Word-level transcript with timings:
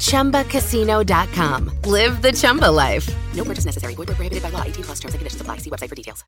ChumbaCasino.com. 0.00 1.70
Live 1.86 2.20
the 2.20 2.32
Chumba 2.32 2.70
life. 2.70 3.08
No 3.34 3.44
purchase 3.44 3.64
necessary. 3.64 3.94
Void 3.94 4.08
where 4.08 4.16
prohibited 4.16 4.42
by 4.42 4.50
law. 4.50 4.62
18 4.62 4.84
plus 4.84 4.98
terms 5.00 5.14
and 5.14 5.20
conditions 5.20 5.40
apply. 5.40 5.58
See 5.58 5.70
website 5.70 5.88
for 5.88 5.94
details. 5.94 6.24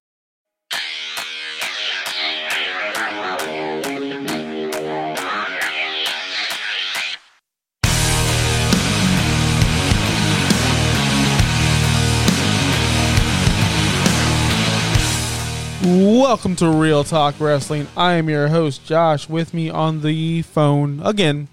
Welcome 15.84 16.54
to 16.56 16.68
Real 16.70 17.02
Talk 17.02 17.40
Wrestling. 17.40 17.88
I 17.96 18.12
am 18.12 18.28
your 18.28 18.46
host, 18.46 18.86
Josh. 18.86 19.28
With 19.28 19.52
me 19.52 19.68
on 19.68 20.02
the 20.02 20.42
phone 20.42 21.00
again, 21.04 21.48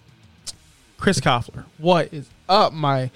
Chris 1.00 1.20
Koffler. 1.22 1.64
What 1.78 2.14
is 2.14 2.30
up, 2.50 2.74
my? 2.74 3.10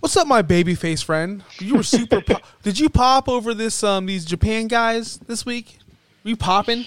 What's 0.00 0.16
up, 0.16 0.26
my 0.26 0.42
baby 0.42 0.74
face 0.74 1.02
friend? 1.02 1.44
You 1.58 1.76
were 1.76 1.82
super. 1.82 2.22
po- 2.22 2.40
Did 2.62 2.78
you 2.78 2.88
pop 2.88 3.28
over 3.28 3.52
this 3.52 3.82
um 3.84 4.06
these 4.06 4.24
Japan 4.24 4.68
guys 4.68 5.18
this 5.18 5.44
week? 5.44 5.78
Were 6.24 6.30
you 6.30 6.36
popping? 6.36 6.86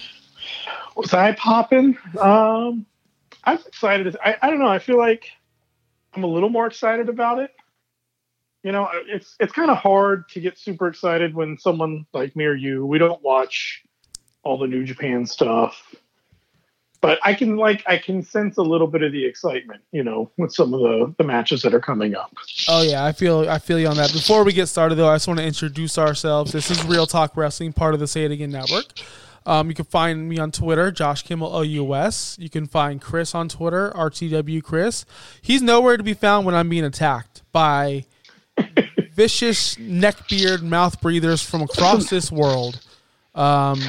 Was 0.96 1.14
I 1.14 1.32
popping? 1.32 1.96
Um, 2.20 2.84
I'm 3.44 3.58
excited. 3.58 4.16
I, 4.24 4.36
I 4.42 4.50
don't 4.50 4.58
know. 4.58 4.66
I 4.66 4.80
feel 4.80 4.98
like 4.98 5.30
I'm 6.14 6.24
a 6.24 6.28
little 6.28 6.48
more 6.48 6.66
excited 6.66 7.08
about 7.08 7.38
it. 7.38 7.52
You 8.64 8.72
know, 8.72 8.88
it's 9.06 9.36
it's 9.38 9.52
kind 9.52 9.70
of 9.70 9.78
hard 9.78 10.28
to 10.30 10.40
get 10.40 10.58
super 10.58 10.88
excited 10.88 11.32
when 11.32 11.56
someone 11.58 12.06
like 12.12 12.34
me 12.34 12.44
or 12.44 12.54
you 12.54 12.84
we 12.84 12.98
don't 12.98 13.22
watch 13.22 13.84
all 14.42 14.58
the 14.58 14.66
New 14.66 14.84
Japan 14.84 15.24
stuff. 15.26 15.94
But 17.00 17.18
I 17.22 17.34
can 17.34 17.56
like 17.56 17.84
I 17.86 17.96
can 17.96 18.22
sense 18.22 18.56
a 18.56 18.62
little 18.62 18.88
bit 18.88 19.02
of 19.02 19.12
the 19.12 19.24
excitement, 19.24 19.82
you 19.92 20.02
know, 20.02 20.30
with 20.36 20.52
some 20.52 20.74
of 20.74 20.80
the 20.80 21.14
the 21.18 21.24
matches 21.24 21.62
that 21.62 21.72
are 21.72 21.80
coming 21.80 22.14
up. 22.16 22.34
Oh 22.68 22.82
yeah, 22.82 23.04
I 23.04 23.12
feel 23.12 23.48
I 23.48 23.58
feel 23.58 23.78
you 23.78 23.86
on 23.86 23.96
that. 23.96 24.12
Before 24.12 24.44
we 24.44 24.52
get 24.52 24.66
started 24.66 24.96
though, 24.96 25.08
I 25.08 25.14
just 25.14 25.28
want 25.28 25.38
to 25.38 25.46
introduce 25.46 25.96
ourselves. 25.96 26.52
This 26.52 26.70
is 26.70 26.84
Real 26.84 27.06
Talk 27.06 27.36
Wrestling, 27.36 27.72
part 27.72 27.94
of 27.94 28.00
the 28.00 28.08
Say 28.08 28.24
It 28.24 28.32
Again 28.32 28.50
Network. 28.50 28.86
Um, 29.46 29.68
you 29.68 29.74
can 29.74 29.86
find 29.86 30.28
me 30.28 30.38
on 30.38 30.50
Twitter, 30.50 30.90
Josh 30.90 31.22
Kimmel 31.22 31.56
OUS. 31.56 32.36
You 32.38 32.50
can 32.50 32.66
find 32.66 33.00
Chris 33.00 33.34
on 33.34 33.48
Twitter, 33.48 33.90
RTW 33.96 34.62
Chris. 34.62 35.06
He's 35.40 35.62
nowhere 35.62 35.96
to 35.96 36.02
be 36.02 36.12
found 36.12 36.44
when 36.44 36.54
I'm 36.54 36.68
being 36.68 36.84
attacked 36.84 37.42
by 37.50 38.04
vicious 39.14 39.76
neckbeard 39.76 40.62
mouth 40.62 41.00
breathers 41.00 41.42
from 41.42 41.62
across 41.62 42.10
this 42.10 42.30
world. 42.30 42.80
Um, 43.34 43.80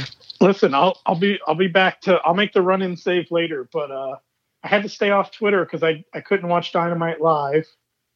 Listen, 0.41 0.73
I'll 0.73 0.99
I'll 1.05 1.19
be 1.19 1.39
I'll 1.47 1.55
be 1.55 1.67
back 1.67 2.01
to 2.01 2.15
I'll 2.23 2.33
make 2.33 2.53
the 2.53 2.61
run 2.61 2.81
in 2.81 2.95
save 2.95 3.29
later, 3.31 3.67
but 3.71 3.91
uh 3.91 4.15
I 4.63 4.67
had 4.67 4.83
to 4.83 4.89
stay 4.89 5.11
off 5.11 5.31
Twitter 5.31 5.63
because 5.63 5.83
I, 5.83 6.03
I 6.13 6.19
couldn't 6.21 6.49
watch 6.49 6.71
Dynamite 6.73 7.21
live 7.21 7.65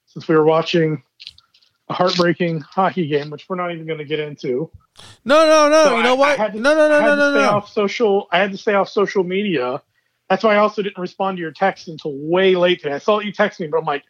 since 0.05 0.27
we 0.27 0.35
were 0.35 0.43
watching 0.45 1.01
a 1.89 1.93
heartbreaking 1.93 2.61
hockey 2.61 3.07
game, 3.07 3.29
which 3.29 3.47
we're 3.47 3.55
not 3.55 3.71
even 3.71 3.85
going 3.87 3.99
to 3.99 4.05
get 4.05 4.19
into. 4.19 4.69
no, 5.23 5.45
no, 5.45 5.69
no. 5.69 5.83
So 5.85 5.97
you 5.97 6.03
know 6.03 6.15
what? 6.15 6.37
I 6.37 6.43
had 6.43 6.53
to- 6.53 6.59
no, 6.59 6.75
no, 6.75 6.89
no, 6.89 6.95
I 6.95 7.01
had 7.01 7.07
no, 7.07 7.15
to 7.15 7.21
no, 7.21 7.31
stay 7.31 7.41
no. 7.43 7.49
off 7.49 7.69
social. 7.71 8.27
I 8.31 8.39
had 8.39 8.51
to 8.51 8.57
stay 8.57 8.73
off 8.73 8.89
social 8.89 9.23
media. 9.23 9.81
That's 10.29 10.43
why 10.43 10.55
I 10.55 10.57
also 10.57 10.81
didn't 10.81 10.97
respond 11.01 11.37
to 11.37 11.41
your 11.41 11.51
text 11.51 11.87
until 11.87 12.13
way 12.17 12.55
late 12.55 12.81
today. 12.81 12.95
I 12.95 12.97
saw 12.97 13.19
you 13.19 13.31
text 13.31 13.59
me, 13.59 13.67
but 13.67 13.77
I'm 13.77 13.85
like, 13.85 14.03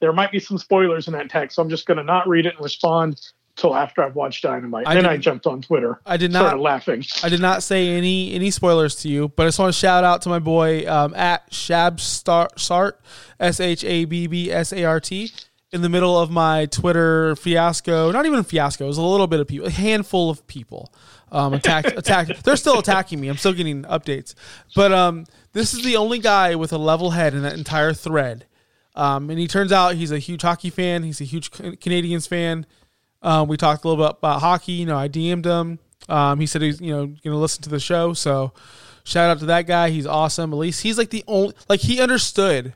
there 0.00 0.12
might 0.12 0.30
be 0.30 0.40
some 0.40 0.58
spoilers 0.58 1.06
in 1.06 1.14
that 1.14 1.30
text, 1.30 1.56
so 1.56 1.62
I'm 1.62 1.70
just 1.70 1.86
going 1.86 1.98
to 1.98 2.04
not 2.04 2.28
read 2.28 2.46
it 2.46 2.54
and 2.54 2.62
respond 2.62 3.20
until 3.58 3.74
after 3.74 4.02
I've 4.02 4.14
watched 4.14 4.42
Dynamite. 4.42 4.86
I 4.86 4.94
then 4.94 5.06
I 5.06 5.16
jumped 5.16 5.46
on 5.46 5.60
Twitter. 5.60 6.00
I 6.06 6.16
did 6.16 6.30
started 6.30 6.56
not. 6.56 6.62
laughing. 6.62 7.04
I 7.22 7.28
did 7.28 7.40
not 7.40 7.62
say 7.62 7.88
any 7.88 8.32
any 8.32 8.50
spoilers 8.50 8.94
to 8.96 9.08
you, 9.08 9.28
but 9.28 9.44
I 9.44 9.46
just 9.48 9.58
want 9.58 9.72
to 9.72 9.78
shout 9.78 10.04
out 10.04 10.22
to 10.22 10.28
my 10.28 10.38
boy 10.38 10.88
um, 10.90 11.14
at 11.14 11.50
Shabsart 11.50 12.92
S 13.40 13.60
H 13.60 13.84
A 13.84 14.04
B 14.04 14.26
B 14.28 14.52
S 14.52 14.72
A 14.72 14.84
R 14.84 15.00
T 15.00 15.32
in 15.72 15.82
the 15.82 15.88
middle 15.88 16.18
of 16.18 16.30
my 16.30 16.66
Twitter 16.66 17.34
fiasco. 17.36 18.12
Not 18.12 18.26
even 18.26 18.38
a 18.38 18.44
fiasco. 18.44 18.84
It 18.84 18.88
was 18.88 18.98
a 18.98 19.02
little 19.02 19.26
bit 19.26 19.40
of 19.40 19.48
people, 19.48 19.66
a 19.66 19.70
handful 19.70 20.30
of 20.30 20.46
people 20.46 20.92
um, 21.32 21.52
attacked. 21.52 21.92
attacked. 21.96 22.44
They're 22.44 22.56
still 22.56 22.78
attacking 22.78 23.20
me. 23.20 23.28
I'm 23.28 23.36
still 23.36 23.52
getting 23.54 23.82
updates, 23.84 24.34
but 24.76 24.92
um, 24.92 25.26
this 25.52 25.74
is 25.74 25.82
the 25.82 25.96
only 25.96 26.20
guy 26.20 26.54
with 26.54 26.72
a 26.72 26.78
level 26.78 27.10
head 27.10 27.34
in 27.34 27.42
that 27.42 27.54
entire 27.54 27.92
thread. 27.92 28.44
Um, 28.94 29.30
and 29.30 29.38
he 29.38 29.46
turns 29.46 29.70
out 29.70 29.94
he's 29.94 30.10
a 30.10 30.18
huge 30.18 30.42
hockey 30.42 30.70
fan. 30.70 31.04
He's 31.04 31.20
a 31.20 31.24
huge 31.24 31.52
Canadiens 31.52 32.26
fan. 32.26 32.66
Um, 33.22 33.48
we 33.48 33.56
talked 33.56 33.84
a 33.84 33.88
little 33.88 34.04
bit 34.04 34.16
about 34.18 34.40
hockey. 34.40 34.72
You 34.72 34.86
know, 34.86 34.96
I 34.96 35.08
DM'd 35.08 35.44
him. 35.44 35.78
Um, 36.08 36.40
he 36.40 36.46
said 36.46 36.62
he's 36.62 36.80
you 36.80 36.92
know 36.92 37.06
going 37.06 37.18
to 37.22 37.36
listen 37.36 37.62
to 37.62 37.70
the 37.70 37.80
show. 37.80 38.12
So 38.12 38.52
shout 39.04 39.30
out 39.30 39.38
to 39.40 39.46
that 39.46 39.66
guy. 39.66 39.90
He's 39.90 40.06
awesome. 40.06 40.52
At 40.52 40.58
least 40.58 40.82
he's 40.82 40.98
like 40.98 41.10
the 41.10 41.24
only 41.26 41.54
like 41.68 41.80
he 41.80 42.00
understood 42.00 42.74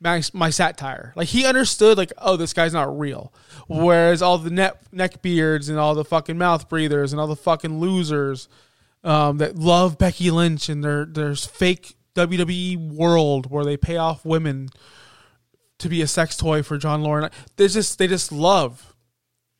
my 0.00 0.22
my 0.32 0.50
satire. 0.50 1.12
Like 1.16 1.28
he 1.28 1.44
understood 1.46 1.98
like 1.98 2.12
oh 2.18 2.36
this 2.36 2.52
guy's 2.52 2.72
not 2.72 2.98
real. 2.98 3.32
Whereas 3.68 4.22
all 4.22 4.38
the 4.38 4.50
neck 4.50 4.76
neck 4.92 5.22
beards 5.22 5.68
and 5.68 5.78
all 5.78 5.94
the 5.94 6.04
fucking 6.04 6.38
mouth 6.38 6.68
breathers 6.68 7.12
and 7.12 7.20
all 7.20 7.26
the 7.26 7.36
fucking 7.36 7.78
losers 7.78 8.48
um, 9.04 9.38
that 9.38 9.56
love 9.56 9.98
Becky 9.98 10.30
Lynch 10.30 10.68
and 10.68 10.82
their 10.82 11.04
there's 11.04 11.44
fake 11.44 11.96
WWE 12.14 12.94
world 12.94 13.50
where 13.50 13.64
they 13.64 13.76
pay 13.76 13.96
off 13.96 14.24
women 14.24 14.68
to 15.78 15.88
be 15.88 16.02
a 16.02 16.06
sex 16.06 16.36
toy 16.36 16.62
for 16.62 16.78
John 16.78 17.02
Lauren. 17.02 17.30
They 17.56 17.68
just 17.68 17.98
they 17.98 18.06
just 18.06 18.32
love 18.32 18.91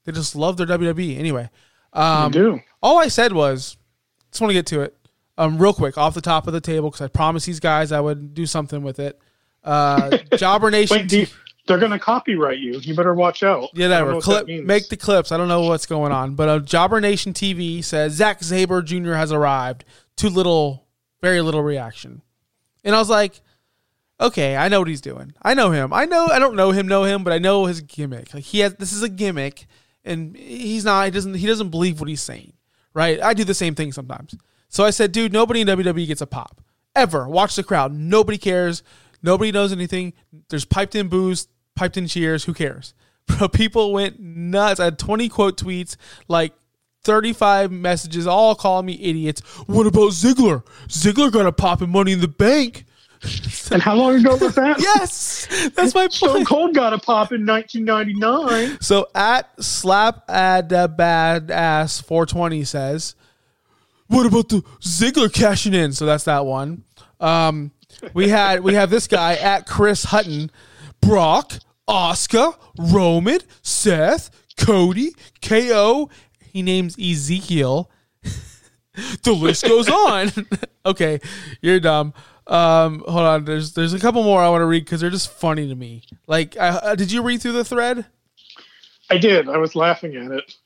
they 0.04 0.12
just 0.12 0.34
love 0.34 0.56
their 0.56 0.66
WWE. 0.66 1.18
Anyway, 1.18 1.50
um, 1.92 2.26
I 2.26 2.28
do. 2.30 2.60
all 2.82 2.98
I 2.98 3.08
said 3.08 3.32
was, 3.32 3.76
just 4.30 4.40
want 4.40 4.50
to 4.50 4.54
get 4.54 4.66
to 4.66 4.80
it, 4.82 4.96
um, 5.38 5.58
real 5.58 5.72
quick 5.72 5.96
off 5.98 6.14
the 6.14 6.20
top 6.20 6.46
of 6.46 6.52
the 6.52 6.60
table 6.60 6.90
because 6.90 7.00
I 7.02 7.08
promised 7.08 7.46
these 7.46 7.60
guys 7.60 7.92
I 7.92 8.00
would 8.00 8.34
do 8.34 8.46
something 8.46 8.82
with 8.82 8.98
it. 8.98 9.18
Uh, 9.64 10.18
Jobber 10.36 10.70
Nation. 10.70 10.96
Wait, 10.96 11.12
you, 11.12 11.26
they're 11.66 11.78
going 11.78 11.92
to 11.92 11.98
copyright 11.98 12.58
you. 12.58 12.78
You 12.80 12.94
better 12.94 13.14
watch 13.14 13.42
out. 13.42 13.70
yeah, 13.74 13.86
I 13.86 13.88
don't 13.88 13.91
that 13.91 13.98
know 14.00 14.06
were 14.06 14.14
what 14.14 14.24
clip, 14.24 14.46
that 14.46 14.66
make 14.66 14.88
the 14.88 14.96
clips. 14.96 15.30
I 15.32 15.36
don't 15.36 15.48
know 15.48 15.62
what's 15.62 15.86
going 15.86 16.12
on, 16.12 16.34
but 16.34 16.48
uh, 16.48 16.58
Jobber 16.58 17.00
Nation 17.00 17.32
TV 17.32 17.82
says 17.84 18.14
Zack 18.14 18.42
Sabre 18.42 18.82
Jr. 18.82 19.12
has 19.12 19.32
arrived. 19.32 19.84
Too 20.16 20.28
little, 20.28 20.86
very 21.20 21.41
little 21.41 21.62
reaction, 21.62 22.22
and 22.84 22.94
I 22.94 22.98
was 22.98 23.08
like, 23.08 23.41
okay, 24.20 24.56
I 24.56 24.68
know 24.68 24.80
what 24.80 24.88
he's 24.88 25.00
doing. 25.00 25.32
I 25.42 25.54
know 25.54 25.70
him. 25.70 25.92
I 25.92 26.04
know 26.04 26.26
I 26.26 26.38
don't 26.38 26.56
know 26.56 26.70
him, 26.72 26.86
know 26.86 27.04
him, 27.04 27.24
but 27.24 27.32
I 27.32 27.38
know 27.38 27.66
his 27.66 27.80
gimmick. 27.80 28.34
Like 28.34 28.44
he 28.44 28.58
has 28.60 28.74
this 28.74 28.92
is 28.92 29.02
a 29.02 29.08
gimmick, 29.08 29.66
and 30.04 30.36
he's 30.36 30.84
not. 30.84 31.04
He 31.04 31.10
doesn't. 31.10 31.34
He 31.34 31.46
doesn't 31.46 31.70
believe 31.70 32.00
what 32.00 32.08
he's 32.08 32.22
saying. 32.22 32.52
Right? 32.94 33.22
I 33.22 33.34
do 33.34 33.44
the 33.44 33.54
same 33.54 33.74
thing 33.74 33.92
sometimes. 33.92 34.34
So 34.68 34.84
I 34.84 34.90
said, 34.90 35.12
dude, 35.12 35.32
nobody 35.32 35.60
in 35.60 35.68
WWE 35.68 36.06
gets 36.06 36.20
a 36.20 36.26
pop 36.26 36.60
ever. 36.94 37.28
Watch 37.28 37.56
the 37.56 37.62
crowd. 37.62 37.92
Nobody 37.92 38.38
cares. 38.38 38.82
Nobody 39.22 39.52
knows 39.52 39.72
anything. 39.72 40.12
There's 40.48 40.64
piped 40.64 40.94
in 40.94 41.08
booze, 41.08 41.48
piped 41.74 41.96
in 41.96 42.06
cheers. 42.06 42.44
Who 42.44 42.54
cares? 42.54 42.94
Bro, 43.26 43.48
people 43.48 43.92
went 43.92 44.18
nuts. 44.18 44.80
I 44.80 44.84
had 44.84 44.98
20 44.98 45.28
quote 45.28 45.56
tweets, 45.56 45.96
like 46.28 46.52
35 47.04 47.70
messages, 47.70 48.26
all 48.26 48.54
calling 48.54 48.86
me 48.86 48.98
idiots. 49.00 49.41
What 49.66 49.86
about 49.86 50.10
Ziggler? 50.10 50.64
Ziggler 50.88 51.32
got 51.32 51.46
a 51.46 51.52
pop 51.52 51.82
in 51.82 51.91
Money 51.91 52.12
in 52.12 52.20
the 52.20 52.28
Bank. 52.28 52.84
And 53.71 53.81
how 53.81 53.94
long 53.94 54.16
ago 54.16 54.37
was 54.37 54.55
that? 54.56 54.78
Yes, 54.81 55.71
that's 55.75 55.94
my 55.94 56.09
Stone. 56.09 56.44
Cold 56.44 56.75
got 56.75 56.93
a 56.93 56.99
pop 56.99 57.33
in 57.33 57.47
1999. 57.47 58.81
So 58.81 59.09
at 59.15 59.49
slap 59.62 60.28
at 60.28 60.72
uh, 60.72 60.88
bad 60.88 61.50
ass 61.50 62.00
420 62.00 62.65
says, 62.65 63.15
"What 64.09 64.27
about 64.27 64.48
the 64.48 64.63
Ziggler 64.80 65.33
cashing 65.33 65.74
in?" 65.74 65.92
So 65.92 66.04
that's 66.04 66.24
that 66.24 66.45
one. 66.45 66.84
Um, 67.21 67.71
we 68.15 68.28
had 68.28 68.60
we 68.60 68.74
have 68.74 68.91
this 68.91 69.07
guy 69.07 69.34
at 69.34 69.66
Chris 69.66 70.04
Hutton, 70.04 70.51
Brock, 71.01 71.54
Oscar, 71.86 72.53
Roman, 72.77 73.41
Seth, 73.63 74.30
Cody, 74.57 75.13
KO. 75.41 76.10
He 76.53 76.63
names 76.63 76.98
Ezekiel. 76.98 77.91
the 79.22 79.33
list 79.33 79.65
goes 79.65 79.89
on. 79.89 80.30
okay, 80.86 81.21
you're 81.60 81.80
dumb. 81.80 82.13
Um, 82.47 83.04
hold 83.06 83.24
on. 83.24 83.44
There's 83.44 83.72
there's 83.72 83.92
a 83.92 83.98
couple 83.98 84.22
more 84.22 84.41
I 84.41 84.48
want 84.48 84.62
to 84.62 84.66
read 84.66 84.84
because 84.84 85.00
they're 85.00 85.10
just 85.10 85.30
funny 85.30 85.68
to 85.68 85.74
me. 85.74 86.03
Like, 86.27 86.56
I, 86.56 86.68
uh, 86.68 86.94
did 86.94 87.12
you 87.12 87.22
read 87.22 87.42
through 87.42 87.53
the 87.53 87.65
thread? 87.65 88.06
I 89.10 89.18
did. 89.18 89.48
I 89.48 89.59
was 89.59 89.77
laughing 89.77 90.16
at 90.16 90.30
it. 90.33 90.56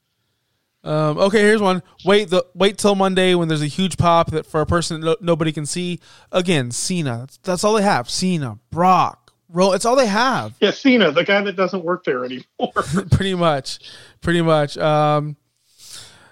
Um, 0.85 1.19
okay, 1.19 1.41
here's 1.41 1.61
one. 1.61 1.83
Wait 2.05 2.31
the 2.31 2.47
wait 2.55 2.79
till 2.79 2.95
Monday 2.95 3.35
when 3.35 3.49
there's 3.49 3.63
a 3.63 3.67
huge 3.67 3.97
pop 3.97 4.31
that 4.31 4.47
for 4.47 4.61
a 4.61 4.67
person 4.67 5.01
no, 5.01 5.17
nobody 5.21 5.51
can 5.51 5.67
see. 5.67 5.99
Again, 6.31 6.71
Cena. 6.71 7.19
That's, 7.21 7.39
that's 7.39 7.65
all 7.65 7.75
they 7.75 7.83
have. 7.83 8.09
Cena, 8.09 8.59
Brock, 8.71 9.33
Ro. 9.49 9.73
It's 9.73 9.85
all 9.85 9.97
they 9.97 10.07
have. 10.07 10.55
Yeah, 10.61 10.71
Cena, 10.71 11.11
the 11.11 11.25
guy 11.25 11.43
that 11.43 11.57
doesn't 11.57 11.83
work 11.83 12.05
there 12.05 12.25
anymore. 12.25 12.73
pretty 13.11 13.35
much, 13.35 13.81
pretty 14.21 14.43
much. 14.43 14.79
Um, 14.79 15.37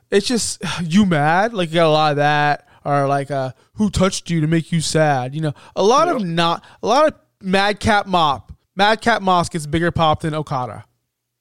it's 0.08 0.28
just 0.28 0.62
you 0.82 1.04
mad 1.04 1.52
like 1.52 1.70
you 1.70 1.74
got 1.74 1.88
a 1.88 1.90
lot 1.90 2.10
of 2.12 2.16
that 2.18 2.68
or 2.84 3.06
like 3.06 3.30
uh 3.30 3.52
who 3.74 3.90
touched 3.90 4.30
you 4.30 4.40
to 4.40 4.46
make 4.46 4.72
you 4.72 4.80
sad? 4.80 5.34
You 5.34 5.40
know 5.40 5.54
a 5.74 5.82
lot 5.82 6.08
of 6.08 6.24
not 6.24 6.64
a 6.82 6.86
lot 6.86 7.08
of 7.08 7.14
madcap 7.40 8.06
mop 8.06 8.52
madcap 8.76 9.22
moss 9.22 9.48
gets 9.48 9.66
bigger 9.66 9.90
pop 9.90 10.20
than 10.20 10.34
okada. 10.34 10.84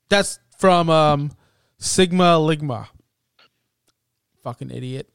That's 0.09 0.39
from 0.57 0.89
um 0.89 1.31
sigma 1.77 2.37
ligma. 2.37 2.87
Fucking 4.43 4.71
idiot. 4.71 5.09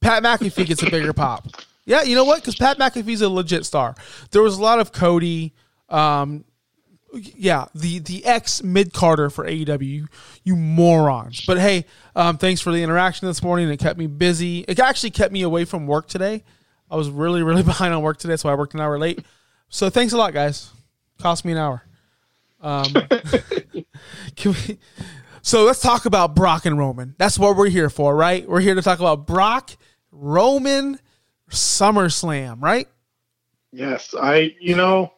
Pat 0.00 0.22
mcafee 0.22 0.66
gets 0.66 0.82
a 0.82 0.90
bigger 0.90 1.12
pop. 1.12 1.46
Yeah 1.84 2.02
you 2.02 2.14
know 2.14 2.24
what? 2.24 2.40
Because 2.40 2.56
pat 2.56 2.78
mcafee's 2.78 3.22
a 3.22 3.28
legit 3.28 3.64
star. 3.64 3.94
There 4.30 4.42
was 4.42 4.58
a 4.58 4.62
lot 4.62 4.80
of 4.80 4.92
cody 4.92 5.54
um 5.88 6.44
yeah, 7.16 7.66
the 7.74 7.98
the 7.98 8.24
ex 8.24 8.62
mid 8.62 8.92
carder 8.92 9.30
for 9.30 9.46
AEW, 9.46 10.06
you, 10.42 10.56
morons. 10.56 11.44
But 11.46 11.58
hey, 11.58 11.86
um, 12.16 12.38
thanks 12.38 12.60
for 12.60 12.72
the 12.72 12.82
interaction 12.82 13.26
this 13.28 13.42
morning. 13.42 13.68
It 13.68 13.78
kept 13.78 13.98
me 13.98 14.06
busy. 14.06 14.60
It 14.68 14.78
actually 14.78 15.10
kept 15.10 15.32
me 15.32 15.42
away 15.42 15.64
from 15.64 15.86
work 15.86 16.08
today. 16.08 16.44
I 16.90 16.96
was 16.96 17.08
really 17.10 17.42
really 17.42 17.62
behind 17.72 17.94
on 17.94 18.02
work 18.02 18.18
today, 18.18 18.36
so 18.36 18.48
I 18.48 18.54
worked 18.54 18.74
an 18.74 18.80
hour 18.80 18.98
late. 18.98 19.24
So 19.68 19.90
thanks 19.90 20.12
a 20.12 20.16
lot, 20.16 20.32
guys. 20.32 20.70
Cost 21.18 21.44
me 21.44 21.52
an 21.52 21.58
hour. 21.58 21.82
Um, 22.60 22.84
can 24.36 24.52
we? 24.52 24.78
So 25.42 25.64
let's 25.64 25.80
talk 25.80 26.06
about 26.06 26.34
Brock 26.34 26.64
and 26.64 26.78
Roman. 26.78 27.14
That's 27.18 27.38
what 27.38 27.56
we're 27.56 27.68
here 27.68 27.90
for, 27.90 28.16
right? 28.16 28.48
We're 28.48 28.60
here 28.60 28.74
to 28.74 28.82
talk 28.82 28.98
about 28.98 29.26
Brock, 29.26 29.72
Roman, 30.10 30.98
SummerSlam, 31.50 32.62
right? 32.62 32.88
Yes, 33.70 34.14
I. 34.18 34.54
You 34.60 34.76
know, 34.76 35.12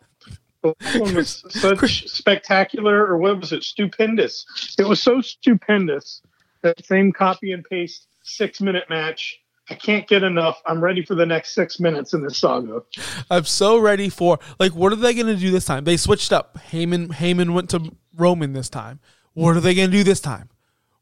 the 0.93 0.99
one 1.01 1.15
was 1.15 1.45
such 1.51 2.09
spectacular, 2.09 3.07
or 3.07 3.19
what 3.19 3.41
was 3.41 3.53
it? 3.53 3.63
Stupendous. 3.63 4.47
It 4.79 4.87
was 4.87 5.03
so 5.03 5.21
stupendous. 5.21 6.23
That 6.63 6.85
same 6.85 7.13
copy 7.13 7.53
and 7.53 7.65
paste 7.65 8.07
six 8.23 8.61
minute 8.61 8.85
match. 8.91 9.39
I 9.69 9.75
can't 9.75 10.07
get 10.07 10.23
enough. 10.23 10.63
I'm 10.65 10.83
ready 10.83 11.05
for 11.05 11.17
the 11.17 11.27
next 11.27 11.55
six 11.55 11.81
minutes 11.81 12.15
in 12.15 12.23
this 12.23 12.39
saga. 12.39 12.83
I'm 13.31 13.45
so 13.45 13.79
ready 13.79 14.09
for 14.09 14.39
like 14.59 14.73
what 14.73 14.93
are 14.93 14.97
they 14.97 15.15
going 15.15 15.27
to 15.27 15.37
do 15.37 15.51
this 15.51 15.65
time? 15.65 15.85
They 15.85 15.97
switched 15.97 16.33
up. 16.33 16.59
Heyman 16.71 17.09
Heyman 17.09 17.53
went 17.53 17.71
to 17.71 17.93
Roman 18.15 18.53
this 18.53 18.69
time. 18.69 19.01
What 19.35 19.57
are 19.57 19.61
they 19.61 19.75
going 19.75 19.91
to 19.91 19.97
do 19.97 20.05
this 20.05 20.21
time? 20.21 20.51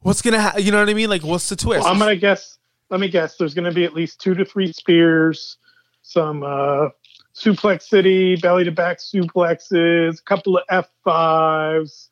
What's 0.01 0.21
going 0.21 0.33
to 0.33 0.41
happen? 0.41 0.63
You 0.63 0.71
know 0.71 0.79
what 0.79 0.89
I 0.89 0.93
mean? 0.93 1.09
Like 1.09 1.23
what's 1.23 1.47
the 1.49 1.55
twist? 1.55 1.83
Well, 1.83 1.91
I'm 1.91 1.99
gonna 1.99 2.15
guess. 2.15 2.57
Let 2.89 2.99
me 2.99 3.09
guess. 3.09 3.37
There's 3.37 3.53
gonna 3.53 3.71
be 3.71 3.85
at 3.85 3.93
least 3.93 4.21
two 4.21 4.35
to 4.35 4.45
three 4.45 4.71
spears, 4.71 5.57
some 6.03 6.43
uh, 6.43 6.89
suplex 7.35 7.83
city, 7.83 8.35
belly 8.37 8.63
to 8.63 8.71
back 8.71 8.99
suplexes, 8.99 10.19
a 10.19 10.23
couple 10.23 10.57
of 10.57 10.85
F5s. 11.05 12.09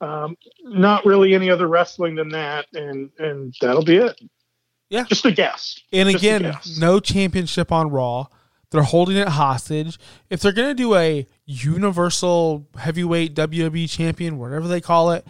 Um, 0.00 0.36
not 0.62 1.04
really 1.04 1.34
any 1.34 1.50
other 1.50 1.66
wrestling 1.68 2.14
than 2.14 2.30
that, 2.30 2.66
and 2.72 3.10
and 3.18 3.54
that'll 3.60 3.84
be 3.84 3.96
it. 3.96 4.18
Yeah. 4.88 5.04
just 5.04 5.24
a 5.26 5.30
guess. 5.30 5.78
and 5.92 6.08
Just 6.10 6.22
again, 6.24 6.42
guess. 6.42 6.78
no 6.78 6.98
championship 7.00 7.70
on 7.70 7.90
Raw. 7.90 8.26
They're 8.70 8.82
holding 8.82 9.16
it 9.16 9.28
hostage. 9.28 9.98
If 10.30 10.40
they're 10.40 10.52
going 10.52 10.68
to 10.68 10.74
do 10.74 10.94
a 10.94 11.26
universal 11.44 12.66
heavyweight 12.78 13.34
WWE 13.34 13.88
champion, 13.90 14.38
whatever 14.38 14.68
they 14.68 14.80
call 14.80 15.10
it, 15.12 15.26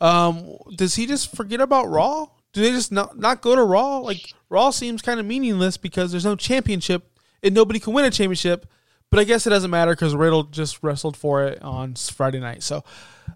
um, 0.00 0.56
does 0.76 0.96
he 0.96 1.06
just 1.06 1.34
forget 1.34 1.60
about 1.60 1.88
Raw? 1.88 2.26
Do 2.52 2.60
they 2.62 2.70
just 2.70 2.92
not, 2.92 3.18
not 3.18 3.40
go 3.42 3.54
to 3.56 3.62
Raw? 3.62 3.98
Like 3.98 4.32
Raw 4.48 4.70
seems 4.70 5.02
kind 5.02 5.18
of 5.20 5.26
meaningless 5.26 5.76
because 5.76 6.10
there's 6.10 6.24
no 6.24 6.36
championship 6.36 7.13
and 7.44 7.54
nobody 7.54 7.78
can 7.78 7.92
win 7.92 8.04
a 8.04 8.10
championship. 8.10 8.66
But 9.10 9.20
I 9.20 9.24
guess 9.24 9.46
it 9.46 9.50
doesn't 9.50 9.70
matter 9.70 9.92
because 9.92 10.14
Riddle 10.16 10.42
just 10.44 10.82
wrestled 10.82 11.16
for 11.16 11.44
it 11.44 11.62
on 11.62 11.94
Friday 11.94 12.40
night. 12.40 12.64
So 12.64 12.82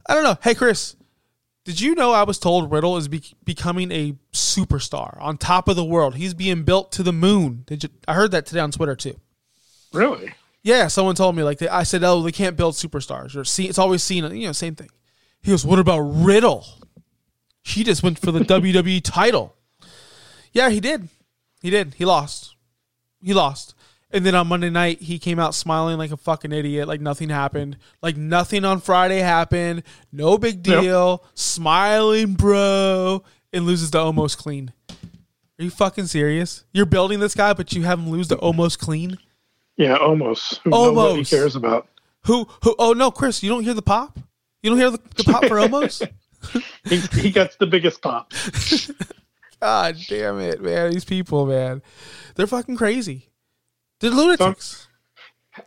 I 0.06 0.14
don't 0.14 0.24
know. 0.24 0.36
Hey 0.42 0.54
Chris, 0.54 0.96
did 1.64 1.80
you 1.80 1.94
know 1.94 2.12
I 2.12 2.24
was 2.24 2.38
told 2.38 2.72
Riddle 2.72 2.96
is 2.96 3.06
be- 3.06 3.22
becoming 3.44 3.92
a 3.92 4.14
superstar 4.32 5.20
on 5.20 5.36
top 5.36 5.68
of 5.68 5.76
the 5.76 5.84
world? 5.84 6.16
He's 6.16 6.34
being 6.34 6.64
built 6.64 6.90
to 6.92 7.04
the 7.04 7.12
moon. 7.12 7.62
Did 7.66 7.84
you? 7.84 7.90
I 8.08 8.14
heard 8.14 8.32
that 8.32 8.46
today 8.46 8.60
on 8.60 8.72
Twitter 8.72 8.96
too. 8.96 9.20
Really? 9.92 10.34
Yeah, 10.62 10.88
someone 10.88 11.14
told 11.14 11.36
me 11.36 11.42
like 11.42 11.58
they, 11.58 11.68
I 11.68 11.84
said, 11.84 12.02
oh, 12.02 12.22
they 12.22 12.32
can't 12.32 12.56
build 12.56 12.74
superstars 12.74 13.36
or 13.36 13.44
see. 13.44 13.68
It's 13.68 13.78
always 13.78 14.02
seen, 14.02 14.24
you 14.34 14.46
know, 14.46 14.52
same 14.52 14.74
thing. 14.74 14.90
He 15.42 15.50
goes, 15.50 15.64
what 15.64 15.78
about 15.78 16.00
Riddle? 16.00 16.66
He 17.62 17.84
just 17.84 18.02
went 18.02 18.18
for 18.18 18.32
the 18.32 18.40
WWE 18.40 19.00
title. 19.04 19.54
Yeah, 20.52 20.70
he 20.70 20.80
did. 20.80 21.08
He 21.62 21.70
did. 21.70 21.94
He 21.94 22.04
lost. 22.04 22.56
He 23.22 23.32
lost. 23.32 23.74
And 24.10 24.24
then 24.24 24.34
on 24.34 24.46
Monday 24.46 24.70
night, 24.70 25.02
he 25.02 25.18
came 25.18 25.38
out 25.38 25.54
smiling 25.54 25.98
like 25.98 26.10
a 26.12 26.16
fucking 26.16 26.50
idiot, 26.52 26.88
like 26.88 27.00
nothing 27.02 27.28
happened, 27.28 27.76
like 28.00 28.16
nothing 28.16 28.64
on 28.64 28.80
Friday 28.80 29.18
happened, 29.18 29.82
no 30.12 30.38
big 30.38 30.66
Yep. 30.66 30.80
deal, 30.82 31.24
smiling, 31.34 32.32
bro, 32.34 33.22
and 33.52 33.66
loses 33.66 33.90
to 33.90 33.98
Omos 33.98 34.34
clean. 34.36 34.72
Are 34.90 35.64
you 35.64 35.70
fucking 35.70 36.06
serious? 36.06 36.64
You're 36.72 36.86
building 36.86 37.20
this 37.20 37.34
guy, 37.34 37.52
but 37.52 37.72
you 37.74 37.82
have 37.82 37.98
him 37.98 38.08
lose 38.10 38.28
to 38.28 38.36
Omos 38.36 38.78
clean. 38.78 39.18
Yeah, 39.76 39.98
Omos. 39.98 40.58
Who 40.64 40.70
nobody 40.70 41.20
Omos. 41.22 41.30
cares 41.30 41.54
about. 41.56 41.86
Who? 42.24 42.48
Who? 42.64 42.74
Oh 42.78 42.92
no, 42.94 43.10
Chris, 43.10 43.42
you 43.42 43.50
don't 43.50 43.62
hear 43.64 43.74
the 43.74 43.82
pop? 43.82 44.18
You 44.62 44.70
don't 44.70 44.78
hear 44.78 44.90
the, 44.90 45.00
the 45.16 45.24
pop 45.24 45.44
for 45.44 45.56
Omos? 45.56 46.06
He, 46.88 46.98
he 47.20 47.30
gets 47.30 47.56
the 47.56 47.66
biggest 47.66 48.00
pop. 48.00 48.32
God 49.60 49.96
damn 50.08 50.38
it, 50.40 50.62
man! 50.62 50.92
These 50.92 51.04
people, 51.04 51.46
man, 51.46 51.82
they're 52.36 52.46
fucking 52.46 52.76
crazy. 52.76 53.28
They're 54.00 54.10
lunatics. 54.10 54.86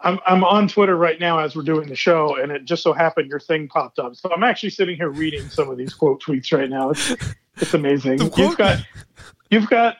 I'm 0.02 0.20
I'm 0.26 0.44
on 0.44 0.68
Twitter 0.70 0.96
right 0.96 1.20
now 1.20 1.40
as 1.40 1.56
we're 1.56 1.64
doing 1.64 1.90
the 1.90 1.96
show, 1.96 2.38
and 2.42 2.52
it 2.52 2.64
just 2.66 2.82
so 2.82 2.94
happened 2.94 3.30
your 3.30 3.40
thing 3.42 3.68
popped 3.68 4.00
up. 4.00 4.16
So 4.16 4.32
I'm 4.34 4.44
actually 4.44 4.70
sitting 4.70 4.96
here 4.96 5.10
reading 5.10 5.50
some 5.50 5.70
of 5.70 5.78
these 5.78 5.94
quote 5.94 6.22
tweets 6.24 6.52
right 6.58 6.70
now. 6.70 6.92
It's 6.92 7.12
it's 7.58 7.74
amazing. 7.74 8.18
Quote- 8.20 8.38
You've 8.38 8.58
got 8.58 8.78
you've 9.50 9.70
got 9.70 9.98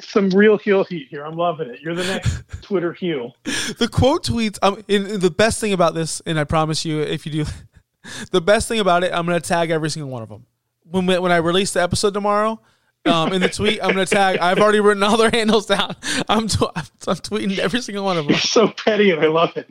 some 0.00 0.30
real 0.30 0.58
heel 0.58 0.82
heat 0.82 1.06
here. 1.10 1.24
I'm 1.24 1.36
loving 1.36 1.68
it. 1.70 1.80
You're 1.80 1.94
the 1.94 2.02
next 2.04 2.42
Twitter 2.62 2.92
heel. 2.92 3.36
The 3.44 3.88
quote 3.90 4.24
tweets. 4.24 4.58
Um, 4.62 4.82
in, 4.88 5.20
the 5.20 5.30
best 5.30 5.60
thing 5.60 5.72
about 5.72 5.94
this, 5.94 6.20
and 6.26 6.38
I 6.40 6.42
promise 6.44 6.84
you, 6.84 7.00
if 7.00 7.24
you 7.24 7.44
do, 7.44 7.50
the 8.32 8.40
best 8.40 8.66
thing 8.66 8.80
about 8.80 9.04
it, 9.04 9.12
I'm 9.14 9.26
gonna 9.26 9.38
tag 9.40 9.70
every 9.70 9.90
single 9.90 10.10
one 10.10 10.22
of 10.24 10.28
them. 10.28 10.46
When 10.90 11.06
we- 11.06 11.18
when 11.20 11.30
I 11.30 11.36
release 11.36 11.72
the 11.72 11.82
episode 11.82 12.14
tomorrow, 12.14 12.60
um, 13.06 13.32
in 13.32 13.40
the 13.40 13.48
tweet, 13.48 13.82
I'm 13.82 13.90
gonna 13.90 14.06
tag. 14.06 14.38
I've 14.38 14.58
already 14.58 14.80
written 14.80 15.02
all 15.02 15.16
their 15.16 15.30
handles 15.30 15.66
down. 15.66 15.94
I'm 16.28 16.48
tw- 16.48 16.72
I'm 16.74 17.16
tweeting 17.16 17.58
every 17.58 17.80
single 17.80 18.04
one 18.04 18.16
of 18.16 18.24
them. 18.24 18.32
You're 18.32 18.40
so 18.40 18.68
petty, 18.68 19.10
and 19.10 19.20
I 19.20 19.26
love 19.26 19.56
it. 19.56 19.68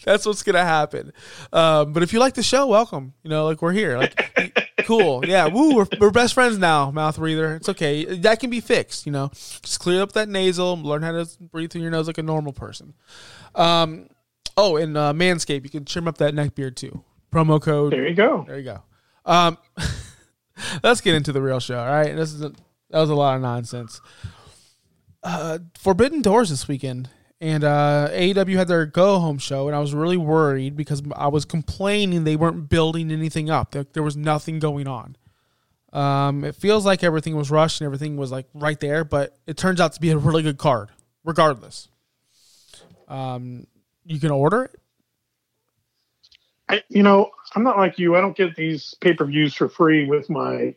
That's 0.04 0.26
what's 0.26 0.42
gonna 0.42 0.64
happen. 0.64 1.12
Um, 1.52 1.92
but 1.92 2.02
if 2.02 2.12
you 2.12 2.18
like 2.18 2.34
the 2.34 2.42
show, 2.42 2.66
welcome. 2.66 3.14
You 3.22 3.30
know, 3.30 3.46
like 3.46 3.62
we're 3.62 3.72
here. 3.72 3.98
Like, 3.98 4.72
cool. 4.84 5.24
Yeah. 5.26 5.46
Woo. 5.48 5.74
We're, 5.74 5.86
we're 5.98 6.10
best 6.10 6.34
friends 6.34 6.58
now. 6.58 6.90
Mouth 6.90 7.16
breather. 7.16 7.54
It's 7.54 7.68
okay. 7.70 8.04
That 8.04 8.40
can 8.40 8.50
be 8.50 8.60
fixed. 8.60 9.06
You 9.06 9.12
know, 9.12 9.28
just 9.28 9.80
clear 9.80 10.02
up 10.02 10.12
that 10.12 10.28
nasal. 10.28 10.76
Learn 10.76 11.02
how 11.02 11.12
to 11.12 11.28
breathe 11.40 11.70
through 11.70 11.82
your 11.82 11.90
nose 11.90 12.06
like 12.06 12.18
a 12.18 12.22
normal 12.22 12.52
person. 12.52 12.94
Um. 13.54 14.08
Oh, 14.58 14.76
and 14.76 14.96
uh, 14.96 15.12
Manscaped, 15.12 15.64
you 15.64 15.70
can 15.70 15.84
trim 15.84 16.08
up 16.08 16.16
that 16.18 16.34
neck 16.34 16.54
beard 16.54 16.78
too. 16.78 17.04
Promo 17.30 17.60
code. 17.60 17.92
There 17.92 18.08
you 18.08 18.14
go. 18.14 18.44
There 18.46 18.58
you 18.58 18.64
go. 18.64 18.82
Um, 19.26 19.58
let's 20.82 21.02
get 21.02 21.14
into 21.14 21.32
the 21.32 21.42
real 21.42 21.60
show. 21.60 21.78
All 21.78 21.86
right, 21.86 22.14
this 22.16 22.32
is 22.32 22.42
a, 22.42 22.52
that 22.90 23.00
was 23.00 23.10
a 23.10 23.14
lot 23.14 23.36
of 23.36 23.42
nonsense. 23.42 24.00
Uh, 25.22 25.58
Forbidden 25.78 26.22
Doors 26.22 26.50
this 26.50 26.68
weekend, 26.68 27.10
and 27.40 27.64
uh, 27.64 28.08
AEW 28.12 28.56
had 28.56 28.68
their 28.68 28.86
go 28.86 29.18
home 29.18 29.38
show, 29.38 29.66
and 29.66 29.76
I 29.76 29.80
was 29.80 29.92
really 29.92 30.16
worried 30.16 30.76
because 30.76 31.02
I 31.14 31.28
was 31.28 31.44
complaining 31.44 32.24
they 32.24 32.36
weren't 32.36 32.68
building 32.68 33.10
anything 33.10 33.50
up. 33.50 33.72
There, 33.72 33.86
there 33.92 34.02
was 34.02 34.16
nothing 34.16 34.58
going 34.58 34.86
on. 34.86 35.16
Um, 35.92 36.44
it 36.44 36.54
feels 36.54 36.84
like 36.84 37.02
everything 37.02 37.36
was 37.36 37.50
rushed 37.50 37.80
and 37.80 37.86
everything 37.86 38.16
was 38.16 38.30
like 38.30 38.46
right 38.54 38.78
there, 38.78 39.04
but 39.04 39.38
it 39.46 39.56
turns 39.56 39.80
out 39.80 39.92
to 39.94 40.00
be 40.00 40.10
a 40.10 40.18
really 40.18 40.42
good 40.42 40.58
card, 40.58 40.90
regardless. 41.24 41.88
Um, 43.08 43.66
you 44.04 44.20
can 44.20 44.30
order 44.30 44.64
it. 44.64 44.80
I, 46.68 46.82
you 46.88 47.02
know, 47.02 47.30
I'm 47.54 47.62
not 47.62 47.78
like 47.78 47.98
you. 47.98 48.16
I 48.16 48.20
don't 48.20 48.36
get 48.36 48.56
these 48.56 48.94
pay 49.00 49.14
per 49.14 49.24
views 49.24 49.54
for 49.54 49.68
free 49.68 50.06
with 50.06 50.28
my 50.28 50.74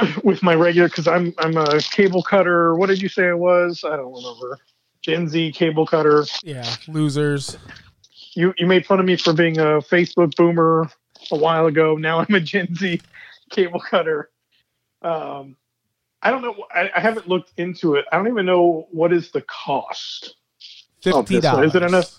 with 0.24 0.42
my 0.42 0.54
regular 0.54 0.88
because 0.88 1.06
I'm 1.08 1.34
I'm 1.38 1.56
a 1.56 1.80
cable 1.80 2.22
cutter. 2.22 2.74
What 2.74 2.86
did 2.88 3.00
you 3.02 3.08
say 3.08 3.28
I 3.28 3.34
was? 3.34 3.84
I 3.84 3.96
don't 3.96 4.12
remember. 4.12 4.58
Gen 5.02 5.28
Z 5.28 5.52
cable 5.52 5.86
cutter. 5.86 6.24
Yeah, 6.42 6.68
losers. 6.88 7.56
You 8.34 8.54
you 8.58 8.66
made 8.66 8.86
fun 8.86 9.00
of 9.00 9.06
me 9.06 9.16
for 9.16 9.32
being 9.32 9.58
a 9.58 9.80
Facebook 9.80 10.34
boomer 10.36 10.90
a 11.30 11.36
while 11.36 11.66
ago. 11.66 11.96
Now 11.96 12.20
I'm 12.20 12.34
a 12.34 12.40
Gen 12.40 12.74
Z 12.74 13.00
cable 13.50 13.80
cutter. 13.80 14.30
Um, 15.02 15.56
I 16.22 16.30
don't 16.30 16.42
know. 16.42 16.54
I, 16.74 16.90
I 16.94 17.00
haven't 17.00 17.28
looked 17.28 17.52
into 17.56 17.94
it. 17.94 18.04
I 18.12 18.16
don't 18.16 18.28
even 18.28 18.44
know 18.46 18.86
what 18.90 19.12
is 19.12 19.30
the 19.30 19.42
cost. 19.42 20.36
Fifty 21.02 21.40
dollars. 21.40 21.70
Is 21.70 21.74
it 21.76 21.82
enough? 21.82 22.14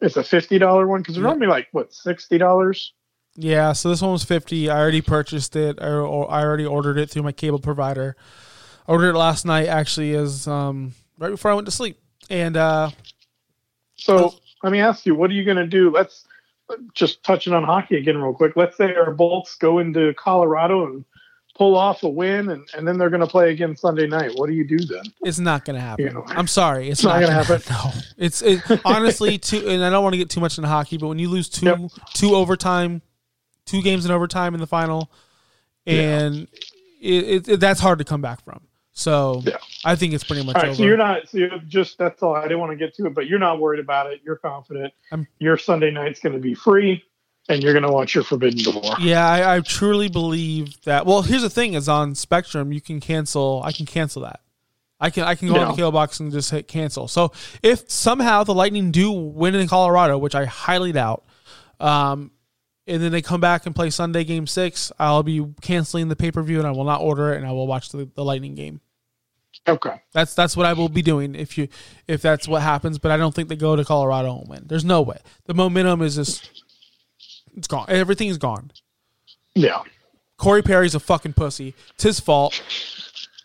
It's 0.00 0.16
a 0.16 0.24
fifty 0.24 0.58
dollar 0.58 0.86
one 0.86 1.00
because 1.00 1.14
they're 1.14 1.22
Yeah. 1.24 1.30
normally 1.30 1.46
like 1.48 1.68
what 1.72 1.94
sixty 1.94 2.36
dollars. 2.38 2.92
Yeah, 3.40 3.72
so 3.72 3.88
this 3.90 4.02
one 4.02 4.10
was 4.10 4.24
fifty. 4.24 4.68
I 4.68 4.76
already 4.80 5.00
purchased 5.00 5.54
it, 5.54 5.78
or 5.80 6.28
I 6.30 6.42
already 6.42 6.66
ordered 6.66 6.98
it 6.98 7.08
through 7.08 7.22
my 7.22 7.30
cable 7.30 7.60
provider. 7.60 8.16
I 8.88 8.92
ordered 8.92 9.10
it 9.10 9.18
last 9.18 9.44
night, 9.46 9.68
actually, 9.68 10.12
as 10.14 10.48
um, 10.48 10.92
right 11.18 11.30
before 11.30 11.52
I 11.52 11.54
went 11.54 11.66
to 11.66 11.70
sleep. 11.70 12.00
And 12.30 12.56
uh, 12.56 12.90
So 13.94 14.34
let 14.64 14.72
me 14.72 14.80
ask 14.80 15.06
you, 15.06 15.14
what 15.14 15.30
are 15.30 15.34
you 15.34 15.44
going 15.44 15.56
to 15.56 15.66
do? 15.66 15.90
Let's 15.90 16.24
just 16.94 17.22
touching 17.22 17.52
on 17.52 17.62
hockey 17.64 17.96
again, 17.96 18.18
real 18.18 18.34
quick. 18.34 18.56
Let's 18.56 18.76
say 18.76 18.92
our 18.94 19.12
Bolts 19.12 19.54
go 19.56 19.78
into 19.78 20.12
Colorado 20.14 20.86
and 20.86 21.04
pull 21.56 21.76
off 21.76 22.02
a 22.02 22.08
win 22.08 22.50
and, 22.50 22.68
and 22.76 22.86
then 22.86 22.98
they're 22.98 23.10
going 23.10 23.20
to 23.20 23.26
play 23.26 23.50
again 23.50 23.76
Sunday 23.76 24.06
night. 24.06 24.32
What 24.34 24.48
do 24.48 24.52
you 24.54 24.66
do 24.66 24.78
then? 24.78 25.02
It's 25.22 25.38
not 25.38 25.64
going 25.64 25.74
to 25.76 25.80
happen. 25.80 26.06
You 26.06 26.12
know. 26.12 26.24
I'm 26.26 26.46
sorry. 26.46 26.88
It's, 26.88 27.00
It's 27.00 27.04
not 27.04 27.20
not, 27.20 27.28
gonna 27.28 27.44
gonna 27.44 27.58
happen. 27.60 27.92
No, 27.94 28.00
it's 28.24 28.42
it, 28.42 28.60
honestly 28.84 29.38
two. 29.38 29.68
And 29.68 29.84
I 29.84 29.90
don't 29.90 30.02
want 30.02 30.14
to 30.14 30.18
get 30.18 30.28
too 30.30 30.40
much 30.40 30.58
into 30.58 30.68
hockey, 30.68 30.98
but 30.98 31.08
when 31.08 31.18
you 31.18 31.28
lose 31.28 31.48
two 31.48 31.66
Yep. 31.66 31.78
two 32.14 32.34
overtime, 32.34 33.02
two 33.68 33.82
games 33.82 34.04
in 34.04 34.10
overtime 34.10 34.54
in 34.54 34.60
the 34.60 34.66
final, 34.66 35.10
and 35.86 36.48
it, 37.00 37.24
it, 37.24 37.48
it- 37.48 37.60
that's 37.60 37.80
hard 37.80 37.98
to 37.98 38.04
come 38.04 38.20
back 38.20 38.42
from. 38.44 38.60
So 38.92 39.42
Yeah. 39.44 39.58
I 39.84 39.94
think 39.94 40.12
it's 40.12 40.24
pretty 40.24 40.44
much 40.44 40.56
All 40.56 40.62
right, 40.62 40.68
over. 40.70 40.76
so 40.76 40.82
you're 40.82 40.96
not. 40.96 41.28
So 41.28 41.38
you're 41.38 41.58
just 41.68 41.98
that's 41.98 42.20
all. 42.22 42.34
I 42.34 42.42
didn't 42.42 42.58
want 42.58 42.72
to 42.72 42.76
get 42.76 42.94
to 42.96 43.06
it, 43.06 43.14
but 43.14 43.28
you're 43.28 43.38
not 43.38 43.60
worried 43.60 43.78
about 43.80 44.10
it. 44.12 44.20
You're 44.24 44.36
confident. 44.36 44.92
I'm- 45.12 45.28
your 45.38 45.56
Sunday 45.56 45.90
night's 45.92 46.18
going 46.20 46.32
to 46.32 46.40
be 46.40 46.54
free, 46.54 47.04
and 47.48 47.62
you're 47.62 47.72
going 47.72 47.84
to 47.84 47.92
watch 47.92 48.14
your 48.16 48.24
Forbidden 48.24 48.64
Door. 48.64 48.82
yeah, 49.00 49.24
I, 49.26 49.56
I 49.56 49.60
truly 49.60 50.08
believe 50.08 50.80
that. 50.82 51.06
Well, 51.06 51.22
here's 51.22 51.42
the 51.42 51.50
thing: 51.50 51.74
is 51.74 51.88
on 51.88 52.16
Spectrum, 52.16 52.72
you 52.72 52.80
can 52.80 52.98
cancel. 52.98 53.62
I 53.64 53.70
can 53.70 53.86
cancel 53.86 54.22
that. 54.22 54.40
I 55.00 55.10
can 55.10 55.22
I 55.22 55.36
can 55.36 55.46
go 55.46 55.54
on 55.60 55.68
the 55.76 55.80
KO 55.80 55.92
box 55.92 56.18
and 56.18 56.32
just 56.32 56.50
hit 56.50 56.66
cancel. 56.66 57.06
So 57.06 57.30
if 57.62 57.88
somehow 57.88 58.42
the 58.42 58.52
Lightning 58.52 58.90
do 58.90 59.12
win 59.12 59.54
in 59.54 59.68
Colorado, 59.68 60.18
which 60.18 60.34
I 60.34 60.44
highly 60.46 60.90
doubt, 60.90 61.24
um, 61.78 62.32
and 62.88 63.02
then 63.02 63.12
they 63.12 63.22
come 63.22 63.40
back 63.40 63.66
and 63.66 63.74
play 63.74 63.90
Sunday 63.90 64.24
Game 64.24 64.46
Six, 64.46 64.90
I'll 64.98 65.22
be 65.22 65.46
canceling 65.60 66.08
the 66.08 66.16
pay 66.16 66.32
per 66.32 66.42
view 66.42 66.58
and 66.58 66.66
I 66.66 66.70
will 66.70 66.84
not 66.84 67.00
order 67.00 67.32
it 67.32 67.36
and 67.36 67.46
I 67.46 67.52
will 67.52 67.66
watch 67.66 67.90
the, 67.90 68.08
the 68.14 68.24
Lightning 68.24 68.54
game. 68.54 68.80
Okay. 69.66 70.00
That's 70.12 70.34
that's 70.34 70.56
what 70.56 70.66
I 70.66 70.72
will 70.72 70.88
be 70.88 71.02
doing 71.02 71.34
if 71.34 71.58
you 71.58 71.68
if 72.06 72.22
that's 72.22 72.48
what 72.48 72.62
happens. 72.62 72.98
But 72.98 73.10
I 73.10 73.16
don't 73.16 73.34
think 73.34 73.48
they 73.48 73.56
go 73.56 73.76
to 73.76 73.84
Colorado 73.84 74.38
and 74.38 74.48
win. 74.48 74.64
There's 74.66 74.84
no 74.84 75.02
way. 75.02 75.18
The 75.46 75.54
momentum 75.54 76.02
is 76.02 76.16
just 76.16 76.62
it's 77.56 77.68
gone. 77.68 77.86
Everything's 77.88 78.38
gone. 78.38 78.70
Yeah. 79.54 79.82
Corey 80.36 80.62
Perry's 80.62 80.94
a 80.94 81.00
fucking 81.00 81.34
pussy. 81.34 81.74
It's 81.94 82.04
his 82.04 82.20
fault. 82.20 82.62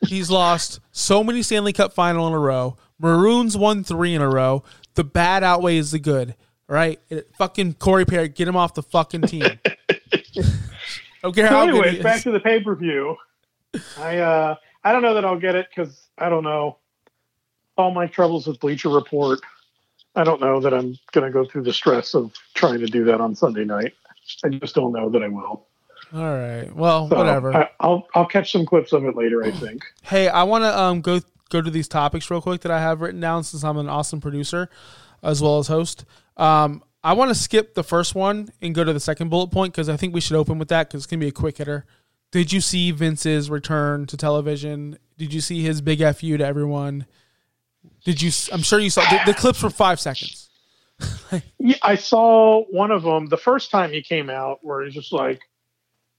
He's 0.07 0.29
lost 0.29 0.79
so 0.91 1.23
many 1.23 1.41
Stanley 1.41 1.73
Cup 1.73 1.93
final 1.93 2.27
in 2.27 2.33
a 2.33 2.39
row. 2.39 2.77
Maroons 2.99 3.57
won 3.57 3.83
three 3.83 4.13
in 4.13 4.21
a 4.21 4.29
row. 4.29 4.63
The 4.93 5.03
bad 5.03 5.43
outweighs 5.43 5.91
the 5.91 5.99
good. 5.99 6.35
Right, 6.67 6.99
It- 7.09 7.29
fucking 7.37 7.73
Corey 7.75 8.05
Perry, 8.05 8.29
get 8.29 8.47
him 8.47 8.55
off 8.55 8.73
the 8.73 8.83
fucking 8.83 9.23
team. 9.23 9.43
don't 11.23 11.35
So 11.35 11.61
anyways, 11.61 12.03
back 12.03 12.21
to 12.23 12.31
the 12.31 12.39
pay 12.39 12.61
per 12.61 12.75
view. 12.75 13.15
I 13.97 14.17
uh 14.19 14.55
I 14.83 14.91
don't 14.91 15.01
know 15.01 15.13
that 15.13 15.25
I'll 15.25 15.39
get 15.39 15.55
it 15.55 15.67
because 15.69 16.07
I 16.17 16.29
don't 16.29 16.43
know 16.43 16.77
all 17.77 17.91
my 17.91 18.07
troubles 18.07 18.47
with 18.47 18.59
Bleacher 18.59 18.89
Report. 18.89 19.39
I 20.15 20.23
don't 20.23 20.39
know 20.41 20.59
that 20.59 20.73
I'm 20.73 20.97
going 21.11 21.25
to 21.25 21.31
go 21.31 21.43
through 21.43 21.63
the 21.63 21.73
stress 21.73 22.13
of 22.13 22.33
trying 22.53 22.79
to 22.79 22.85
do 22.85 23.03
that 23.05 23.19
on 23.19 23.33
Sunday 23.35 23.65
night. 23.65 23.93
I 24.45 24.49
just 24.49 24.75
don't 24.75 24.91
know 24.91 25.09
that 25.09 25.23
I 25.23 25.27
will. 25.27 25.65
All 26.13 26.21
right, 26.37 26.71
well, 26.75 27.09
So 27.09 27.15
whatever. 27.15 27.55
I, 27.55 27.69
I'll 27.79 28.07
I'll 28.13 28.27
catch 28.27 28.51
some 28.51 28.65
clips 28.65 28.93
of 28.93 29.03
it 29.05 29.15
later. 29.15 29.43
I 29.43 29.51
think. 29.51 29.83
Hey, 30.03 30.27
I 30.27 30.43
want 30.43 30.63
to 30.63 30.79
um 30.79 31.01
go 31.01 31.21
go 31.49 31.61
to 31.61 31.71
these 31.71 31.87
topics 31.87 32.29
real 32.29 32.41
quick 32.41 32.61
that 32.61 32.71
I 32.71 32.79
have 32.79 33.01
written 33.01 33.19
down 33.19 33.43
since 33.43 33.63
I'm 33.63 33.77
an 33.77 33.89
awesome 33.89 34.21
producer 34.21 34.69
as 35.23 35.41
well 35.41 35.59
as 35.59 35.67
host. 35.67 36.05
Um, 36.37 36.83
I 37.03 37.13
want 37.13 37.29
to 37.29 37.35
skip 37.35 37.73
the 37.73 37.83
first 37.83 38.15
one 38.15 38.49
and 38.61 38.75
go 38.75 38.83
to 38.83 38.93
the 38.93 38.99
second 38.99 39.29
bullet 39.29 39.51
point 39.51 39.73
because 39.73 39.89
I 39.89 39.97
think 39.97 40.13
we 40.13 40.21
should 40.21 40.37
open 40.37 40.59
with 40.59 40.69
that 40.69 40.87
because 40.87 41.03
it's 41.03 41.07
gonna 41.07 41.19
be 41.19 41.27
a 41.27 41.31
quick 41.31 41.57
hitter. 41.57 41.85
Did 42.31 42.51
you 42.51 42.61
see 42.61 42.91
Vince's 42.91 43.49
return 43.49 44.05
to 44.07 44.17
television? 44.17 44.97
Did 45.17 45.33
you 45.33 45.41
see 45.41 45.61
his 45.61 45.81
big 45.81 45.99
fu 46.15 46.37
to 46.37 46.45
everyone? 46.45 47.05
Did 48.03 48.21
you? 48.21 48.31
I'm 48.51 48.61
sure 48.61 48.79
you 48.79 48.89
saw 48.89 49.01
the, 49.09 49.19
the 49.25 49.33
clips 49.33 49.59
for 49.59 49.69
five 49.69 49.99
seconds. 49.99 50.49
Yeah, 51.57 51.77
I 51.81 51.95
saw 51.95 52.63
one 52.65 52.91
of 52.91 53.01
them 53.01 53.25
the 53.25 53.37
first 53.37 53.71
time 53.71 53.91
he 53.91 54.03
came 54.03 54.29
out, 54.29 54.59
where 54.61 54.83
he's 54.83 54.93
just 54.93 55.11
like, 55.11 55.41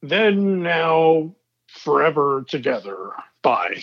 "Then 0.02 0.62
now, 0.62 1.36
forever 1.68 2.44
together." 2.48 3.12
Bye. 3.40 3.80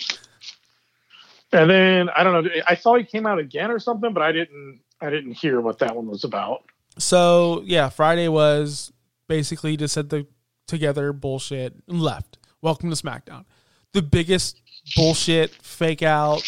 And 1.50 1.70
then 1.70 2.10
I 2.10 2.22
don't 2.22 2.44
know. 2.44 2.50
I 2.66 2.74
saw 2.74 2.96
he 2.96 3.04
came 3.04 3.26
out 3.26 3.38
again 3.38 3.70
or 3.70 3.78
something, 3.78 4.12
but 4.12 4.22
I 4.22 4.32
didn't. 4.32 4.80
I 5.02 5.10
didn't 5.10 5.32
hear 5.32 5.60
what 5.60 5.80
that 5.80 5.96
one 5.96 6.06
was 6.06 6.22
about. 6.22 6.62
So 6.96 7.62
yeah, 7.66 7.88
Friday 7.88 8.28
was 8.28 8.92
basically 9.26 9.76
just 9.76 9.94
said 9.94 10.10
the 10.10 10.26
together 10.68 11.12
bullshit 11.12 11.74
and 11.88 12.00
left. 12.00 12.38
Welcome 12.60 12.88
to 12.90 12.96
SmackDown, 12.96 13.44
the 13.92 14.02
biggest 14.02 14.60
bullshit 14.94 15.50
fake 15.50 16.02
out 16.02 16.42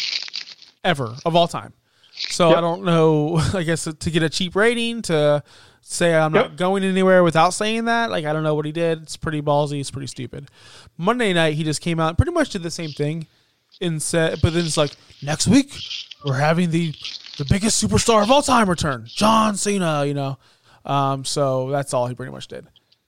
ever 0.85 1.13
of 1.25 1.35
all 1.35 1.49
time. 1.49 1.73
So 2.13 2.49
Yep. 2.49 2.57
I 2.57 2.61
don't 2.61 2.85
know. 2.85 3.35
I 3.53 3.63
guess 3.63 3.83
to 3.83 4.09
get 4.11 4.23
a 4.23 4.29
cheap 4.29 4.55
rating 4.55 5.01
to 5.03 5.43
say 5.81 6.15
I'm 6.15 6.31
not 6.31 6.55
going 6.55 6.83
anywhere 6.85 7.23
without 7.23 7.49
saying 7.49 7.85
that. 7.85 8.09
Like 8.09 8.23
I 8.23 8.31
don't 8.31 8.43
know 8.43 8.55
what 8.55 8.65
he 8.65 8.71
did. 8.71 9.01
It's 9.03 9.17
pretty 9.17 9.41
ballsy. 9.41 9.81
It's 9.81 9.91
pretty 9.91 10.07
stupid. 10.07 10.49
Monday 10.97 11.33
night 11.33 11.55
he 11.55 11.65
just 11.65 11.81
came 11.81 11.99
out 11.99 12.09
and 12.09 12.17
pretty 12.17 12.31
much 12.31 12.51
did 12.51 12.63
the 12.63 12.71
same 12.71 12.91
thing 12.91 13.27
and 13.81 14.01
said, 14.01 14.39
but 14.41 14.53
then 14.53 14.63
it's 14.63 14.77
like 14.77 14.91
next 15.21 15.47
week 15.47 15.73
we're 16.25 16.37
having 16.37 16.69
the 16.71 16.93
the 17.37 17.45
biggest 17.45 17.83
superstar 17.83 18.23
of 18.23 18.31
all 18.31 18.41
time 18.41 18.69
return, 18.69 19.05
John 19.05 19.55
Cena. 19.55 20.05
You 20.05 20.13
know, 20.13 20.37
um, 20.85 21.25
so 21.25 21.69
that's 21.69 21.93
all 21.93 22.07
he 22.07 22.15
pretty 22.15 22.31
much 22.31 22.47
did. 22.47 22.67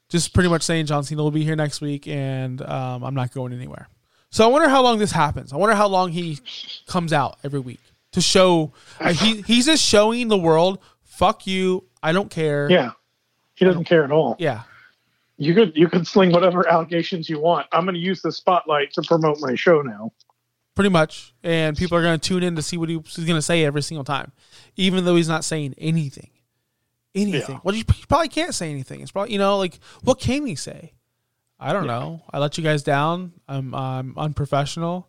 Just 0.09 0.33
pretty 0.33 0.49
much 0.49 0.63
saying 0.63 0.85
John 0.85 1.03
Cena 1.03 1.21
will 1.21 1.31
be 1.31 1.43
here 1.43 1.55
next 1.55 1.81
week, 1.81 2.07
and 2.07 2.61
um, 2.61 3.03
I'm 3.03 3.13
not 3.15 3.33
going 3.33 3.53
anywhere. 3.53 3.89
So 4.29 4.43
I 4.43 4.47
wonder 4.47 4.69
how 4.69 4.81
long 4.81 4.99
this 4.99 5.11
happens. 5.11 5.53
I 5.53 5.57
wonder 5.57 5.75
how 5.75 5.87
long 5.87 6.11
he 6.11 6.39
comes 6.87 7.13
out 7.13 7.37
every 7.43 7.59
week 7.59 7.79
to 8.11 8.21
show. 8.21 8.71
Like 8.99 9.15
he 9.15 9.41
he's 9.41 9.65
just 9.65 9.83
showing 9.83 10.27
the 10.27 10.37
world, 10.37 10.79
fuck 11.03 11.47
you, 11.47 11.85
I 12.01 12.11
don't 12.13 12.29
care. 12.29 12.69
Yeah, 12.69 12.91
he 13.55 13.65
doesn't 13.65 13.85
care 13.85 14.03
at 14.03 14.11
all. 14.11 14.35
yeah. 14.39 14.63
You 15.39 15.53
could 15.53 15.73
you 15.75 15.87
could 15.87 16.07
sling 16.07 16.31
whatever 16.31 16.67
allegations 16.67 17.29
you 17.29 17.39
want. 17.39 17.67
I'm 17.71 17.85
going 17.85 17.93
to 17.93 18.01
use 18.01 18.23
the 18.23 18.31
spotlight 18.31 18.91
to 18.93 19.03
promote 19.03 19.37
my 19.39 19.53
show 19.53 19.83
now. 19.83 20.11
Pretty 20.77 20.89
much. 20.91 21.33
And 21.43 21.75
people 21.75 21.97
are 21.97 22.01
going 22.03 22.17
to 22.19 22.25
tune 22.29 22.43
in 22.43 22.55
to 22.55 22.61
see 22.61 22.77
what 22.77 22.87
he's 22.87 23.01
going 23.17 23.35
to 23.35 23.41
say 23.41 23.65
every 23.65 23.81
single 23.81 24.03
time, 24.05 24.31
even 24.77 25.03
though 25.03 25.15
he's 25.15 25.27
not 25.27 25.43
saying 25.43 25.73
anything. 25.77 26.29
Anything. 27.15 27.55
Yeah. 27.55 27.59
Well, 27.63 27.73
he 27.73 27.83
probably 28.07 28.29
can't 28.29 28.53
say 28.53 28.69
anything. 28.69 29.01
It's 29.01 29.11
probably 29.11 29.33
you 29.33 29.39
know 29.39 29.57
like 29.57 29.79
what 30.03 30.19
can 30.19 30.45
he 30.45 30.55
say? 30.55 30.93
I 31.59 31.73
don't 31.73 31.87
know. 31.87 32.21
I 32.31 32.37
let 32.37 32.57
you 32.59 32.63
guys 32.63 32.83
down. 32.83 33.33
I'm 33.47 33.73
I'm 33.73 34.13
unprofessional. 34.17 35.07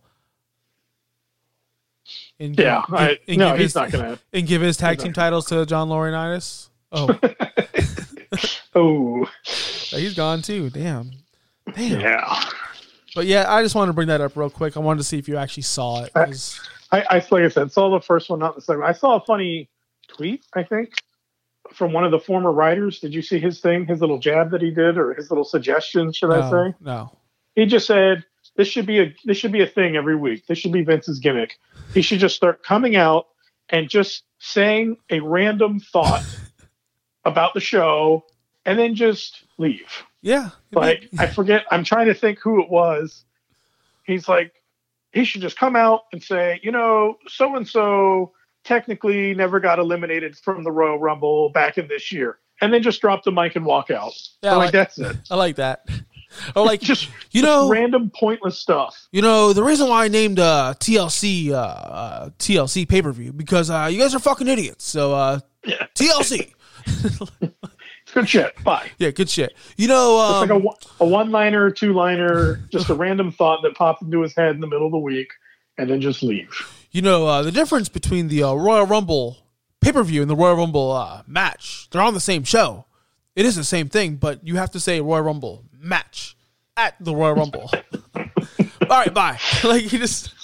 And 2.41 2.57
give- 2.57 2.65
Yeah, 2.65 2.83
I, 2.91 3.09
give- 3.09 3.19
and 3.29 3.39
no, 3.39 3.51
give 3.51 3.59
he's 3.59 3.65
his- 3.67 3.75
not 3.75 3.91
going 3.91 4.05
to. 4.17 4.19
and 4.33 4.47
give 4.47 4.63
his 4.63 4.77
tag 4.79 4.99
team 4.99 5.13
titles 5.13 5.45
to 5.47 5.67
John 5.67 5.89
Laurinaitis. 5.91 6.71
Oh, 6.91 7.09
Oh, 8.75 9.27
he's 9.91 10.15
gone 10.15 10.41
too. 10.41 10.71
Damn. 10.71 11.11
Damn. 11.75 12.01
yeah. 12.01 12.51
But 13.19 13.27
yeah, 13.27 13.53
I 13.53 13.65
just 13.65 13.75
wanted 13.75 13.89
to 13.89 13.93
bring 13.95 14.07
that 14.07 14.21
up 14.21 14.37
real 14.37 14.49
quick. 14.49 14.77
I 14.77 14.81
wanted 14.81 14.99
to 14.99 15.05
see 15.05 15.19
if 15.19 15.27
you 15.27 15.39
actually 15.39 15.65
saw 15.65 16.05
it. 16.05 16.13
'cause- 16.15 16.61
I, 16.93 17.01
I 17.11 17.15
like 17.17 17.33
I 17.43 17.49
said, 17.49 17.73
saw 17.73 17.91
the 17.91 18.01
first 18.01 18.31
one, 18.31 18.39
not 18.39 18.55
the 18.55 18.61
second. 18.63 18.85
I 18.85 18.93
saw 18.93 19.17
a 19.17 19.21
funny 19.25 19.69
tweet, 20.07 20.47
I 20.55 20.63
think, 20.63 20.95
from 21.73 21.93
one 21.93 22.05
of 22.05 22.13
the 22.13 22.21
former 22.21 22.53
writers. 22.53 23.01
Did 23.01 23.13
you 23.13 23.21
see 23.23 23.41
his 23.41 23.59
thing, 23.59 23.87
his 23.87 24.01
little 24.01 24.21
jab 24.21 24.53
that 24.53 24.63
he 24.63 24.71
did, 24.71 24.97
or 24.99 25.15
his 25.15 25.33
little 25.33 25.43
suggestion? 25.45 26.13
Should 26.13 26.31
I 26.31 26.49
say? 26.49 26.75
no. 26.81 27.11
He 27.57 27.67
just 27.67 27.89
said 27.89 28.25
this 28.55 28.69
should 28.69 28.87
be 28.87 29.01
a 29.01 29.13
this 29.25 29.37
should 29.37 29.51
be 29.51 29.63
a 29.63 29.67
thing 29.67 29.97
every 29.97 30.15
week. 30.15 30.47
This 30.47 30.59
should 30.59 30.71
be 30.71 30.83
Vince's 30.85 31.19
gimmick. 31.19 31.59
He 31.93 32.03
should 32.03 32.21
just 32.21 32.37
start 32.37 32.63
coming 32.63 32.95
out 32.95 33.27
and 33.69 33.89
just 33.91 34.23
saying 34.39 34.97
a 35.11 35.19
random 35.19 35.81
thought 35.81 36.23
about 37.25 37.53
the 37.53 37.61
show, 37.61 38.25
and 38.65 38.79
then 38.79 38.95
just 38.95 39.43
leave. 39.59 40.05
Yeah. 40.23 40.51
like 40.73 41.09
I 41.19 41.27
forget. 41.27 41.65
I'm 41.71 41.85
trying 41.85 42.07
to 42.07 42.15
think 42.15 42.39
who 42.41 42.63
it 42.63 42.69
was. 42.71 43.25
He's 44.05 44.29
like, 44.29 44.53
he 45.13 45.25
should 45.25 45.41
just 45.43 45.57
come 45.59 45.77
out 45.77 46.03
and 46.13 46.23
say, 46.23 46.61
you 46.63 46.73
know, 46.73 47.17
so 47.29 47.57
and 47.57 47.67
so 47.67 48.33
technically 48.65 49.35
never 49.35 49.61
got 49.61 49.79
eliminated 49.79 50.37
from 50.37 50.65
the 50.65 50.71
Royal 50.73 50.99
Rumble 50.99 51.51
back 51.51 51.79
in 51.79 51.89
this 51.89 52.11
year, 52.13 52.39
and 52.61 52.73
then 52.73 52.83
just 52.83 53.01
drop 53.01 53.23
the 53.25 53.31
mic 53.33 53.57
and 53.57 53.65
walk 53.65 53.91
out. 53.91 54.13
Yeah, 54.43 54.53
like- 54.57 54.67
like 54.67 54.73
that's 54.73 54.99
it. 54.99 55.17
I 55.31 55.37
like 55.37 55.57
that. 55.57 55.87
Or 56.55 56.67
like 56.67 56.81
Just 56.83 57.09
you 57.31 57.41
know, 57.41 57.71
random 57.71 58.11
pointless 58.15 58.59
stuff. 58.59 59.09
you 59.13 59.23
know, 59.23 59.55
the 59.55 59.63
reason 59.65 59.89
why 59.89 60.05
I 60.05 60.09
named 60.09 60.39
uh, 60.39 60.75
TLC 60.79 61.51
uh, 61.53 61.55
uh, 61.57 62.31
TLC 62.39 62.87
pay 62.87 63.01
per 63.01 63.13
view 63.13 63.33
because 63.33 63.71
uh, 63.71 63.89
you 63.91 63.99
guys 63.99 64.15
are 64.15 64.19
fucking 64.19 64.47
idiots. 64.47 64.85
So 64.85 65.15
uh, 65.15 65.41
Yeah, 65.65 65.87
TLC, 65.95 66.53
good 68.13 68.29
shit. 68.29 68.63
Bye. 68.65 68.91
yeah, 68.99 69.11
good 69.11 69.29
shit. 69.29 69.55
You 69.77 69.89
know, 69.89 70.21
It's 70.21 70.35
um, 70.35 70.41
like 70.41 70.51
a, 70.51 70.59
one- 70.59 70.77
a 71.01 71.07
one-liner, 71.07 71.71
two-liner, 71.71 72.57
just 72.71 72.89
a 72.91 72.95
random 73.05 73.31
thought 73.33 73.63
that 73.63 73.75
popped 73.75 74.03
into 74.03 74.23
his 74.23 74.35
head 74.35 74.55
in 74.55 74.61
the 74.61 74.67
middle 74.67 74.87
of 74.87 74.93
the 74.93 74.99
week, 74.99 75.31
and 75.77 75.89
then 75.91 76.01
just 76.01 76.23
leave. 76.23 76.51
you 76.91 77.03
know 77.03 77.27
uh, 77.27 77.43
the 77.43 77.53
difference 77.53 77.89
between 77.89 78.29
the 78.29 78.43
uh, 78.43 78.53
Royal 78.55 78.87
Rumble 78.87 79.39
pay 79.81 79.93
per 79.93 80.03
view 80.03 80.23
and 80.23 80.31
the 80.31 80.37
Royal 80.37 80.57
Rumble 80.57 80.91
uh, 80.93 81.23
match. 81.27 81.89
They're 81.91 82.03
on 82.03 82.15
the 82.15 82.21
same 82.21 82.43
show. 82.45 82.87
It 83.37 83.47
is 83.47 83.55
the 83.55 83.63
same 83.65 83.89
thing, 83.89 84.17
but 84.17 84.45
you 84.47 84.57
have 84.57 84.71
to 84.73 84.81
say 84.81 85.01
Royal 85.01 85.23
Rumble 85.23 85.65
match 85.79 86.37
at 86.77 86.95
the 86.99 87.15
Royal 87.15 87.35
Rumble. 87.37 87.71
All 88.17 88.27
right, 88.89 89.13
bye. 89.15 89.39
like 89.65 89.83
he 89.83 89.99
just 89.99 90.35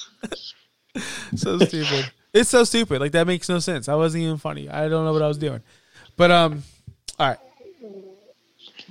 so 1.35 1.59
stupid. 1.59 2.11
It's 2.33 2.51
so 2.51 2.65
stupid. 2.65 3.01
Like 3.01 3.13
that 3.13 3.27
makes 3.27 3.49
no 3.49 3.59
sense. 3.59 3.89
I 3.89 3.95
wasn't 3.95 4.23
even 4.25 4.37
funny. 4.39 4.69
I 4.69 4.89
don't 4.89 5.05
know 5.05 5.13
what 5.13 5.23
I 5.23 5.29
was 5.29 5.39
doing. 5.39 5.61
But 6.17 6.31
um, 6.31 6.63
all 7.19 7.29
right. 7.29 7.39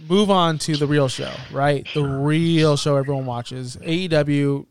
Move 0.08 0.30
on 0.30 0.58
to 0.60 0.76
the 0.76 0.88
real 0.88 1.08
show, 1.08 1.32
right? 1.52 1.88
The 1.94 2.04
real 2.04 2.78
show 2.78 2.96
everyone 2.96 3.26
watches. 3.26 3.78
AEW. 3.78 4.66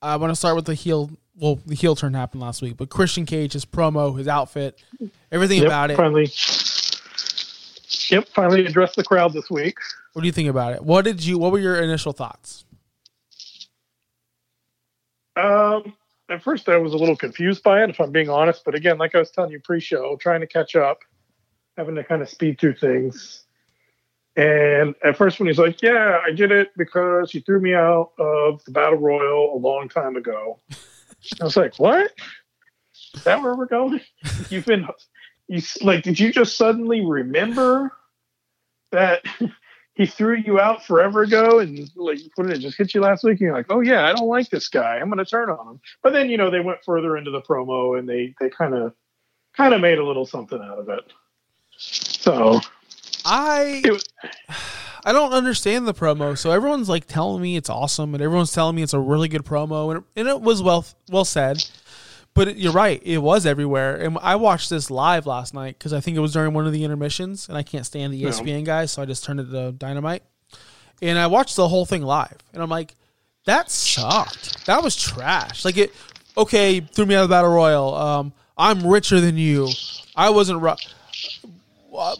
I 0.00 0.16
want 0.16 0.30
to 0.30 0.36
start 0.36 0.56
with 0.56 0.66
the 0.66 0.74
heel. 0.74 1.10
Well, 1.36 1.58
the 1.66 1.74
heel 1.74 1.96
turn 1.96 2.14
happened 2.14 2.42
last 2.42 2.60
week, 2.62 2.76
but 2.76 2.90
Christian 2.90 3.24
Cage, 3.24 3.54
his 3.54 3.64
promo, 3.64 4.16
his 4.16 4.28
outfit, 4.28 4.82
everything 5.30 5.58
Yep, 5.58 5.66
about 5.66 5.90
it. 5.90 5.96
Finally. 5.96 6.30
Yep, 8.10 8.28
finally 8.34 8.66
addressed 8.66 8.96
the 8.96 9.04
crowd 9.04 9.32
this 9.32 9.50
week. 9.50 9.76
What 10.12 10.22
do 10.22 10.26
you 10.26 10.32
think 10.32 10.48
about 10.50 10.74
it? 10.74 10.84
What 10.84 11.04
did 11.04 11.24
you? 11.24 11.38
What 11.38 11.52
were 11.52 11.58
your 11.58 11.76
initial 11.80 12.12
thoughts? 12.12 12.64
Um, 15.36 15.94
at 16.28 16.42
first, 16.42 16.68
I 16.68 16.76
was 16.76 16.92
a 16.92 16.96
little 16.96 17.16
confused 17.16 17.62
by 17.62 17.82
it, 17.82 17.90
if 17.90 18.00
I'm 18.00 18.10
being 18.10 18.28
honest. 18.28 18.62
But 18.64 18.74
again, 18.74 18.98
like 18.98 19.14
I 19.14 19.18
was 19.18 19.30
telling 19.30 19.50
you 19.50 19.60
pre-show, 19.60 20.16
trying 20.16 20.40
to 20.40 20.46
catch 20.46 20.76
up, 20.76 20.98
having 21.76 21.94
to 21.94 22.04
kind 22.04 22.20
of 22.22 22.28
speed 22.28 22.60
through 22.60 22.74
things. 22.74 23.41
And 24.34 24.94
at 25.04 25.16
first, 25.16 25.38
when 25.38 25.48
he's 25.48 25.58
like, 25.58 25.82
"Yeah, 25.82 26.20
I 26.24 26.30
did 26.30 26.50
it 26.52 26.70
because 26.76 27.34
you 27.34 27.42
threw 27.42 27.60
me 27.60 27.74
out 27.74 28.12
of 28.18 28.64
the 28.64 28.70
battle 28.70 28.98
royal 28.98 29.54
a 29.54 29.58
long 29.58 29.88
time 29.88 30.16
ago," 30.16 30.58
I 31.40 31.44
was 31.44 31.56
like, 31.56 31.78
"What? 31.78 32.12
Is 33.14 33.24
that 33.24 33.42
where 33.42 33.54
we're 33.54 33.66
going? 33.66 34.00
You've 34.48 34.64
been, 34.64 34.86
you 35.48 35.60
like, 35.82 36.02
did 36.02 36.18
you 36.18 36.32
just 36.32 36.56
suddenly 36.56 37.04
remember 37.04 37.92
that?" 38.90 39.24
He 39.94 40.06
threw 40.06 40.36
you 40.36 40.58
out 40.58 40.86
forever 40.86 41.22
ago, 41.22 41.58
and 41.58 41.78
like, 41.96 42.18
what 42.36 42.46
did 42.46 42.56
it 42.56 42.60
just 42.60 42.78
hit 42.78 42.94
you 42.94 43.02
last 43.02 43.24
week? 43.24 43.32
And 43.32 43.40
you're 43.40 43.52
like, 43.52 43.66
"Oh 43.68 43.80
yeah, 43.80 44.06
I 44.06 44.14
don't 44.14 44.26
like 44.26 44.48
this 44.48 44.68
guy. 44.68 44.96
I'm 44.96 45.10
going 45.10 45.18
to 45.18 45.24
turn 45.26 45.50
on 45.50 45.74
him." 45.74 45.80
But 46.02 46.14
then, 46.14 46.30
you 46.30 46.38
know, 46.38 46.48
they 46.48 46.60
went 46.60 46.82
further 46.82 47.14
into 47.18 47.30
the 47.30 47.42
promo, 47.42 47.98
and 47.98 48.08
they 48.08 48.34
they 48.40 48.48
kind 48.48 48.72
of 48.72 48.94
kind 49.54 49.74
of 49.74 49.82
made 49.82 49.98
a 49.98 50.04
little 50.04 50.24
something 50.24 50.58
out 50.62 50.78
of 50.78 50.88
it. 50.88 51.12
So 51.76 52.60
I 53.24 53.82
was- 53.86 54.04
I 55.04 55.12
don't 55.12 55.32
understand 55.32 55.88
the 55.88 55.94
promo. 55.94 56.38
So 56.38 56.52
everyone's 56.52 56.88
like 56.88 57.06
telling 57.06 57.42
me 57.42 57.56
it's 57.56 57.68
awesome, 57.68 58.14
and 58.14 58.22
everyone's 58.22 58.52
telling 58.52 58.76
me 58.76 58.82
it's 58.82 58.92
a 58.94 59.00
really 59.00 59.26
good 59.28 59.44
promo, 59.44 59.90
and 59.90 59.98
it, 59.98 60.20
and 60.20 60.28
it 60.28 60.40
was 60.40 60.62
well 60.62 60.84
well 61.10 61.24
said. 61.24 61.64
But 62.34 62.48
it, 62.48 62.56
you're 62.56 62.72
right, 62.72 63.02
it 63.04 63.18
was 63.18 63.44
everywhere. 63.44 63.96
And 63.96 64.16
I 64.22 64.36
watched 64.36 64.70
this 64.70 64.90
live 64.90 65.26
last 65.26 65.52
night 65.54 65.76
because 65.78 65.92
I 65.92 66.00
think 66.00 66.16
it 66.16 66.20
was 66.20 66.32
during 66.32 66.54
one 66.54 66.66
of 66.66 66.72
the 66.72 66.84
intermissions, 66.84 67.48
and 67.48 67.58
I 67.58 67.62
can't 67.64 67.84
stand 67.84 68.12
the 68.12 68.20
E 68.20 68.24
No. 68.24 68.30
ESPN 68.30 68.64
guys, 68.64 68.92
so 68.92 69.02
I 69.02 69.04
just 69.04 69.24
turned 69.24 69.40
it 69.40 69.50
to 69.50 69.72
Dynamite, 69.72 70.22
and 71.02 71.18
I 71.18 71.26
watched 71.26 71.56
the 71.56 71.66
whole 71.68 71.84
thing 71.84 72.02
live, 72.02 72.36
and 72.54 72.62
I'm 72.62 72.70
like, 72.70 72.94
that 73.44 73.70
sucked. 73.72 74.64
That 74.66 74.82
was 74.84 74.94
trash. 74.96 75.64
Like 75.64 75.76
it. 75.76 75.92
Okay, 76.36 76.78
threw 76.80 77.04
me 77.06 77.16
out 77.16 77.24
of 77.24 77.28
the 77.28 77.34
battle 77.34 77.50
royal. 77.50 77.92
Um, 77.94 78.32
I'm 78.56 78.86
richer 78.86 79.20
than 79.20 79.36
you. 79.36 79.68
I 80.16 80.30
wasn't. 80.30 80.62
Ru- 80.62 80.68
uh, 80.70 80.76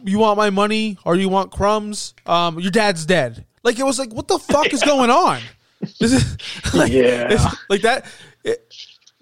you 0.05 0.19
want 0.19 0.37
my 0.37 0.51
money 0.51 0.99
or 1.05 1.17
you 1.17 1.29
want 1.29 1.51
crumbs? 1.51 2.15
Um, 2.27 2.59
your 2.59 2.71
dad's 2.71 3.07
dead. 3.07 3.45
Like 3.63 3.79
it 3.79 3.85
was 3.85 3.99
like, 3.99 4.13
what 4.13 4.29
the 4.29 4.39
fuck 4.39 4.73
is 4.73 4.83
going 4.83 5.11
on? 5.25 5.41
This 5.99 6.13
is 6.13 6.37
like, 6.75 6.93
Yeah. 6.93 7.51
like 7.69 7.83
that. 7.83 8.07
It, 8.45 8.73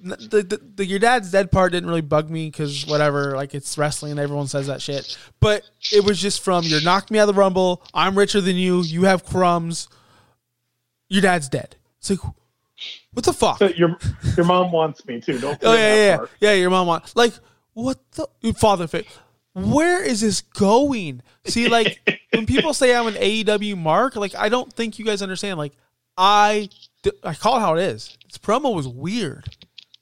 the, 0.02 0.16
the, 0.16 0.61
the 0.76 0.87
your 0.87 0.99
dad's 0.99 1.30
dead 1.30 1.52
part 1.52 1.73
didn't 1.73 1.88
really 1.88 2.00
bug 2.00 2.30
me 2.30 2.47
because 2.47 2.87
whatever, 2.87 3.37
like 3.37 3.54
it's 3.54 3.76
wrestling 3.76 4.12
and 4.12 4.21
everyone 4.21 4.47
says 4.47 4.66
that 4.66 4.80
shit. 4.80 5.19
But 5.40 5.62
it 5.92 6.02
was 6.04 6.19
just 6.19 6.42
from 6.42 6.64
you 6.64 6.80
knocked 6.80 7.11
me 7.11 7.19
out 7.19 7.28
of 7.28 7.35
the 7.35 7.38
rumble. 7.38 7.83
I'm 7.92 8.16
richer 8.16 8.40
than 8.40 8.57
you. 8.57 8.80
You 8.83 9.04
have 9.04 9.25
crumbs. 9.26 9.88
Your 11.11 11.21
dad's 11.21 11.50
dead. 11.50 11.76
It's 11.99 12.09
like, 12.09 12.21
what 13.12 13.25
the 13.26 13.35
fuck? 13.35 13.59
so 13.59 13.66
your 13.69 13.99
your 14.38 14.47
mom 14.47 14.73
wants 14.73 15.04
me 15.04 15.21
too. 15.21 15.38
Don't. 15.38 15.59
Oh 15.62 15.75
yeah, 15.75 15.78
yeah, 15.95 16.04
yeah, 16.07 16.16
part. 16.16 16.30
yeah. 16.40 16.52
Your 16.54 16.71
mom 16.71 16.87
wants 16.87 17.14
like 17.14 17.35
what 17.75 17.99
the 18.12 18.26
father 18.59 18.87
fit. 18.87 19.07
Where 19.54 20.02
is 20.02 20.21
this 20.21 20.40
going? 20.42 21.23
See, 21.47 21.69
like 21.69 22.00
when 22.33 22.47
people 22.47 22.73
say 22.75 22.95
I'm 22.95 23.07
an 23.09 23.14
AEW 23.14 23.76
mark, 23.76 24.16
like 24.16 24.35
I 24.35 24.49
don't 24.49 24.73
think 24.73 24.99
you 24.99 25.04
guys 25.04 25.23
understand. 25.23 25.59
Like 25.59 25.73
I, 26.16 26.69
I 27.23 27.35
call 27.35 27.57
it 27.57 27.61
how 27.61 27.75
it 27.76 27.83
is. 27.83 28.16
This 28.28 28.38
promo 28.38 28.75
was 28.75 28.87
weird. 28.87 29.45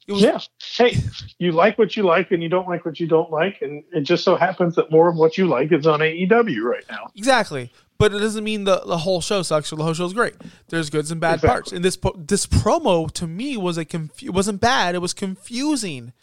It 0.07 0.13
was 0.13 0.21
Yeah. 0.21 0.39
Hey, 0.75 0.97
you 1.37 1.51
like 1.51 1.77
what 1.77 1.95
you 1.95 2.03
like, 2.03 2.31
and 2.31 2.41
you 2.43 2.49
don't 2.49 2.67
like 2.67 2.83
what 2.85 2.99
you 2.99 3.07
don't 3.07 3.31
like, 3.31 3.61
and 3.61 3.83
it 3.93 4.01
just 4.01 4.23
so 4.23 4.35
happens 4.35 4.75
that 4.75 4.91
more 4.91 5.07
of 5.09 5.15
what 5.15 5.37
you 5.37 5.47
like 5.47 5.71
is 5.71 5.85
on 5.87 5.99
AEW 5.99 6.61
right 6.63 6.83
now. 6.89 7.09
exactly, 7.15 7.71
but 7.99 8.11
it 8.13 8.17
doesn't 8.19 8.43
mean 8.43 8.63
the, 8.63 8.81
the 8.87 8.97
whole 8.97 9.21
show 9.21 9.41
sucks 9.43 9.71
or 9.71 9.75
the 9.75 9.83
whole 9.83 9.93
show 9.93 10.05
is 10.05 10.13
great. 10.13 10.33
There's 10.69 10.89
goods 10.89 11.11
and 11.11 11.21
bad 11.21 11.35
Exactly. 11.35 11.47
parts. 11.49 11.71
And 11.73 11.85
this 11.85 11.97
this 12.17 12.47
promo 12.47 13.09
to 13.11 13.27
me 13.27 13.55
was 13.57 13.77
a 13.77 13.85
confu- 13.85 14.25
it 14.27 14.33
wasn't 14.33 14.59
bad. 14.61 14.95
It 14.95 14.99
was 14.99 15.13
confusing. 15.13 16.13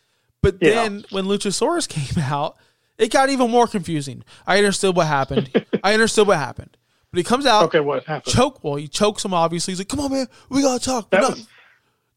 But 0.42 0.56
Yeah. 0.60 0.70
then 0.70 1.04
when 1.10 1.24
Luchasaurus 1.26 1.88
came 2.14 2.22
out, 2.22 2.56
it 2.98 3.10
got 3.12 3.28
even 3.30 3.50
more 3.50 3.66
confusing. 3.66 4.22
I 4.46 4.58
understood 4.58 4.96
what 4.96 5.06
happened. 5.06 5.50
I 5.84 5.94
understood 5.94 6.26
what 6.26 6.38
happened. 6.38 6.76
But 7.10 7.18
he 7.18 7.24
comes 7.24 7.46
out, 7.46 7.64
Okay, 7.64 7.80
what 7.80 8.04
happened? 8.04 8.34
choke. 8.34 8.62
Well, 8.64 8.74
he 8.76 8.88
chokes 8.88 9.24
him. 9.24 9.32
Obviously, 9.34 9.72
he's 9.72 9.80
like, 9.80 9.88
"Come 9.88 10.00
on, 10.00 10.12
man, 10.12 10.26
we 10.48 10.62
gotta 10.62 10.82
talk." 10.84 11.10
That 11.10 11.22
was- 11.22 11.38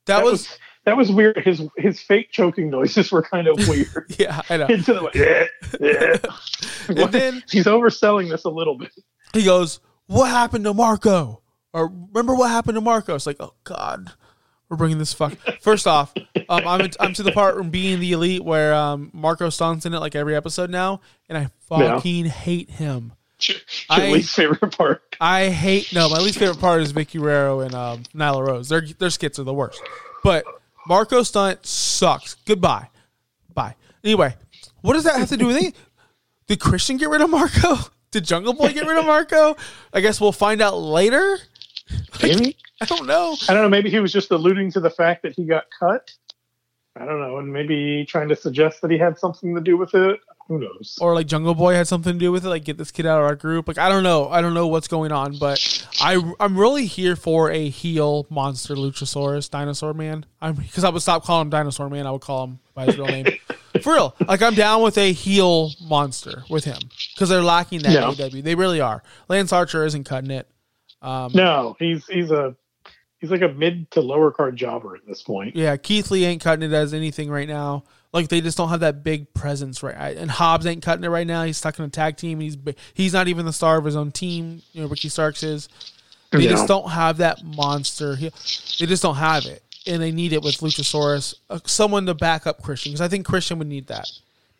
that, 0.05 0.17
that 0.17 0.23
was, 0.23 0.31
was 0.31 0.57
that 0.85 0.97
was 0.97 1.11
weird. 1.11 1.37
His 1.37 1.61
his 1.77 2.01
fake 2.01 2.31
choking 2.31 2.69
noises 2.69 3.11
were 3.11 3.21
kind 3.21 3.47
of 3.47 3.55
weird. 3.67 4.05
yeah, 4.17 4.41
I 4.49 4.57
know. 4.57 4.65
Into 4.65 4.93
the 4.93 5.47
yeah, 5.79 6.17
yeah. 6.89 6.97
And 7.03 7.13
then 7.13 7.43
he's 7.49 7.65
overselling 7.65 8.29
this 8.29 8.43
a 8.45 8.49
little 8.49 8.75
bit. 8.77 8.91
he 9.33 9.43
goes, 9.43 9.79
"What 10.07 10.29
happened 10.29 10.63
to 10.65 10.73
Marco?" 10.73 11.41
Or 11.73 11.87
remember 11.87 12.33
what 12.33 12.49
happened 12.49 12.75
to 12.75 12.81
Marco? 12.81 13.13
It's 13.13 13.27
like, 13.27 13.37
oh 13.39 13.53
god, 13.63 14.11
we're 14.69 14.77
bringing 14.77 14.97
this 14.99 15.13
fuck. 15.13 15.33
First 15.61 15.87
off, 15.87 16.13
um, 16.47 16.67
I'm 16.67 16.89
I'm 16.99 17.13
to 17.13 17.23
the 17.23 17.31
part 17.31 17.55
from 17.55 17.69
being 17.69 17.99
the 17.99 18.11
elite 18.13 18.43
where 18.43 18.73
um, 18.73 19.09
Marco 19.13 19.49
Stunt's 19.49 19.85
in 19.85 19.93
it 19.93 19.99
like 19.99 20.15
every 20.15 20.35
episode 20.35 20.69
now, 20.69 21.01
and 21.27 21.37
I 21.37 21.49
fucking 21.67 22.25
hate 22.25 22.69
him. 22.69 23.13
Your 23.41 23.57
I- 23.89 24.11
least 24.11 24.35
favorite 24.35 24.77
part. 24.77 25.01
I 25.21 25.47
hate 25.49 25.91
no. 25.93 26.09
My 26.09 26.19
least 26.19 26.37
favorite 26.39 26.59
part 26.59 26.81
is 26.81 26.93
Vickie 26.93 27.19
Guerrero 27.19 27.61
and 27.61 27.73
um, 27.73 28.03
Nyla 28.15 28.45
Rose. 28.45 28.69
Their 28.69 28.81
their 28.81 29.09
skits 29.09 29.39
are 29.39 29.43
the 29.43 29.53
worst. 29.53 29.81
But 30.23 30.43
Marco 30.87 31.23
Stunt 31.23 31.65
sucks. 31.65 32.35
Goodbye. 32.45 32.89
Bye. 33.53 33.75
Anyway, 34.03 34.35
what 34.81 34.93
does 34.93 35.05
that 35.05 35.15
have 35.17 35.29
to 35.29 35.37
do 35.37 35.47
with 35.47 35.55
anything? 35.55 35.73
Did 36.47 36.59
Christian 36.59 36.97
get 36.97 37.09
rid 37.09 37.21
of 37.21 37.29
Marco? 37.29 37.75
Did 38.11 38.25
Jungle 38.25 38.53
Boy 38.53 38.73
get 38.73 38.87
rid 38.87 38.97
of 38.97 39.05
Marco? 39.05 39.55
I 39.93 40.01
guess 40.01 40.19
we'll 40.19 40.31
find 40.31 40.61
out 40.61 40.77
later. 40.77 41.37
Maybe 42.23 42.55
I 42.81 42.85
don't 42.85 43.05
know. 43.07 43.35
I 43.47 43.53
don't 43.53 43.63
know. 43.63 43.69
Maybe 43.69 43.89
he 43.89 43.99
was 43.99 44.11
just 44.13 44.31
alluding 44.31 44.71
to 44.73 44.79
the 44.79 44.89
fact 44.89 45.23
that 45.23 45.33
he 45.35 45.45
got 45.45 45.65
cut. 45.77 46.11
I 46.95 47.05
don't 47.05 47.19
know, 47.21 47.37
and 47.37 47.51
maybe 47.53 48.05
trying 48.09 48.27
to 48.29 48.35
suggest 48.35 48.81
that 48.81 48.91
he 48.91 48.97
had 48.97 49.17
something 49.17 49.55
to 49.55 49.61
do 49.61 49.77
with 49.77 49.93
it. 49.93 50.19
Who 50.47 50.59
knows? 50.59 50.97
Or 50.99 51.13
like 51.13 51.27
Jungle 51.27 51.53
Boy 51.53 51.75
had 51.75 51.87
something 51.87 52.13
to 52.13 52.19
do 52.19 52.31
with 52.31 52.43
it, 52.43 52.49
like 52.49 52.63
get 52.65 52.77
this 52.77 52.89
kid 52.91 53.05
out 53.05 53.19
of 53.19 53.25
our 53.25 53.35
group. 53.35 53.67
Like 53.67 53.77
I 53.77 53.87
don't 53.87 54.01
know. 54.03 54.27
I 54.27 54.41
don't 54.41 54.53
know 54.55 54.67
what's 54.67 54.87
going 54.87 55.11
on, 55.11 55.37
but 55.37 55.87
I 56.01 56.19
I'm 56.39 56.57
really 56.57 56.87
here 56.87 57.15
for 57.15 57.51
a 57.51 57.69
heel 57.69 58.25
monster 58.29 58.75
Luchasaurus 58.75 59.49
dinosaur 59.49 59.93
man. 59.93 60.25
I'm 60.41 60.55
because 60.55 60.83
I 60.83 60.89
would 60.89 61.01
stop 61.03 61.23
calling 61.23 61.43
him 61.43 61.49
dinosaur 61.51 61.89
man. 61.89 62.07
I 62.07 62.11
would 62.11 62.21
call 62.21 62.45
him 62.47 62.59
by 62.73 62.85
his 62.85 62.97
real 62.97 63.07
name. 63.07 63.27
For 63.83 63.93
real, 63.93 64.15
like 64.27 64.41
I'm 64.41 64.55
down 64.55 64.81
with 64.81 64.97
a 64.97 65.13
heel 65.13 65.69
monster 65.79 66.43
with 66.49 66.65
him 66.65 66.79
because 67.13 67.29
they're 67.29 67.43
lacking 67.43 67.83
that 67.83 67.91
Yeah. 67.91 68.11
AEW. 68.11 68.43
They 68.43 68.55
really 68.55 68.81
are. 68.81 69.03
Lance 69.29 69.53
Archer 69.53 69.85
isn't 69.85 70.05
cutting 70.05 70.31
it. 70.31 70.49
Um, 71.03 71.31
No, 71.35 71.75
he's 71.79 72.05
he's 72.07 72.31
a 72.31 72.55
he's 73.19 73.31
like 73.31 73.41
a 73.41 73.49
mid 73.49 73.89
to 73.91 74.01
lower 74.01 74.31
card 74.31 74.55
jobber 74.55 74.95
at 74.95 75.05
this 75.07 75.21
point. 75.21 75.55
Yeah, 75.55 75.75
Keith 75.77 76.09
Lee 76.11 76.25
ain't 76.25 76.41
cutting 76.41 76.69
it 76.69 76.73
as 76.73 76.93
anything 76.93 77.29
right 77.29 77.47
now. 77.47 77.83
Like 78.11 78.27
they 78.29 78.41
just 78.41 78.57
don't 78.57 78.69
have 78.69 78.79
that 78.79 79.03
big 79.03 79.31
presence 79.35 79.83
right. 79.83 80.17
And 80.17 80.31
Hobbs 80.31 80.65
ain't 80.65 80.81
cutting 80.81 81.03
it 81.03 81.09
right 81.09 81.27
now. 81.27 81.43
He's 81.43 81.57
stuck 81.57 81.77
in 81.77 81.85
a 81.85 81.89
tag 81.89 82.17
team. 82.17 82.39
He's 82.39 82.57
he's 82.95 83.13
not 83.13 83.27
even 83.27 83.45
the 83.45 83.53
star 83.53 83.77
of 83.77 83.85
his 83.85 83.95
own 83.95 84.11
team. 84.11 84.61
You 84.73 84.81
know, 84.81 84.87
Ricky 84.87 85.09
Starks 85.09 85.43
is. 85.43 85.69
They 86.31 86.39
Yeah. 86.39 86.49
just 86.51 86.67
don't 86.67 86.89
have 86.89 87.17
that 87.17 87.43
monster. 87.43 88.15
He, 88.15 88.29
they 88.79 88.85
just 88.85 89.01
don't 89.03 89.15
have 89.15 89.45
it, 89.45 89.63
and 89.87 89.99
they 90.01 90.11
need 90.11 90.31
it 90.33 90.41
with 90.43 90.57
Luchasaurus, 90.57 91.33
uh, 91.49 91.59
someone 91.65 92.05
to 92.05 92.13
back 92.13 92.45
up 92.47 92.61
Christian 92.61 92.91
because 92.91 93.01
I 93.01 93.07
think 93.07 93.25
Christian 93.25 93.57
would 93.59 93.67
need 93.67 93.87
that. 93.87 94.05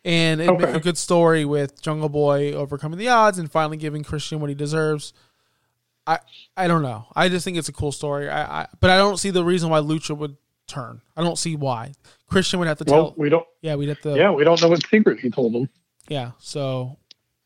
And 0.06 0.42
it'd 0.42 0.58
make 0.60 0.70
Okay. 0.70 0.78
a 0.78 0.80
good 0.80 0.98
story 0.98 1.44
with 1.46 1.80
Jungle 1.82 2.10
Boy 2.10 2.54
overcoming 2.54 2.98
the 2.98 3.10
odds 3.10 3.38
and 3.38 3.52
finally 3.52 3.78
giving 3.78 4.04
Christian 4.04 4.40
what 4.40 4.50
he 4.50 4.56
deserves. 4.56 5.14
I 6.08 6.20
I 6.58 6.68
don't 6.68 6.82
know. 6.82 7.06
I 7.16 7.30
just 7.30 7.46
think 7.46 7.58
it's 7.58 7.70
a 7.70 7.74
cool 7.74 7.92
story. 7.92 8.30
I, 8.30 8.62
I 8.62 8.68
but 8.80 8.90
I 8.90 8.98
don't 8.98 9.18
see 9.18 9.30
the 9.30 9.44
reason 9.44 9.70
why 9.70 9.80
Lucha 9.80 10.18
would 10.18 10.38
turn. 10.68 11.02
I 11.16 11.22
don't 11.24 11.38
see 11.38 11.56
why. 11.56 11.94
Christian 12.28 12.60
would 12.60 12.68
have 12.68 12.78
to 12.80 12.86
tell. 12.86 13.14
We 13.18 13.30
don't. 13.30 13.46
yeah, 13.62 13.76
we'd 13.76 13.90
have 13.90 14.02
to. 14.02 14.16
Yeah, 14.16 14.32
we 14.32 14.44
don't 14.44 14.62
know 14.62 14.70
what 14.70 14.86
secret 14.88 15.20
he 15.20 15.30
told 15.30 15.54
him. 15.54 15.70
Yeah. 16.08 16.32
So 16.40 16.98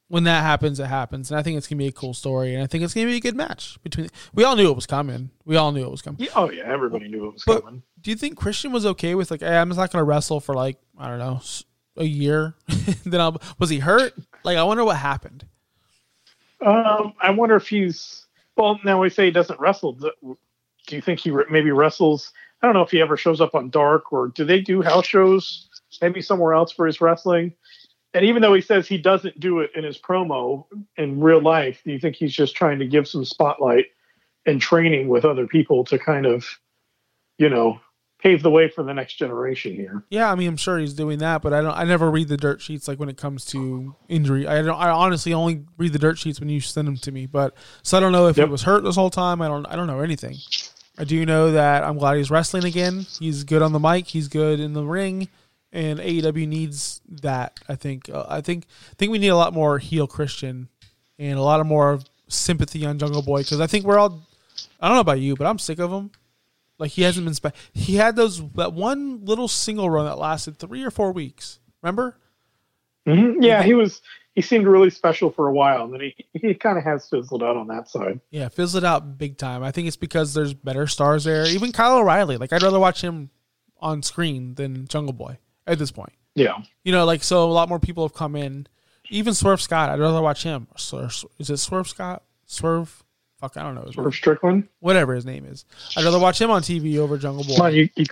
when 0.08 0.26
that 0.26 0.44
happens, 0.44 0.80
it 0.80 0.86
happens, 0.86 1.32
and 1.32 1.39
I 1.39 1.44
think 1.44 1.58
it's 1.58 1.68
gonna 1.68 1.78
be 1.80 1.88
a 1.88 1.92
cool 1.92 2.13
story, 2.13 2.54
and 2.54 2.63
I 2.63 2.68
think 2.68 2.84
it's 2.84 2.94
gonna 2.94 3.08
be 3.08 3.16
a 3.16 3.22
good 3.22 3.36
match 3.36 3.82
between. 3.84 4.10
We 4.34 4.44
all 4.44 4.56
knew 4.56 4.70
it 4.70 4.76
was 4.76 4.86
coming. 4.86 5.32
We 5.46 5.56
all 5.56 5.72
knew 5.72 5.84
it 5.86 5.92
was 5.92 6.02
coming. 6.02 6.20
Yeah, 6.22 6.32
oh 6.36 6.52
yeah, 6.52 6.63
everybody 6.66 7.08
knew 7.08 7.28
it 7.28 7.34
was 7.34 7.44
But 7.46 7.63
coming. 7.63 7.84
do 8.02 8.12
you 8.12 8.16
think 8.18 8.38
Christian 8.38 8.72
was 8.72 8.86
okay 8.86 9.16
with 9.16 9.32
like, 9.32 9.42
hey, 9.42 9.58
I'm 9.58 9.70
just 9.70 9.80
not 9.80 9.92
gonna 9.92 10.04
wrestle 10.04 10.39
for 10.39 10.54
like 10.54 10.78
I 10.98 11.08
don't 11.08 11.20
know 11.20 11.42
a 11.98 12.04
year? 12.06 12.56
then 13.06 13.20
I'll, 13.22 13.42
was 13.58 13.70
he 13.70 13.80
hurt? 13.80 14.13
Like 14.44 14.58
I 14.58 14.63
wonder 14.63 14.84
what 14.84 14.98
happened. 14.98 15.46
Um, 16.62 17.13
I 17.20 17.32
wonder 17.32 17.56
if 17.56 17.68
he's 17.68 18.23
well. 18.56 18.80
Now 18.84 19.02
we 19.02 19.10
say 19.10 19.26
he 19.26 19.32
doesn't 19.32 19.60
wrestle. 19.60 19.94
Do 19.94 20.38
you 20.89 21.02
think 21.02 21.20
he 21.20 21.32
maybe 21.50 21.72
wrestles? 21.72 22.32
I 22.62 22.68
don't 22.68 22.76
know 22.76 22.82
if 22.82 22.92
he 22.92 23.02
ever 23.02 23.18
shows 23.18 23.42
up 23.42 23.56
on 23.56 23.70
Dark 23.70 24.13
or 24.13 24.30
do 24.30 24.46
they 24.46 24.62
do 24.62 24.82
house 24.82 25.06
shows 25.06 25.70
maybe 26.02 26.22
somewhere 26.22 26.54
else 26.54 26.72
for 26.72 26.86
his 26.86 27.02
wrestling? 27.02 27.54
and 28.13 28.26
even 28.26 28.42
though 28.42 28.54
he 28.54 28.62
says 28.62 28.88
he 28.88 28.98
doesn't 28.98 29.39
do 29.39 29.60
it 29.60 29.72
in 29.76 29.84
his 29.84 29.98
promo 29.98 30.66
in 30.98 31.20
real 31.20 31.42
life, 31.42 31.82
do 31.84 31.92
you 31.92 32.00
think 32.00 32.16
he's 32.16 32.34
just 32.34 32.56
trying 32.56 32.80
to 32.80 32.88
give 32.88 33.08
some 33.08 33.26
spotlight 33.26 33.88
and 34.46 34.62
training 34.62 35.08
with 35.08 35.26
other 35.26 35.48
people 35.48 35.84
to 35.86 35.98
kind 35.98 36.26
of, 36.26 36.46
you 37.38 37.50
know, 37.50 37.80
pave 38.24 38.42
the 38.42 38.50
way 38.50 38.70
for 38.70 38.84
the 38.84 38.94
next 38.94 39.16
generation 39.16 39.74
here? 39.76 40.04
Yeah, 40.10 40.32
I 40.32 40.36
mean, 40.36 40.48
I'm 40.48 40.58
sure 40.58 40.80
he's 40.80 40.94
doing 40.94 41.20
that, 41.20 41.42
but 41.42 41.54
I 41.54 41.62
don't. 41.62 41.78
I 41.78 41.84
never 41.84 42.10
read 42.10 42.30
the 42.30 42.38
dirt 42.38 42.62
sheets 42.62 42.88
like 42.88 43.00
when 43.00 43.10
it 43.10 43.18
comes 43.18 43.46
to 43.48 43.96
injury. 44.08 44.48
I 44.48 44.62
don't. 44.62 44.80
I 44.80 44.90
honestly 44.90 45.34
only 45.34 45.66
read 45.78 45.94
the 45.94 46.00
dirt 46.00 46.18
sheets 46.18 46.40
when 46.40 46.50
you 46.50 46.60
send 46.62 46.88
them 46.88 46.98
to 46.98 47.12
me. 47.12 47.26
But 47.26 47.54
so 47.84 47.98
I 47.98 48.00
don't 48.00 48.12
know 48.14 48.28
if 48.28 48.38
Yep. 48.38 48.48
he 48.48 48.52
was 48.52 48.64
hurt 48.64 48.84
this 48.84 48.96
whole 48.96 49.10
time. 49.10 49.42
I 49.42 49.48
don't. 49.48 49.66
I 49.68 49.76
don't 49.76 49.88
know 49.88 50.00
anything. 50.00 50.38
I 50.98 51.04
do 51.04 51.26
know 51.26 51.52
that 51.52 51.84
I'm 51.84 51.98
glad 51.98 52.18
he's 52.18 52.32
wrestling 52.32 52.66
again. 52.66 53.06
He's 53.20 53.44
good 53.44 53.62
on 53.62 53.74
the 53.74 53.80
mic. 53.80 54.08
He's 54.08 54.28
good 54.28 54.60
in 54.60 54.74
the 54.74 54.84
ring, 54.84 55.28
and 55.72 56.00
AEW 56.00 56.48
needs 56.48 57.02
that. 57.22 57.60
I 57.68 57.76
think. 57.76 58.10
Uh, 58.10 58.26
I 58.30 58.42
think. 58.42 58.66
I 58.92 58.96
think 58.96 59.12
we 59.12 59.20
need 59.20 59.30
a 59.30 59.36
lot 59.36 59.54
more 59.54 59.80
heel 59.80 60.08
Christian, 60.08 60.70
and 61.20 61.38
a 61.38 61.42
lot 61.42 61.60
of 61.60 61.66
more 61.68 62.00
sympathy 62.30 62.86
on 62.86 62.98
Jungle 63.00 63.22
Boy 63.22 63.42
because 63.42 63.60
I 63.60 63.68
think 63.68 63.86
we're 63.86 64.00
all. 64.00 64.22
I 64.80 64.88
don't 64.88 64.96
know 64.98 65.02
about 65.02 65.20
you, 65.20 65.36
but 65.36 65.46
I'm 65.48 65.60
sick 65.60 65.80
of 65.80 65.92
him. 65.92 66.12
Like 66.84 66.91
he 66.91 67.04
hasn't 67.04 67.24
been. 67.26 67.34
Spe- 67.34 67.56
he 67.72 67.96
had 67.96 68.17
those 68.17 68.46
that 68.56 68.74
one 68.74 69.24
little 69.24 69.48
single 69.48 69.89
run 69.89 70.04
that 70.04 70.17
lasted 70.17 70.60
three 70.60 70.84
or 70.84 70.91
four 70.91 71.13
weeks. 71.13 71.60
Remember? 71.82 72.17
hmm 73.08 73.41
Yeah, 73.41 73.63
he 73.63 73.74
was. 73.74 74.02
He 74.36 74.41
seemed 74.41 74.67
really 74.67 74.89
special 74.89 75.32
for 75.32 75.48
a 75.48 75.54
while, 75.54 75.86
and 75.86 75.93
then 75.93 76.02
he 76.02 76.26
he 76.34 76.54
kind 76.54 76.78
of 76.78 76.84
has 76.84 77.08
fizzled 77.08 77.41
out 77.41 77.56
on 77.56 77.67
that 77.67 77.88
side. 77.88 78.19
Yeah, 78.32 78.50
fizzled 78.50 78.84
out 78.84 79.17
big 79.17 79.38
time. 79.38 79.63
I 79.63 79.72
think 79.72 79.88
it's 79.88 79.96
because 79.96 80.34
there's 80.34 80.54
better 80.54 80.86
stars 80.88 81.24
there. 81.24 81.46
Even 81.48 81.72
Kyle 81.72 82.00
O'Reilly. 82.00 82.36
Like 82.36 82.52
I'd 82.52 82.62
rather 82.62 82.82
watch 82.82 83.00
him 83.00 83.30
on 83.80 84.04
screen 84.04 84.56
than 84.56 84.86
Jungle 84.86 85.13
Boy 85.13 85.38
at 85.65 85.80
this 85.80 85.91
point. 85.91 86.12
Yeah, 86.36 86.58
You 86.84 86.91
know, 86.91 87.06
like 87.06 87.24
so 87.24 87.46
a 87.46 87.54
lot 87.54 87.69
more 87.69 87.80
people 87.80 88.04
have 88.04 88.13
come 88.13 88.36
in. 88.36 88.67
Even 89.10 89.34
Swerve 89.34 89.62
Scott. 89.62 89.89
I'd 89.89 90.02
rather 90.02 90.22
watch 90.22 90.43
him. 90.43 90.67
Is 90.76 91.50
it 91.50 91.58
Swerve 91.60 91.88
Scott? 91.88 92.24
Swerve. 92.46 93.06
Fuck, 93.43 93.58
I 93.58 93.63
don't 93.63 93.75
know. 93.75 93.82
his. 93.82 93.97
Irv 93.97 94.15
Strickland. 94.15 94.69
Whatever 94.79 95.13
his 95.13 95.25
name 95.25 95.43
is. 95.43 95.65
I'd 95.97 96.06
rather 96.06 96.17
watch 96.17 96.39
him 96.39 96.49
on 96.49 96.62
TV 96.62 96.97
over 96.97 97.17
Jungle 97.17 97.43
Boy. 97.43 97.56
Come 97.58 97.65
on, 97.65 97.75
you, 97.75 97.89
you 97.97 98.06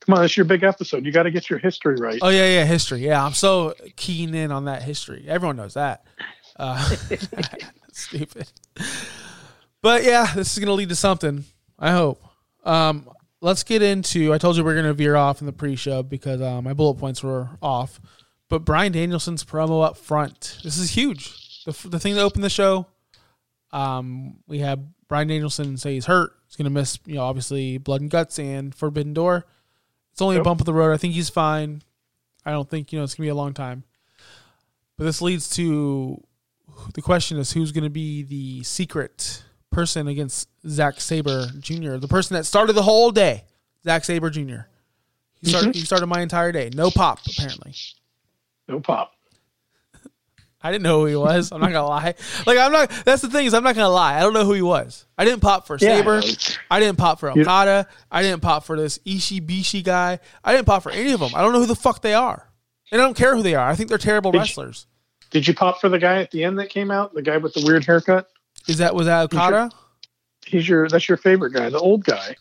come 0.00 0.14
on. 0.14 0.24
It's 0.24 0.34
your 0.34 0.46
big 0.46 0.62
episode. 0.62 1.04
You 1.04 1.12
got 1.12 1.24
to 1.24 1.30
get 1.30 1.50
your 1.50 1.58
history 1.58 1.96
right. 1.96 2.18
Oh 2.22 2.30
yeah, 2.30 2.46
yeah, 2.46 2.64
history. 2.64 3.00
Yeah, 3.00 3.22
I'm 3.22 3.34
so 3.34 3.74
keen 3.96 4.34
in 4.34 4.50
on 4.50 4.64
that 4.64 4.82
history. 4.82 5.26
Everyone 5.28 5.56
knows 5.56 5.74
that. 5.74 6.06
Uh, 6.56 6.96
stupid. 7.92 8.50
But 9.82 10.04
yeah, 10.04 10.32
this 10.34 10.54
is 10.54 10.58
gonna 10.58 10.72
lead 10.72 10.88
to 10.88 10.96
something. 10.96 11.44
I 11.78 11.90
hope. 11.90 12.24
Um, 12.64 13.10
let's 13.42 13.64
get 13.64 13.82
into. 13.82 14.32
I 14.32 14.38
told 14.38 14.56
you 14.56 14.64
we 14.64 14.72
are 14.72 14.74
gonna 14.74 14.94
veer 14.94 15.16
off 15.16 15.42
in 15.42 15.46
the 15.46 15.52
pre-show 15.52 16.02
because 16.02 16.40
uh, 16.40 16.62
my 16.62 16.72
bullet 16.72 16.94
points 16.94 17.22
were 17.22 17.50
off. 17.60 18.00
But 18.48 18.64
Bryan 18.64 18.92
Danielson's 18.92 19.44
promo 19.44 19.84
up 19.84 19.98
front. 19.98 20.60
This 20.64 20.78
is 20.78 20.92
huge. 20.92 21.64
The 21.66 21.88
the 21.90 21.98
thing 22.00 22.14
that 22.14 22.22
opened 22.22 22.42
the 22.42 22.48
show. 22.48 22.86
Um, 23.70 24.38
we 24.46 24.60
have 24.60 24.80
Bryan 25.08 25.28
Danielson 25.28 25.76
say 25.76 25.94
he's 25.94 26.06
hurt. 26.06 26.32
He's 26.46 26.56
gonna 26.56 26.70
miss. 26.70 26.98
You 27.06 27.16
know, 27.16 27.22
obviously 27.22 27.78
blood 27.78 28.00
and 28.00 28.10
guts 28.10 28.38
and 28.38 28.74
Forbidden 28.74 29.14
Door. 29.14 29.46
It's 30.12 30.22
only 30.22 30.36
a 30.36 30.42
bump 30.42 30.60
of 30.60 30.66
the 30.66 30.74
road. 30.74 30.92
I 30.92 30.96
think 30.96 31.14
he's 31.14 31.28
fine. 31.28 31.82
I 32.44 32.52
don't 32.52 32.68
think 32.68 32.92
you 32.92 32.98
know 32.98 33.04
it's 33.04 33.14
gonna 33.14 33.26
be 33.26 33.30
a 33.30 33.34
long 33.34 33.54
time. 33.54 33.84
But 34.96 35.04
this 35.04 35.22
leads 35.22 35.48
to 35.50 36.22
the 36.94 37.02
question 37.02 37.38
is 37.38 37.52
who's 37.52 37.72
gonna 37.72 37.90
be 37.90 38.22
the 38.22 38.62
secret 38.64 39.44
person 39.70 40.08
against 40.08 40.48
Zack 40.66 41.00
Sabre 41.00 41.46
Jr. 41.60 41.96
The 41.96 42.08
person 42.08 42.34
that 42.34 42.44
started 42.44 42.72
the 42.72 42.82
whole 42.82 43.10
day, 43.10 43.44
Zack 43.84 44.04
Sabre 44.04 44.30
Jr. 44.30 44.66
He 45.40 45.50
started. 45.50 45.74
He 45.74 45.82
started 45.82 46.06
my 46.06 46.20
entire 46.20 46.52
day. 46.52 46.70
No 46.74 46.90
pop 46.90 47.20
apparently. 47.26 47.74
No 48.66 48.80
pop. 48.80 49.12
I 50.60 50.72
didn't 50.72 50.82
know 50.82 51.00
who 51.00 51.06
he 51.06 51.14
was. 51.16 51.52
I'm 51.52 51.60
not 51.60 51.70
gonna 51.72 51.86
lie. 51.88 52.14
Like 52.46 52.58
I'm 52.58 52.72
not. 52.72 52.90
That's 53.04 53.22
the 53.22 53.30
thing 53.30 53.46
is 53.46 53.54
I'm 53.54 53.62
not 53.62 53.74
gonna 53.76 53.88
lie. 53.88 54.16
I 54.18 54.20
don't 54.20 54.32
know 54.32 54.44
who 54.44 54.54
he 54.54 54.62
was. 54.62 55.06
I 55.16 55.24
didn't 55.24 55.40
pop 55.40 55.66
for 55.66 55.76
Yeah. 55.80 55.98
Sabre. 55.98 56.20
I 56.70 56.80
didn't 56.80 56.98
pop 56.98 57.20
for 57.20 57.32
You- 57.34 57.42
Okada. 57.42 57.86
I 58.10 58.22
didn't 58.22 58.40
pop 58.42 58.64
for 58.64 58.76
this 58.76 58.98
Ishi 59.04 59.40
Bishi 59.40 59.84
guy. 59.84 60.18
I 60.42 60.52
didn't 60.52 60.66
pop 60.66 60.82
for 60.82 60.90
any 60.90 61.12
of 61.12 61.20
them. 61.20 61.30
I 61.34 61.42
don't 61.42 61.52
know 61.52 61.60
who 61.60 61.66
the 61.66 61.76
fuck 61.76 62.02
they 62.02 62.14
are, 62.14 62.50
and 62.90 63.00
I 63.00 63.04
don't 63.04 63.16
care 63.16 63.36
who 63.36 63.42
they 63.42 63.54
are. 63.54 63.68
I 63.68 63.74
think 63.76 63.88
they're 63.88 63.98
terrible 63.98 64.32
Did 64.32 64.38
you- 64.38 64.42
wrestlers. 64.42 64.86
Did 65.30 65.46
you 65.46 65.54
pop 65.54 65.78
for 65.80 65.88
the 65.90 65.98
guy 65.98 66.22
at 66.22 66.30
the 66.30 66.42
end 66.42 66.58
that 66.58 66.70
came 66.70 66.90
out? 66.90 67.12
The 67.14 67.20
guy 67.22 67.36
with 67.36 67.52
the 67.54 67.62
weird 67.64 67.84
haircut. 67.84 68.28
Is 68.66 68.78
that 68.78 68.94
was 68.94 69.06
that 69.06 69.24
Okada? 69.24 69.70
He's 70.46 70.66
your. 70.68 70.88
That's 70.88 71.08
your 71.08 71.18
favorite 71.18 71.52
guy, 71.52 71.68
the 71.70 71.78
old 71.78 72.04
guy. 72.04 72.34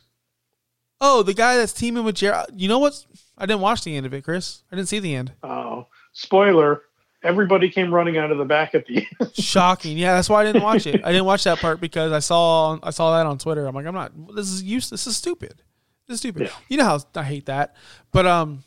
Oh, 1.00 1.22
the 1.22 1.34
guy 1.34 1.58
that's 1.58 1.74
teaming 1.74 2.04
with 2.06 2.16
Jared. 2.16 2.48
You 2.56 2.68
know 2.68 2.80
what? 2.80 3.06
I 3.38 3.46
didn't 3.46 3.62
watch 3.62 3.84
the 3.84 3.96
end 3.96 4.06
of 4.08 4.14
it, 4.14 4.24
Chris. 4.24 4.64
I 4.72 4.76
didn't 4.76 4.88
see 4.88 5.00
the 5.00 5.14
end. 5.14 5.34
Oh, 5.44 5.88
spoiler! 6.14 6.82
Everybody 7.24 7.70
came 7.70 7.92
running 7.94 8.18
out 8.18 8.32
of 8.32 8.38
the 8.38 8.46
back 8.46 8.76
at 8.76 8.86
the 8.86 9.08
end. 9.20 9.32
Shocking. 9.34 9.98
Yeah, 9.98 10.14
that's 10.16 10.30
why 10.30 10.42
I 10.42 10.46
didn't 10.46 10.62
watch 10.64 10.86
it. 10.86 11.04
I 11.04 11.12
didn't 11.12 11.26
watch 11.26 11.44
that 11.46 11.58
part 11.60 11.80
because 11.82 12.12
I 12.12 12.20
saw 12.20 12.78
I 12.84 12.92
saw 12.92 13.18
that 13.18 13.26
on 13.26 13.38
Twitter. 13.40 13.66
I'm 13.66 13.74
like, 13.76 13.86
I'm 13.86 13.96
not. 13.96 14.12
This 14.36 14.50
is 14.52 14.64
useless. 14.64 15.04
This 15.06 15.14
is 15.14 15.18
stupid. 15.18 15.62
This 16.08 16.16
is 16.16 16.20
stupid. 16.20 16.44
Yeah. 16.44 16.52
You 16.70 16.78
know 16.78 16.86
how 16.86 17.00
I 17.16 17.24
hate 17.24 17.48
that. 17.48 17.76
But 18.12 18.28
um, 18.28 18.64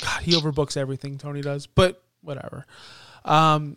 God, 0.00 0.22
he 0.22 0.32
overbooks 0.32 0.76
everything. 0.76 1.18
Tony 1.18 1.40
does. 1.42 1.66
But 1.66 2.02
whatever. 2.22 2.64
Um, 3.24 3.76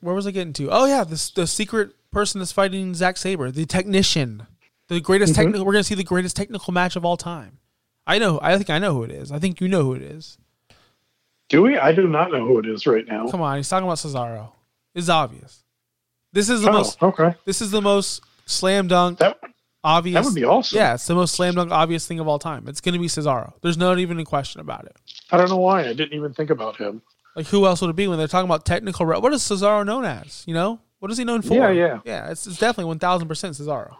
where 0.00 0.14
was 0.14 0.26
I 0.26 0.30
getting 0.30 0.52
to? 0.54 0.68
Oh 0.70 0.84
yeah, 0.84 1.04
this 1.04 1.30
the 1.30 1.46
secret 1.46 1.92
person 2.10 2.38
that's 2.38 2.52
fighting 2.52 2.94
Zack 2.94 3.16
Sabre, 3.16 3.50
the 3.50 3.64
technician, 3.64 4.46
the 4.88 5.00
greatest 5.00 5.32
Mhm. 5.32 5.36
technical. 5.36 5.64
We're 5.64 5.72
gonna 5.72 5.84
see 5.84 5.94
the 5.94 6.04
greatest 6.04 6.36
technical 6.36 6.72
match 6.72 6.96
of 6.96 7.04
all 7.04 7.16
time. 7.16 7.58
I 8.06 8.18
know. 8.18 8.38
I 8.42 8.56
think 8.58 8.68
I 8.68 8.78
know 8.78 8.92
who 8.92 9.02
it 9.04 9.10
is. 9.10 9.32
I 9.32 9.38
think 9.38 9.60
you 9.62 9.68
know 9.68 9.82
who 9.84 9.94
it 9.94 10.02
is. 10.02 10.36
Do 11.48 11.62
we? 11.62 11.76
I 11.78 11.92
do 11.92 12.08
not 12.08 12.32
know 12.32 12.46
who 12.46 12.58
it 12.58 12.66
is 12.66 12.86
right 12.86 13.06
now. 13.06 13.28
Come 13.28 13.40
on, 13.40 13.56
he's 13.56 13.68
talking 13.68 13.86
about 13.86 13.98
Cesaro. 13.98 14.50
It's 14.94 15.08
obvious. 15.08 15.62
This 16.32 16.48
is 16.48 16.62
the 16.62 16.70
Oh, 16.70 16.72
most. 16.72 17.02
okay. 17.02 17.34
This 17.44 17.60
is 17.60 17.70
the 17.70 17.82
most 17.82 18.22
slam 18.46 18.88
dunk 18.88 19.18
That 19.18 19.38
obvious. 19.84 20.14
that 20.14 20.24
would 20.24 20.34
be 20.34 20.44
awesome. 20.44 20.76
Yeah, 20.76 20.94
it's 20.94 21.06
the 21.06 21.14
most 21.14 21.34
slam 21.34 21.54
dunk 21.54 21.70
obvious 21.70 22.06
thing 22.06 22.18
of 22.18 22.26
all 22.28 22.38
time. 22.38 22.66
It's 22.68 22.80
going 22.80 22.94
to 22.94 22.98
be 22.98 23.06
Cesaro. 23.06 23.52
There's 23.62 23.76
not 23.76 23.98
even 23.98 24.18
a 24.18 24.24
question 24.24 24.60
about 24.60 24.86
it. 24.86 24.96
I 25.30 25.36
don't 25.36 25.48
know 25.50 25.58
why. 25.58 25.82
I 25.82 25.92
didn't 25.92 26.14
even 26.14 26.32
think 26.32 26.50
about 26.50 26.76
him. 26.76 27.02
Like 27.36 27.46
who 27.46 27.66
else 27.66 27.80
would 27.80 27.90
it 27.90 27.96
be 27.96 28.06
when 28.08 28.18
they're 28.18 28.28
talking 28.28 28.48
about 28.48 28.64
technical? 28.64 29.06
Re- 29.06 29.18
what 29.18 29.32
is 29.32 29.42
Cesaro 29.42 29.84
known 29.84 30.04
as? 30.04 30.44
You 30.46 30.54
know, 30.54 30.80
what 31.00 31.10
is 31.10 31.18
he 31.18 31.24
known 31.24 31.42
for? 31.42 31.54
Yeah, 31.54 31.70
yeah. 31.70 32.00
yeah. 32.04 32.30
It's, 32.30 32.46
it's 32.46 32.58
definitely 32.58 32.86
one 32.86 32.98
thousand 32.98 33.28
percent 33.28 33.54
Cesaro. 33.56 33.94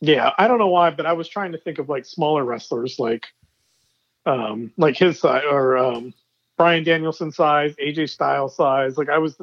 Yeah, 0.00 0.30
I 0.38 0.46
don't 0.46 0.58
know 0.58 0.68
why, 0.68 0.90
but 0.90 1.06
I 1.06 1.12
was 1.12 1.28
trying 1.28 1.52
to 1.52 1.58
think 1.58 1.78
of 1.78 1.88
like 1.88 2.04
smaller 2.04 2.44
wrestlers, 2.44 2.98
like, 3.00 3.26
um, 4.26 4.72
like 4.76 4.96
his 4.96 5.18
size 5.18 5.42
or 5.50 5.76
um, 5.78 6.12
Bryan 6.56 6.84
Danielson 6.84 7.30
size, 7.32 7.74
AJ 7.76 8.10
Styles 8.10 8.56
size. 8.56 8.96
Like 8.98 9.08
I 9.08 9.18
was 9.18 9.36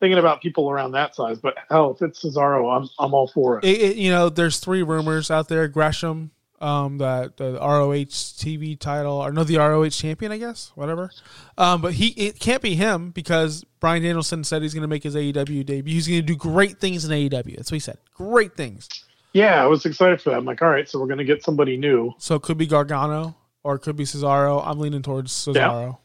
thinking 0.00 0.18
about 0.18 0.42
people 0.42 0.70
around 0.70 0.92
that 0.92 1.14
size, 1.14 1.38
but 1.38 1.56
hell, 1.70 1.92
if 1.92 2.02
it's 2.02 2.22
Cesaro, 2.24 2.76
I'm 2.76 2.88
I'm 2.98 3.14
all 3.14 3.28
for 3.28 3.58
it. 3.58 3.64
It, 3.64 3.80
it- 3.80 3.96
you 3.96 4.10
know, 4.10 4.28
there's 4.28 4.58
three 4.58 4.82
rumors 4.82 5.30
out 5.30 5.48
there. 5.48 5.68
Gresham, 5.68 6.30
um, 6.60 6.98
that 6.98 7.36
the 7.38 7.52
ROH 7.54 8.06
TV 8.10 8.78
title, 8.78 9.14
or 9.14 9.30
no, 9.32 9.44
the 9.44 9.56
ROH 9.58 9.90
champion, 9.90 10.32
I 10.32 10.38
guess, 10.38 10.72
whatever. 10.74 11.10
Um, 11.56 11.80
but 11.80 11.94
he 11.94 12.08
it 12.08 12.38
can't 12.38 12.62
be 12.62 12.74
him 12.74 13.10
because 13.10 13.64
Bryan 13.80 14.02
Danielson 14.02 14.44
said 14.44 14.62
he's 14.62 14.74
going 14.74 14.82
to 14.82 14.88
make 14.88 15.02
his 15.02 15.14
AEW 15.14 15.64
debut. 15.64 15.94
He's 15.94 16.08
going 16.08 16.20
to 16.20 16.26
do 16.26 16.36
great 16.36 16.78
things 16.78 17.04
in 17.04 17.10
AEW. 17.10 17.56
That's 17.56 17.70
what 17.70 17.76
he 17.76 17.80
said. 17.80 17.98
Great 18.14 18.56
things. 18.56 18.88
Yeah, 19.32 19.62
I 19.62 19.66
was 19.66 19.84
excited 19.84 20.20
for 20.22 20.30
that. 20.30 20.36
I'm 20.36 20.46
like, 20.46 20.62
all 20.62 20.68
right, 20.70 20.88
so 20.88 20.98
we're 20.98 21.08
gonna 21.08 21.22
get 21.24 21.42
somebody 21.44 21.76
new. 21.76 22.14
So 22.16 22.36
it 22.36 22.42
could 22.42 22.56
be 22.56 22.66
Gargano 22.66 23.36
or 23.66 23.74
it 23.74 23.80
could 23.80 23.96
be 23.96 24.04
Cesaro. 24.04 24.62
I'm 24.64 24.78
leaning 24.78 25.02
towards 25.02 25.32
Cesaro. 25.32 25.98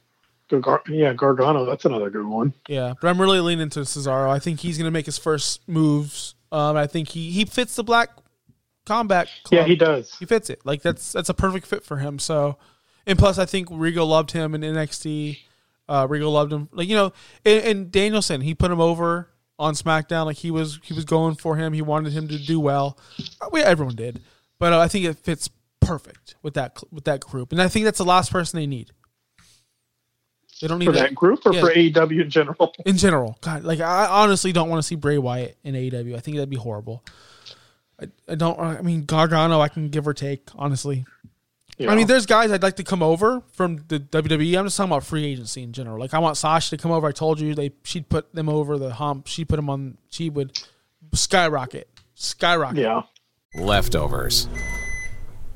Go 0.50 0.60
Gar- 0.60 0.82
yeah, 0.90 1.14
Gargano. 1.14 1.64
That's 1.64 1.86
another 1.86 2.10
good 2.10 2.26
one. 2.26 2.54
Yeah, 2.68 2.96
but 3.00 3.08
I'm 3.08 3.22
really 3.22 3.40
leaning 3.40 3.70
to 3.70 3.82
Cesaro. 3.82 4.30
I 4.30 4.40
think 4.40 4.60
he's 4.60 4.80
going 4.80 4.86
to 4.88 4.92
make 4.92 5.06
his 5.06 5.20
first 5.20 5.62
moves. 5.70 6.34
Um, 6.52 6.76
I 6.76 6.88
think 6.88 7.10
he 7.10 7.30
he 7.30 7.46
fits 7.46 7.76
the 7.76 7.84
black 7.84 8.10
combat. 8.86 9.30
Club. 9.44 9.60
Yeah, 9.60 9.66
he 9.66 9.76
does. 9.76 10.18
He 10.18 10.26
fits 10.26 10.50
it. 10.50 10.66
Like 10.66 10.82
that's 10.82 11.12
that's 11.12 11.30
a 11.30 11.36
perfect 11.36 11.68
fit 11.68 11.84
for 11.84 11.98
him. 11.98 12.18
So, 12.18 12.58
and 13.06 13.18
plus, 13.18 13.38
I 13.38 13.46
think 13.46 13.70
Regal 13.72 14.08
loved 14.08 14.32
him 14.32 14.56
in 14.56 14.62
NXT. 14.62 15.38
Uh, 15.88 16.08
Regal 16.10 16.32
loved 16.32 16.52
him. 16.52 16.68
Like 16.72 16.88
you 16.90 16.96
know, 16.96 17.14
and, 17.46 17.64
and 17.64 17.92
Danielson, 17.92 18.42
he 18.42 18.56
put 18.56 18.72
him 18.72 18.82
over 18.82 19.30
on 19.60 19.76
SmackDown. 19.76 20.26
Like 20.26 20.38
he 20.38 20.50
was 20.50 20.80
he 20.84 20.96
was 20.96 21.06
going 21.06 21.36
for 21.36 21.56
him. 21.58 21.74
He 21.74 21.84
wanted 21.84 22.12
him 22.12 22.28
to 22.28 22.38
do 22.40 22.60
well. 22.60 22.98
Uh, 23.40 23.50
We 23.54 23.62
everyone 23.62 23.96
did, 23.96 24.20
but 24.58 24.74
uh, 24.74 24.80
I 24.80 24.88
think 24.88 25.06
it 25.06 25.18
fits 25.20 25.50
perfect 25.82 26.36
with 26.44 26.54
that 26.54 26.82
with 26.92 27.04
that 27.06 27.20
group. 27.22 27.52
And 27.52 27.62
I 27.62 27.68
think 27.68 27.84
that's 27.86 27.98
the 27.98 28.06
last 28.06 28.32
person 28.32 28.58
they 28.60 28.68
need. 28.68 28.92
They 30.62 30.68
don't 30.68 30.80
need 30.80 30.86
For 30.86 30.92
that- 30.92 31.10
that 31.10 31.16
group 31.16 31.46
or 31.46 31.54
Yeah. 31.54 31.62
for 31.62 31.72
AEW 31.74 32.22
in 32.22 32.30
general? 32.30 32.74
in 32.86 32.96
general. 32.98 33.38
God, 33.42 33.64
like 33.64 33.80
I 33.80 34.06
honestly 34.06 34.52
don't 34.52 34.70
want 34.70 34.80
to 34.82 34.88
see 34.88 34.96
Bray 34.96 35.18
Wyatt 35.18 35.58
in 35.64 35.74
AEW. 35.76 36.16
I 36.16 36.20
think 36.20 36.38
that'd 36.38 36.50
be 36.50 36.56
horrible. 36.56 37.04
I, 38.00 38.06
I 38.30 38.36
don't. 38.36 38.60
I 38.60 38.82
mean, 38.82 39.06
Gargano, 39.06 39.60
I 39.60 39.68
can 39.70 39.90
give 39.90 40.08
or 40.08 40.14
take. 40.14 40.50
Honestly, 40.56 41.06
Yeah. 41.78 41.92
I 41.92 41.96
mean, 41.96 42.06
there's 42.06 42.28
guys 42.28 42.52
I'd 42.52 42.62
like 42.62 42.76
to 42.76 42.84
come 42.84 43.02
over 43.02 43.42
from 43.54 43.78
the 43.88 44.00
WWE. 44.00 44.58
I'm 44.58 44.66
just 44.68 44.78
talking 44.78 44.92
about 44.92 45.04
free 45.04 45.26
agency 45.26 45.64
in 45.64 45.74
general. 45.74 46.00
Like 46.00 46.14
I 46.14 46.20
want 46.20 46.38
Sasha 46.38 46.76
to 46.78 46.82
come 46.82 46.92
over. 46.92 47.08
I 47.08 47.12
told 47.12 47.40
you 47.40 47.56
they 47.56 47.72
she'd 47.84 48.08
put 48.08 48.34
them 48.36 48.48
over 48.48 48.78
the 48.78 48.94
hump. 48.94 49.26
She 49.28 49.44
put 49.46 49.56
them 49.56 49.70
on. 49.70 49.98
She 50.10 50.30
would 50.30 50.60
skyrocket, 51.14 51.90
skyrocket. 52.14 52.78
yeah. 52.80 53.02
Leftovers. 53.56 54.48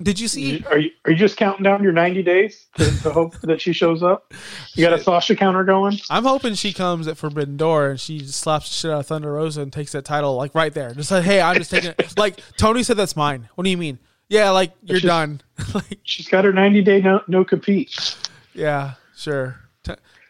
Did 0.00 0.18
you 0.18 0.26
see? 0.28 0.64
Are 0.68 0.78
you 0.78 0.90
are 1.04 1.12
you 1.12 1.16
just 1.18 1.36
counting 1.36 1.62
down 1.62 1.82
your 1.82 1.92
90 1.92 2.22
days 2.22 2.66
to, 2.76 2.84
to 3.02 3.10
hope 3.12 3.38
that 3.42 3.60
she 3.60 3.72
shows 3.72 4.02
up? 4.02 4.32
You 4.74 4.84
got 4.84 4.92
a 4.98 5.02
Sasha 5.02 5.36
counter 5.36 5.62
going? 5.64 5.98
I'm 6.10 6.24
hoping 6.24 6.54
she 6.54 6.72
comes 6.72 7.06
at 7.06 7.16
Forbidden 7.16 7.56
Door 7.56 7.90
and 7.90 8.00
she 8.00 8.18
slaps 8.20 8.68
the 8.68 8.74
shit 8.74 8.90
out 8.90 9.00
of 9.00 9.06
Thunder 9.06 9.32
Rosa 9.32 9.60
and 9.62 9.72
takes 9.72 9.92
that 9.92 10.04
title 10.04 10.34
like 10.36 10.54
right 10.54 10.72
there. 10.74 10.92
Just 10.94 11.10
like, 11.12 11.22
hey, 11.24 11.40
I'm 11.40 11.56
just 11.56 11.70
taking 11.70 11.90
it. 11.96 12.18
Like 12.18 12.40
Tony 12.56 12.82
said, 12.82 12.96
that's 12.96 13.14
mine. 13.16 13.48
What 13.54 13.64
do 13.64 13.70
you 13.70 13.76
mean? 13.76 13.98
Yeah, 14.28 14.50
like 14.50 14.72
you're 14.82 14.98
just- 14.98 15.06
done. 15.06 15.40
like, 15.74 16.00
She's 16.02 16.26
got 16.28 16.44
her 16.44 16.52
90 16.52 16.82
day 16.82 17.00
no, 17.00 17.20
no 17.28 17.44
compete. 17.44 18.16
yeah, 18.54 18.94
sure. 19.16 19.56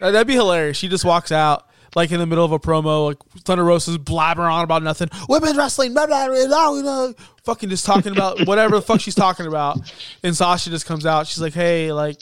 That'd 0.01 0.27
be 0.27 0.35
hilarious. 0.35 0.77
She 0.77 0.89
just 0.89 1.05
walks 1.05 1.31
out 1.31 1.69
like 1.95 2.11
in 2.13 2.19
the 2.19 2.27
middle 2.27 2.45
of 2.45 2.53
a 2.53 2.59
promo, 2.59 3.09
like 3.09 3.19
Thunder 3.45 3.65
Rosa's 3.65 3.99
blabbering 3.99 4.51
on 4.51 4.65
about 4.65 4.83
nothing. 4.83 5.09
Women's 5.29 5.57
wrestling, 5.57 5.95
blah, 5.95 6.07
blah, 6.07 6.27
blah, 6.29 6.47
blah, 6.47 6.83
blah, 6.83 7.13
fucking 7.45 7.69
just 7.69 7.87
talking 7.87 8.13
about 8.13 8.47
whatever 8.47 8.77
the 8.77 8.83
fuck 8.83 9.01
she's 9.01 9.15
talking 9.15 9.47
about. 9.47 9.93
And 10.23 10.37
Sasha 10.37 10.71
just 10.71 10.87
comes 10.87 11.07
out. 11.07 11.27
She's 11.27 11.41
like, 11.41 11.55
hey, 11.55 11.93
like, 11.93 12.19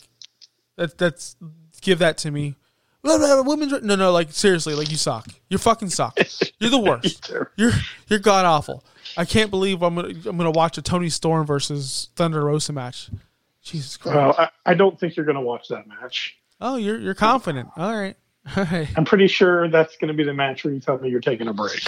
that, 0.77 0.97
that's, 0.99 1.37
give 1.81 2.01
that 2.01 2.19
to 2.19 2.31
me. 2.31 2.57
Blah, 3.03 3.19
blah, 3.19 3.43
blah, 3.43 3.43
Women's, 3.43 3.83
no, 3.83 3.97
no, 3.97 4.13
like 4.13 4.31
seriously, 4.33 4.75
like 4.75 4.91
you 4.91 4.97
suck. 4.97 5.27
You're 5.49 5.59
fucking 5.59 5.89
suck. 5.89 6.19
You're 6.59 6.71
the 6.71 6.79
worst. 6.85 7.31
You're 7.57 7.73
you're 8.09 8.19
god 8.19 8.45
awful. 8.45 8.85
I 9.17 9.25
can't 9.25 9.51
believe 9.51 9.83
I'm 9.83 9.95
gonna 9.95 10.09
I'm 10.09 10.37
gonna 10.37 10.51
watch 10.51 10.77
a 10.77 10.83
Toni 10.83 11.09
Storm 11.09 11.47
versus 11.47 12.11
Thunder 12.15 12.45
Rosa 12.45 12.75
match. 12.75 13.09
Jesus 13.63 13.97
Christ. 13.97 14.17
Well, 14.17 14.35
I, 14.39 14.49
I 14.67 14.75
don't 14.75 14.99
think 14.99 15.17
you're 15.17 15.27
going 15.27 15.37
to 15.37 15.43
watch 15.43 15.69
that 15.69 15.87
match. 15.87 16.37
Oh, 16.61 16.77
you're 16.77 16.99
you're 16.99 17.15
confident. 17.15 17.69
All 17.77 17.97
right. 17.97 18.17
Right. 18.57 18.89
I'm 18.97 19.05
pretty 19.05 19.29
sure 19.29 19.69
that's 19.69 19.97
going 19.97 20.09
to 20.09 20.15
be 20.15 20.25
the 20.25 20.35
match 20.35 20.65
where 20.65 20.73
you 20.75 20.81
tell 20.81 20.99
me 20.99 21.09
you're 21.09 21.21
taking 21.21 21.49
a 21.49 21.53
break. 21.53 21.81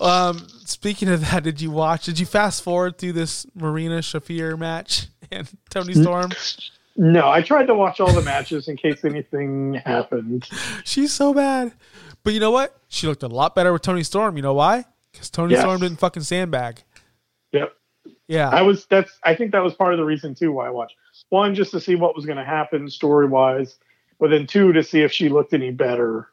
Um, 0.00 0.46
speaking 0.64 1.08
of 1.08 1.20
that, 1.20 1.42
did 1.42 1.60
you 1.60 1.70
watch? 1.70 2.06
Did 2.06 2.18
you 2.18 2.26
fast 2.26 2.62
forward 2.62 2.98
through 2.98 3.12
this 3.12 3.46
Marina 3.54 3.98
Shafir 3.98 4.58
match 4.58 5.08
and 5.30 5.48
Toni 5.70 5.94
Storm? 5.94 6.32
No, 6.96 7.28
I 7.28 7.42
tried 7.42 7.66
to 7.66 7.74
watch 7.74 8.00
all 8.00 8.12
the 8.12 8.22
matches 8.22 8.68
in 8.68 8.76
case 8.76 9.04
anything 9.04 9.74
happened. 9.74 10.48
She's 10.84 11.12
so 11.12 11.34
bad. 11.34 11.72
But 12.22 12.32
you 12.32 12.40
know 12.40 12.50
what? 12.50 12.74
She 12.88 13.06
looked 13.06 13.22
a 13.22 13.28
lot 13.28 13.54
better 13.54 13.72
with 13.72 13.82
Toni 13.82 14.02
Storm. 14.02 14.36
You 14.36 14.42
know 14.42 14.54
why? 14.54 14.84
Because 15.12 15.30
Toni 15.30 15.52
Yes. 15.52 15.62
Storm 15.62 15.80
didn't 15.80 15.98
fucking 15.98 16.22
sandbag. 16.22 16.82
Yep. 17.52 17.72
Yeah. 18.28 18.48
I 18.48 18.62
was 18.62 18.86
that's 18.86 19.10
I 19.22 19.34
think 19.34 19.52
that 19.52 19.62
was 19.62 19.74
part 19.74 19.92
of 19.92 19.98
the 19.98 20.04
reason 20.04 20.34
too 20.34 20.52
why 20.52 20.66
I 20.66 20.70
watched. 20.70 20.96
One, 21.28 21.54
just 21.54 21.70
to 21.72 21.80
see 21.80 21.94
what 21.94 22.14
was 22.14 22.26
going 22.26 22.38
to 22.38 22.44
happen 22.44 22.88
story 22.90 23.26
wise, 23.26 23.78
but 24.18 24.30
then 24.30 24.46
two 24.46 24.72
to 24.72 24.82
see 24.82 25.02
if 25.02 25.12
she 25.12 25.28
looked 25.28 25.52
any 25.52 25.70
better. 25.70 26.28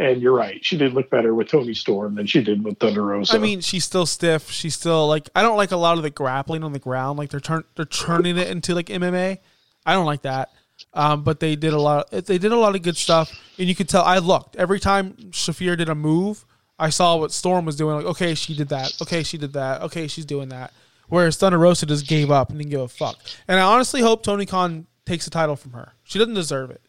And 0.00 0.22
you're 0.22 0.34
right, 0.34 0.64
she 0.64 0.78
did 0.78 0.94
look 0.94 1.10
better 1.10 1.34
with 1.34 1.48
Toni 1.48 1.74
Storm 1.74 2.14
than 2.14 2.24
she 2.24 2.40
did 2.40 2.62
with 2.62 2.78
Thunder 2.78 3.04
Rosa. 3.04 3.34
I 3.34 3.38
mean, 3.38 3.60
she's 3.60 3.84
still 3.84 4.06
stiff. 4.06 4.48
She's 4.48 4.76
still 4.76 5.08
like 5.08 5.28
I 5.34 5.42
don't 5.42 5.56
like 5.56 5.72
a 5.72 5.76
lot 5.76 5.96
of 5.96 6.04
the 6.04 6.10
grappling 6.10 6.62
on 6.62 6.72
the 6.72 6.78
ground. 6.78 7.18
Like 7.18 7.30
they're 7.30 7.40
turn 7.40 7.64
they're 7.74 7.84
turning 7.84 8.38
it 8.38 8.46
into 8.48 8.76
like 8.76 8.86
MMA. 8.86 9.38
I 9.84 9.92
don't 9.94 10.06
like 10.06 10.22
that. 10.22 10.50
Um, 10.94 11.24
but 11.24 11.40
they 11.40 11.56
did 11.56 11.72
a 11.72 11.80
lot. 11.80 12.12
They 12.12 12.38
did 12.38 12.52
a 12.52 12.56
lot 12.56 12.76
of 12.76 12.82
good 12.82 12.96
stuff, 12.96 13.32
and 13.58 13.68
you 13.68 13.74
could 13.74 13.88
tell. 13.88 14.04
I 14.04 14.18
looked 14.18 14.54
every 14.54 14.78
time 14.78 15.14
Shafir 15.30 15.76
did 15.76 15.88
a 15.88 15.96
move. 15.96 16.44
I 16.78 16.90
saw 16.90 17.16
what 17.16 17.32
Storm 17.32 17.64
was 17.64 17.74
doing. 17.74 17.96
Like, 17.96 18.06
okay, 18.06 18.34
she 18.34 18.54
did 18.54 18.68
that. 18.68 18.96
Okay, 19.02 19.24
she 19.24 19.36
did 19.36 19.52
that. 19.54 19.82
Okay, 19.82 20.06
she's 20.06 20.24
doing 20.24 20.48
that. 20.50 20.72
Whereas 21.08 21.36
Thunder 21.36 21.58
Rosa 21.58 21.86
just 21.86 22.06
gave 22.06 22.30
up 22.30 22.50
and 22.50 22.58
didn't 22.58 22.70
give 22.70 22.80
a 22.80 22.88
fuck. 22.88 23.18
And 23.48 23.58
I 23.58 23.62
honestly 23.62 24.00
hope 24.00 24.22
Tony 24.22 24.46
Khan 24.46 24.86
takes 25.06 25.24
the 25.24 25.30
title 25.30 25.56
from 25.56 25.72
her. 25.72 25.94
She 26.04 26.18
doesn't 26.18 26.34
deserve 26.34 26.70
it. 26.70 26.82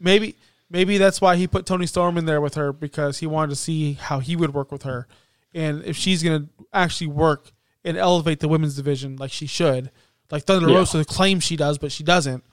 Maybe 0.00 0.36
maybe 0.70 0.98
that's 0.98 1.20
why 1.20 1.36
he 1.36 1.46
put 1.46 1.66
Toni 1.66 1.86
Storm 1.86 2.18
in 2.18 2.26
there 2.26 2.40
with 2.40 2.54
her 2.54 2.72
because 2.72 3.18
he 3.18 3.26
wanted 3.26 3.50
to 3.50 3.56
see 3.56 3.94
how 3.94 4.18
he 4.20 4.36
would 4.36 4.54
work 4.54 4.70
with 4.70 4.82
her, 4.84 5.06
and 5.54 5.84
if 5.84 5.96
she's 5.96 6.22
gonna 6.22 6.46
actually 6.72 7.08
work 7.08 7.50
and 7.84 7.96
elevate 7.96 8.40
the 8.40 8.48
women's 8.48 8.76
division 8.76 9.16
like 9.16 9.30
she 9.32 9.46
should, 9.46 9.90
like 10.30 10.44
Thunder 10.44 10.68
Yeah. 10.68 10.76
Rosa 10.76 11.04
claims 11.04 11.44
she 11.44 11.56
does, 11.56 11.78
but 11.78 11.90
she 11.92 12.02
doesn't. 12.04 12.44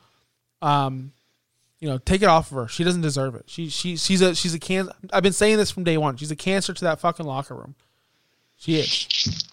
Um, 0.62 1.12
you 1.80 1.90
know, 1.90 1.98
take 1.98 2.22
it 2.22 2.28
off 2.28 2.50
of 2.52 2.58
her. 2.58 2.68
She 2.68 2.84
doesn't 2.84 3.02
deserve 3.02 3.36
it. 3.36 3.44
She 3.48 3.70
she 3.70 3.98
she's 3.98 4.22
a 4.22 4.34
she's 4.34 4.54
a 4.54 4.60
can. 4.60 4.90
I've 5.12 5.24
been 5.24 5.34
saying 5.34 5.58
this 5.58 5.70
from 5.72 5.84
day 5.84 5.98
one. 5.98 6.16
She's 6.18 6.32
a 6.32 6.36
cancer 6.36 6.74
to 6.74 6.86
that 6.86 7.00
fucking 7.00 7.26
locker 7.26 7.54
room. 7.54 7.76
She 8.58 8.78
is. 8.80 9.46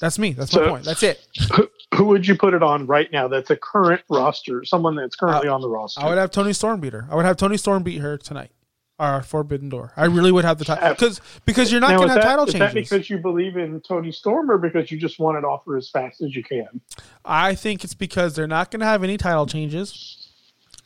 That's 0.00 0.18
me. 0.18 0.32
That's 0.32 0.54
my 0.54 0.68
point. 0.68 0.84
That's 0.84 1.02
it. 1.02 1.24
who, 1.54 1.68
who 1.94 2.04
would 2.06 2.26
you 2.26 2.36
put 2.36 2.54
it 2.54 2.62
on 2.62 2.86
right 2.86 3.10
now? 3.12 3.28
That's 3.28 3.50
a 3.50 3.56
current 3.56 4.02
roster, 4.08 4.64
someone 4.64 4.96
that's 4.96 5.16
currently 5.16 5.48
on 5.48 5.60
the 5.60 5.68
roster. 5.68 6.00
I 6.02 6.08
would 6.08 6.18
have 6.18 6.30
Toni 6.30 6.52
Storm 6.52 6.80
beat 6.80 6.92
her. 6.92 7.06
I 7.10 7.14
would 7.14 7.24
have 7.24 7.36
Toni 7.36 7.56
Storm 7.56 7.82
beat 7.82 7.98
her 7.98 8.18
tonight. 8.18 8.50
Our 8.98 9.22
Forbidden 9.22 9.68
Door. 9.68 9.92
I 9.94 10.06
really 10.06 10.32
would 10.32 10.46
have 10.46 10.58
the 10.58 10.64
title 10.64 10.88
because 10.88 11.20
because 11.44 11.70
you're 11.70 11.82
not 11.82 11.90
now, 11.90 11.98
gonna 11.98 12.12
have 12.12 12.22
that, 12.22 12.28
title 12.28 12.46
is 12.46 12.54
changes. 12.54 12.72
that 12.72 12.74
because 12.74 13.10
you 13.10 13.18
believe 13.18 13.58
in 13.58 13.78
Toni 13.82 14.10
Storm 14.10 14.50
or 14.50 14.56
because 14.56 14.90
you 14.90 14.96
just 14.96 15.18
want 15.18 15.36
it 15.36 15.44
off 15.44 15.66
her 15.66 15.76
as 15.76 15.90
fast 15.90 16.22
as 16.22 16.34
you 16.34 16.42
can? 16.42 16.80
I 17.22 17.54
think 17.54 17.84
it's 17.84 17.92
because 17.92 18.34
they're 18.34 18.46
not 18.46 18.70
going 18.70 18.80
to 18.80 18.86
have 18.86 19.04
any 19.04 19.18
title 19.18 19.44
changes, 19.44 20.30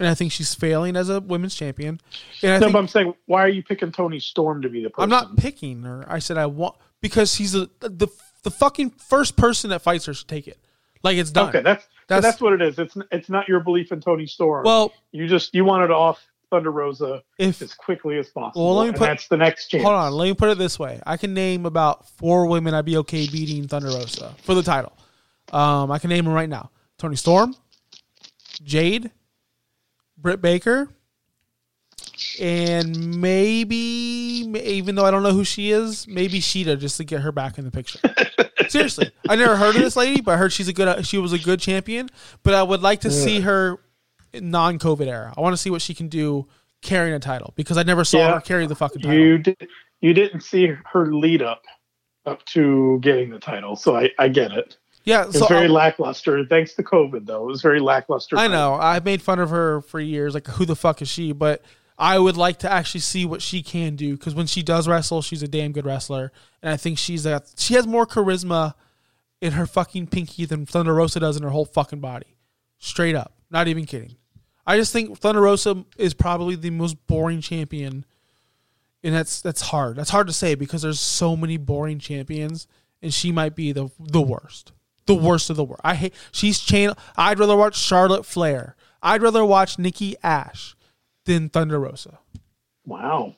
and 0.00 0.08
I 0.08 0.14
think 0.14 0.32
she's 0.32 0.56
failing 0.56 0.96
as 0.96 1.08
a 1.08 1.20
women's 1.20 1.54
champion. 1.54 2.00
And 2.42 2.50
I 2.50 2.54
no, 2.56 2.60
think 2.62 2.72
but 2.72 2.78
I'm 2.80 2.88
saying, 2.88 3.14
why 3.26 3.44
are 3.44 3.48
you 3.48 3.62
picking 3.62 3.92
Toni 3.92 4.18
Storm 4.18 4.62
to 4.62 4.68
be 4.68 4.82
the 4.82 4.90
person? 4.90 5.04
I'm 5.04 5.08
not 5.08 5.36
picking 5.36 5.84
her. 5.84 6.04
I 6.08 6.18
said 6.18 6.36
I 6.36 6.46
want 6.46 6.74
because 7.00 7.36
he's 7.36 7.54
a, 7.54 7.70
the 7.78 8.08
the 8.42 8.50
fucking 8.50 8.90
first 8.90 9.36
person 9.36 9.70
that 9.70 9.82
fights 9.82 10.06
her 10.06 10.14
should 10.14 10.26
take 10.26 10.48
it. 10.48 10.58
Like 11.02 11.16
it's 11.16 11.30
done. 11.30 11.48
Okay, 11.48 11.62
that's 11.62 11.84
That's- 11.84 11.88
that's, 12.08 12.22
that's 12.22 12.40
what 12.42 12.52
it 12.54 12.62
is. 12.62 12.78
It's 12.78 12.96
it's 13.10 13.28
not 13.30 13.48
your 13.48 13.60
belief 13.60 13.92
in 13.92 14.00
Toni 14.00 14.26
Storm. 14.26 14.64
Well, 14.64 14.92
you 15.12 15.26
just 15.26 15.54
you 15.54 15.64
want 15.64 15.84
it 15.84 15.90
off 15.90 16.20
Thunder 16.50 16.72
Rosa 16.72 17.22
if 17.38 17.62
as 17.62 17.72
quickly 17.74 18.18
as 18.18 18.28
possible. 18.28 18.66
Well, 18.66 18.76
let 18.76 18.86
me 18.86 18.98
put- 18.98 19.06
that's 19.06 19.28
the 19.28 19.36
next 19.36 19.68
chance. 19.68 19.84
hold 19.84 19.94
on, 19.94 20.12
let 20.12 20.24
me 20.26 20.34
put 20.34 20.48
it 20.50 20.58
this 20.58 20.78
way: 20.78 21.00
I 21.06 21.16
can 21.16 21.32
name 21.34 21.66
about 21.66 22.08
four 22.18 22.46
women 22.46 22.74
I'd 22.74 22.84
be 22.84 22.96
okay 22.98 23.28
beating 23.28 23.68
Thunder 23.68 23.88
Rosa 23.88 24.34
for 24.42 24.54
the 24.54 24.62
title. 24.62 24.92
Um, 25.52 25.90
I 25.90 25.98
can 25.98 26.10
name 26.10 26.24
them 26.24 26.34
right 26.34 26.48
now: 26.48 26.70
Toni 26.98 27.16
Storm, 27.16 27.54
Jade, 28.62 29.10
Britt 30.18 30.40
Baker, 30.42 30.88
and 32.40 33.20
maybe, 33.20 33.76
even 33.76 34.94
though 34.94 35.04
I 35.04 35.10
don't 35.10 35.22
know 35.22 35.32
who 35.32 35.44
she 35.44 35.70
is, 35.70 36.06
maybe 36.08 36.40
Shida 36.40 36.78
just 36.78 36.96
to 36.98 37.04
get 37.04 37.20
her 37.20 37.32
back 37.32 37.58
in 37.58 37.64
the 37.64 37.70
picture. 37.70 37.98
Seriously, 38.68 39.10
I 39.28 39.36
never 39.36 39.56
heard 39.56 39.74
of 39.76 39.82
this 39.82 39.96
lady, 39.96 40.20
but 40.20 40.32
I 40.32 40.36
heard 40.36 40.52
she's 40.52 40.68
a 40.68 40.72
good. 40.72 41.06
She 41.06 41.18
was 41.18 41.32
a 41.32 41.38
good 41.38 41.60
champion, 41.60 42.08
but 42.42 42.54
I 42.54 42.62
would 42.62 42.82
like 42.82 43.00
to 43.00 43.10
see 43.10 43.40
her 43.40 43.78
in 44.32 44.50
non-COVID 44.50 45.06
era. 45.06 45.34
I 45.36 45.40
want 45.40 45.54
to 45.54 45.56
see 45.56 45.70
what 45.70 45.82
she 45.82 45.94
can 45.94 46.08
do 46.08 46.46
carrying 46.82 47.14
a 47.14 47.18
title 47.18 47.52
because 47.56 47.76
I 47.76 47.82
never 47.82 48.04
saw 48.04 48.18
Yeah. 48.18 48.34
her 48.34 48.40
carry 48.40 48.66
the 48.66 48.76
fucking 48.76 49.02
title. 49.02 49.16
You 49.18 49.38
did, 49.38 49.68
you 50.00 50.14
didn't 50.14 50.42
see 50.42 50.68
her 50.92 51.12
lead 51.12 51.42
up 51.42 51.62
up 52.26 52.44
to 52.46 52.98
getting 53.00 53.30
the 53.30 53.38
title, 53.40 53.74
so 53.76 53.96
I, 53.96 54.10
I 54.18 54.28
get 54.28 54.52
it. 54.52 54.76
yeah, 55.04 55.24
it's 55.26 55.38
so 55.38 55.46
very 55.46 55.68
lackluster. 55.68 56.44
Thanks 56.46 56.74
to 56.74 56.82
COVID, 56.82 57.26
though, 57.26 57.42
it 57.42 57.46
was 57.46 57.62
very 57.62 57.80
lackluster. 57.80 58.36
I 58.36 58.46
know 58.46 58.74
I've 58.74 59.04
made 59.04 59.20
fun 59.22 59.38
of 59.40 59.50
her 59.50 59.80
for 59.80 59.98
years. 59.98 60.34
Like, 60.34 60.46
who 60.46 60.64
the 60.64 60.76
fuck 60.76 61.00
is 61.02 61.08
she? 61.08 61.32
But 61.32 61.62
I 62.00 62.18
would 62.18 62.38
like 62.38 62.60
to 62.60 62.72
actually 62.72 63.02
see 63.02 63.26
what 63.26 63.42
she 63.42 63.62
can 63.62 63.94
do 63.94 64.16
because 64.16 64.34
when 64.34 64.46
she 64.46 64.62
does 64.62 64.88
wrestle, 64.88 65.20
she's 65.20 65.42
a 65.42 65.48
damn 65.48 65.72
good 65.72 65.84
wrestler, 65.84 66.32
and 66.62 66.72
I 66.72 66.78
think 66.78 66.96
she's 66.96 67.26
a 67.26 67.42
she 67.58 67.74
has 67.74 67.86
more 67.86 68.06
charisma 68.06 68.72
in 69.42 69.52
her 69.52 69.66
fucking 69.66 70.06
pinky 70.06 70.46
than 70.46 70.64
Thunder 70.64 70.94
Rosa 70.94 71.20
does 71.20 71.36
in 71.36 71.42
her 71.42 71.50
whole 71.50 71.66
fucking 71.66 72.00
body. 72.00 72.38
Straight 72.78 73.14
up, 73.14 73.34
not 73.50 73.68
even 73.68 73.84
kidding. 73.84 74.16
I 74.66 74.78
just 74.78 74.94
think 74.94 75.18
Thunder 75.18 75.42
Rosa 75.42 75.84
is 75.98 76.14
probably 76.14 76.54
the 76.54 76.70
most 76.70 77.06
boring 77.06 77.42
champion, 77.42 78.06
and 79.04 79.14
that's 79.14 79.42
that's 79.42 79.60
hard. 79.60 79.96
That's 79.96 80.08
hard 80.08 80.26
to 80.28 80.32
say 80.32 80.54
because 80.54 80.80
there's 80.80 81.00
so 81.00 81.36
many 81.36 81.58
boring 81.58 81.98
champions, 81.98 82.66
and 83.02 83.12
she 83.12 83.30
might 83.30 83.54
be 83.54 83.72
the 83.72 83.90
the 83.98 84.22
worst, 84.22 84.72
the 85.04 85.14
worst 85.14 85.50
of 85.50 85.56
the 85.56 85.64
worst. 85.64 85.82
I 85.84 85.96
hate 85.96 86.14
she's 86.32 86.60
channel. 86.60 86.96
I'd 87.18 87.38
rather 87.38 87.56
watch 87.56 87.76
Charlotte 87.76 88.24
Flair. 88.24 88.74
I'd 89.02 89.20
rather 89.20 89.44
watch 89.44 89.78
Nikki 89.78 90.16
Ash 90.22 90.74
than 91.24 91.48
Thunder 91.48 91.78
Rosa. 91.80 92.18
Wow, 92.86 93.34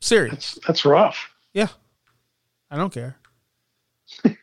Serious. 0.00 0.58
that's 0.66 0.84
rough. 0.84 1.30
Yeah. 1.52 1.68
I 2.70 2.76
don't 2.76 2.92
care. 2.92 3.16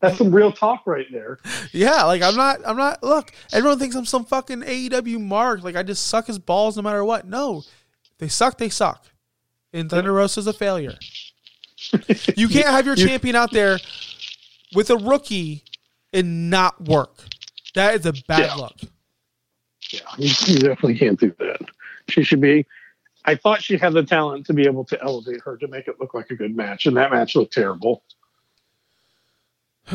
That's 0.00 0.16
some 0.18 0.34
real 0.34 0.52
talk 0.52 0.86
right 0.86 1.06
there. 1.10 1.38
Yeah, 1.72 2.04
like 2.04 2.22
I'm 2.22 2.36
not 2.36 2.60
I'm 2.64 2.76
not 2.76 3.02
look, 3.02 3.32
everyone 3.52 3.78
thinks 3.78 3.94
I'm 3.96 4.06
some 4.06 4.24
fucking 4.24 4.60
AEW 4.62 5.20
mark. 5.20 5.62
Like 5.64 5.76
I 5.76 5.82
just 5.82 6.06
suck 6.06 6.28
his 6.28 6.38
balls 6.38 6.76
no 6.76 6.82
matter 6.82 7.04
what. 7.04 7.26
No. 7.26 7.62
They 8.18 8.28
suck, 8.28 8.56
they 8.56 8.68
suck. 8.70 9.04
And 9.72 9.90
Thunder 9.90 10.12
Rosa's 10.12 10.46
a 10.46 10.52
failure. 10.52 10.94
You 12.36 12.48
can't 12.48 12.68
have 12.68 12.86
your 12.86 12.96
champion 12.96 13.36
out 13.36 13.52
there 13.52 13.78
with 14.74 14.88
a 14.90 14.96
rookie 14.96 15.62
and 16.12 16.48
not 16.48 16.80
work. 16.82 17.16
That 17.74 17.94
is 17.96 18.06
a 18.06 18.14
bad 18.26 18.46
Yeah. 18.46 18.54
look. 18.54 18.76
Yeah, 19.90 20.00
you, 20.18 20.30
you 20.46 20.58
definitely 20.58 20.98
can't 20.98 21.18
do 21.18 21.34
that. 21.38 21.60
She 22.08 22.22
should 22.22 22.40
be. 22.40 22.66
I 23.24 23.34
thought 23.34 23.60
she 23.62 23.76
had 23.76 23.92
the 23.92 24.04
talent 24.04 24.46
to 24.46 24.54
be 24.54 24.66
able 24.66 24.84
to 24.84 25.02
elevate 25.02 25.40
her 25.42 25.56
to 25.56 25.66
make 25.66 25.88
it 25.88 25.96
look 25.98 26.14
like 26.14 26.30
a 26.30 26.36
good 26.36 26.56
match, 26.56 26.86
and 26.86 26.96
that 26.96 27.10
match 27.10 27.34
looked 27.34 27.52
terrible. 27.52 28.04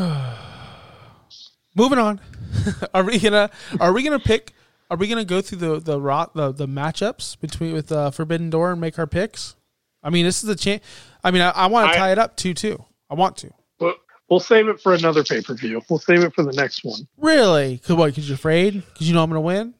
Moving 1.75 1.99
on. 1.99 2.19
are 2.93 3.03
we 3.03 3.17
gonna 3.19 3.49
are 3.79 3.93
we 3.93 4.03
gonna 4.03 4.19
pick 4.19 4.53
are 4.89 4.97
we 4.97 5.07
gonna 5.07 5.23
go 5.23 5.39
through 5.41 5.57
the 5.59 5.79
the 5.79 5.99
rot 5.99 6.33
the, 6.35 6.51
the 6.51 6.67
matchups 6.67 7.39
between 7.39 7.73
with 7.73 7.91
uh, 7.91 8.11
Forbidden 8.11 8.49
Door 8.49 8.73
and 8.73 8.81
make 8.81 8.99
our 8.99 9.07
picks? 9.07 9.55
I 10.03 10.09
mean, 10.09 10.25
this 10.25 10.43
is 10.43 10.49
a 10.49 10.55
chance. 10.55 10.83
I 11.23 11.31
mean, 11.31 11.41
I, 11.41 11.51
I 11.51 11.67
want 11.67 11.91
to 11.91 11.97
tie 11.97 12.11
it 12.11 12.17
up 12.17 12.35
two 12.35 12.53
two. 12.53 12.83
I 13.09 13.13
want 13.13 13.37
to. 13.37 13.51
But 13.79 13.97
we'll 14.29 14.39
save 14.39 14.67
it 14.67 14.81
for 14.81 14.93
another 14.93 15.23
pay 15.23 15.41
per 15.41 15.53
view. 15.53 15.81
We'll 15.89 15.99
save 15.99 16.23
it 16.23 16.33
for 16.33 16.43
the 16.43 16.53
next 16.53 16.83
one 16.83 17.07
Really? 17.17 17.77
Cause 17.77 17.95
what? 17.95 18.13
Cause 18.13 18.27
you're 18.27 18.35
afraid? 18.35 18.83
Cause 18.97 19.07
you 19.07 19.13
know 19.13 19.23
I'm 19.23 19.29
gonna 19.29 19.41
win? 19.41 19.73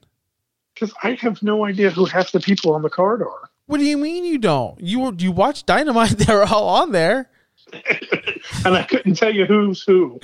Because 0.82 0.96
I 1.04 1.12
have 1.20 1.40
no 1.44 1.64
idea 1.64 1.90
who 1.90 2.06
half 2.06 2.32
the 2.32 2.40
people 2.40 2.74
on 2.74 2.82
the 2.82 2.90
card 2.90 3.22
are. 3.22 3.50
What 3.66 3.78
do 3.78 3.84
you 3.84 3.96
mean 3.96 4.24
you 4.24 4.36
don't? 4.36 4.80
You 4.80 5.14
you 5.16 5.30
watch 5.30 5.64
Dynamite? 5.64 6.10
They're 6.18 6.42
all 6.42 6.68
on 6.68 6.90
there. 6.90 7.30
and 8.64 8.74
I 8.74 8.82
couldn't 8.82 9.14
tell 9.14 9.32
you 9.32 9.46
who's 9.46 9.84
who. 9.84 10.18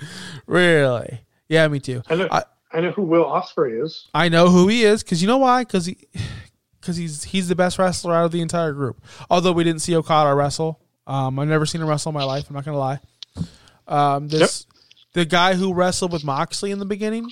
Really? 0.49 1.21
Yeah, 1.49 1.69
me 1.69 1.79
too. 1.79 2.03
I 2.09 2.17
know. 2.17 2.29
I, 2.33 2.43
I 2.73 2.81
know 2.81 2.91
who 2.91 3.03
Will 3.03 3.25
Ospreay 3.25 3.85
is. 3.85 4.09
I 4.13 4.29
know 4.29 4.49
who 4.49 4.67
he 4.67 4.83
is 4.83 5.05
because 5.05 5.23
you 5.23 5.29
know 5.29 5.39
why? 5.39 5.63
Because 5.63 5.87
he, 5.87 6.09
because 6.81 6.97
he's 6.97 7.23
he's 7.23 7.47
the 7.47 7.55
best 7.55 7.79
wrestler 7.79 8.15
out 8.15 8.25
of 8.25 8.33
the 8.33 8.41
entire 8.41 8.73
group. 8.73 9.01
Although 9.31 9.53
we 9.53 9.63
didn't 9.63 9.83
see 9.83 9.95
Okada 9.95 10.35
wrestle, 10.35 10.81
um, 11.07 11.39
I've 11.39 11.47
never 11.47 11.67
seen 11.67 11.81
him 11.81 11.87
wrestle 11.87 12.11
in 12.11 12.15
my 12.15 12.25
life. 12.25 12.51
I'm 12.51 12.57
not 12.57 12.65
gonna 12.65 12.79
lie. 12.79 12.99
Um, 13.87 14.27
this 14.27 14.67
the 15.13 15.25
guy 15.25 15.55
who 15.55 15.73
wrestled 15.73 16.13
with 16.13 16.25
Moxley 16.25 16.73
in 16.73 16.81
the 16.81 16.85
beginning, 16.85 17.31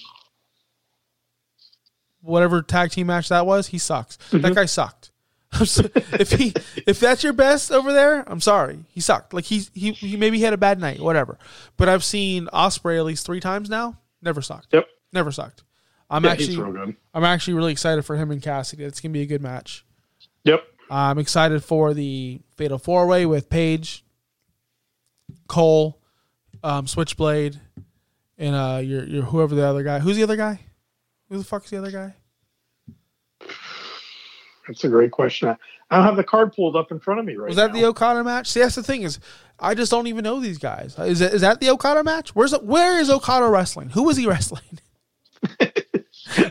whatever 2.27 2.61
tag 2.62 2.91
team 2.91 3.07
match 3.07 3.29
that 3.29 3.47
was, 3.47 3.69
he 3.69 3.79
sucks. 3.79 4.17
That 4.33 4.55
guy 4.55 4.67
sucked. 4.67 5.11
So- 5.65 5.89
if 5.95 6.33
he 6.33 6.53
if 6.87 7.01
that's 7.01 7.23
your 7.25 7.33
best 7.33 7.71
over 7.73 7.93
there, 7.93 8.25
I'm 8.27 8.41
sorry, 8.43 8.81
he 8.89 9.01
sucked. 9.01 9.33
Like 9.33 9.45
he 9.45 9.62
he 9.73 9.93
he 9.93 10.17
maybe 10.17 10.41
had 10.41 10.53
a 10.53 10.59
bad 10.59 10.79
night, 10.79 11.01
whatever. 11.01 11.39
But 11.79 11.89
I've 11.89 12.05
seen 12.05 12.47
Ospreay 12.53 12.99
at 12.99 13.05
least 13.05 13.25
three 13.25 13.41
times 13.41 13.71
now. 13.71 13.97
Never 14.21 14.43
sucked. 14.43 14.67
Yep. 14.75 14.87
Never 15.12 15.31
sucked. 15.33 15.62
I'm 16.11 16.25
Yeah, 16.25 16.31
actually 16.33 16.47
he's 16.49 16.57
real 16.59 16.73
good. 16.73 16.97
I'm 17.15 17.25
actually 17.25 17.55
really 17.55 17.73
excited 17.73 18.05
for 18.05 18.17
him 18.17 18.31
and 18.33 18.43
Cassidy. 18.43 18.85
It's 18.85 19.01
gonna 19.01 19.12
be 19.12 19.23
a 19.23 19.27
good 19.27 19.41
match. 19.41 19.87
Yep. 20.45 20.62
I'm 20.91 21.19
excited 21.19 21.65
for 21.65 21.95
the 21.95 22.41
Fatal 22.57 22.77
Four 22.79 23.07
Way 23.07 23.25
with 23.25 23.49
Paige, 23.49 24.05
Cole, 25.49 25.99
um, 26.62 26.87
Switchblade, 26.87 27.59
and 28.37 28.55
uh, 28.55 28.81
your 28.83 29.05
your 29.05 29.23
whoever 29.23 29.55
the 29.55 29.65
other 29.65 29.83
guy. 29.85 30.01
Who's 30.01 30.17
the 30.17 30.23
other 30.25 30.37
guy? 30.37 30.61
Who 31.29 31.39
the 31.39 31.45
fuck's 31.45 31.71
the 31.71 31.79
other 31.79 31.91
guy? 31.91 32.15
That's 34.67 34.85
a 34.85 34.89
great 34.89 35.11
question. 35.11 35.49
I, 35.91 35.97
don't 35.97 36.05
have 36.05 36.17
the 36.17 36.25
card 36.25 36.53
pulled 36.53 36.75
up 36.77 36.91
in 36.91 36.99
front 36.99 37.21
of 37.21 37.27
me 37.27 37.37
right 37.37 37.49
Was 37.49 37.57
that 37.57 37.73
now. 37.73 37.81
the 37.81 37.85
Okada 37.87 38.25
match? 38.25 38.49
See, 38.49 38.61
that's 38.61 38.75
the 38.75 38.83
thing 38.83 39.03
is, 39.03 39.21
I 39.61 39.75
just 39.75 39.91
don't 39.91 40.07
even 40.09 40.25
know 40.25 40.41
these 40.41 40.59
guys. 40.59 40.99
Is 40.99 41.21
that, 41.21 41.35
is 41.35 41.41
that 41.43 41.61
the 41.61 41.71
Okada 41.71 42.03
match? 42.03 42.35
Where's 42.35 42.53
where 42.59 42.99
is 42.99 43.09
Okada 43.11 43.49
wrestling? 43.49 43.91
Who 43.91 44.09
is 44.11 44.17
he 44.17 44.27
wrestling? 44.27 44.81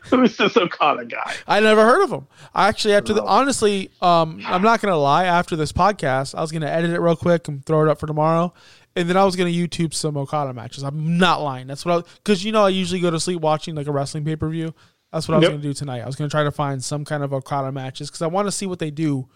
Who's 0.09 0.37
this 0.37 0.55
Okada 0.57 1.05
guy? 1.05 1.33
I 1.47 1.59
never 1.59 1.83
heard 1.83 2.03
of 2.03 2.11
him. 2.11 2.27
I 2.53 2.67
actually 2.67 2.93
after 2.93 3.13
the 3.13 3.23
honestly, 3.23 3.89
um, 4.01 4.41
I'm 4.45 4.61
not 4.61 4.81
gonna 4.81 4.97
lie. 4.97 5.25
After 5.25 5.55
this 5.55 5.71
podcast, 5.71 6.35
I 6.35 6.41
was 6.41 6.51
gonna 6.51 6.67
edit 6.67 6.91
it 6.91 6.99
real 6.99 7.15
quick 7.15 7.47
and 7.47 7.65
throw 7.65 7.83
it 7.83 7.89
up 7.89 7.99
for 7.99 8.07
tomorrow, 8.07 8.53
and 8.95 9.09
then 9.09 9.17
I 9.17 9.23
was 9.23 9.35
gonna 9.35 9.49
YouTube 9.49 9.93
some 9.93 10.15
Okada 10.17 10.53
matches. 10.53 10.83
I'm 10.83 11.17
not 11.17 11.41
lying. 11.41 11.67
That's 11.67 11.85
what 11.85 12.05
I 12.05 12.09
because 12.17 12.43
you 12.43 12.51
know 12.51 12.63
I 12.65 12.69
usually 12.69 12.99
go 13.01 13.09
to 13.11 13.19
sleep 13.19 13.41
watching 13.41 13.75
like 13.75 13.87
a 13.87 13.91
wrestling 13.91 14.25
pay 14.25 14.35
per 14.35 14.49
view. 14.49 14.73
That's 15.11 15.27
what 15.27 15.35
I 15.35 15.37
was 15.37 15.43
Yep. 15.43 15.51
gonna 15.53 15.63
do 15.63 15.73
tonight. 15.73 16.01
I 16.01 16.05
was 16.05 16.15
gonna 16.15 16.29
try 16.29 16.43
to 16.43 16.51
find 16.51 16.83
some 16.83 17.05
kind 17.05 17.23
of 17.23 17.33
Okada 17.33 17.71
matches 17.71 18.09
because 18.09 18.21
I 18.21 18.27
want 18.27 18.47
to 18.47 18.51
see 18.51 18.65
what 18.65 18.79
they 18.79 18.91
do. 18.91 19.27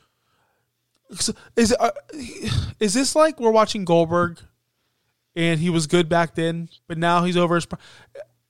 Is 1.56 1.74
uh, 1.80 1.90
is 2.80 2.94
this 2.94 3.16
like 3.16 3.40
we're 3.40 3.50
watching 3.50 3.84
Goldberg, 3.86 4.40
and 5.36 5.60
he 5.60 5.70
was 5.72 5.88
good 5.88 6.08
back 6.08 6.36
then, 6.36 6.70
but 6.88 6.98
now 7.00 7.24
he's 7.24 7.36
over 7.38 7.56
his. 7.56 7.66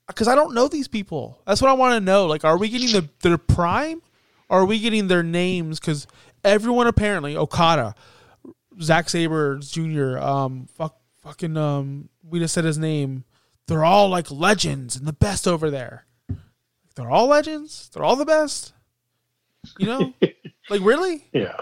Because 0.10 0.28
I 0.28 0.36
don't 0.36 0.54
know 0.54 0.68
these 0.68 0.88
people. 0.88 1.40
That's 1.46 1.62
what 1.62 1.70
I 1.70 1.74
want 1.74 1.94
to 1.94 2.00
know. 2.00 2.26
Like, 2.26 2.44
are 2.44 2.58
we 2.58 2.68
getting 2.68 2.92
the 2.92 3.08
their 3.22 3.38
prime, 3.38 4.02
or 4.50 4.62
are 4.62 4.66
we 4.66 4.80
getting 4.80 5.08
their 5.08 5.24
names? 5.24 5.80
Because 5.80 6.08
everyone 6.44 6.88
apparently 6.88 7.38
Okada, 7.38 7.96
Zack 8.82 9.08
Sabre 9.10 9.60
Jr., 9.60 10.18
um, 10.18 10.68
fuck, 10.74 10.98
fucking, 11.22 11.56
um, 11.56 12.10
we 12.28 12.40
just 12.40 12.54
said 12.54 12.66
his 12.66 12.78
name. 12.78 13.24
They're 13.68 13.86
all 13.86 14.10
like 14.10 14.32
legends 14.32 14.96
and 14.96 15.08
the 15.08 15.14
best 15.14 15.48
over 15.48 15.70
there. 15.70 16.06
They're 16.96 17.12
all 17.12 17.28
legends. 17.28 17.90
They're 17.94 18.04
all 18.04 18.16
the 18.16 18.26
best. 18.26 18.74
You 19.78 19.86
know, 19.86 20.14
like 20.70 20.82
really? 20.82 21.28
Yeah. 21.32 21.56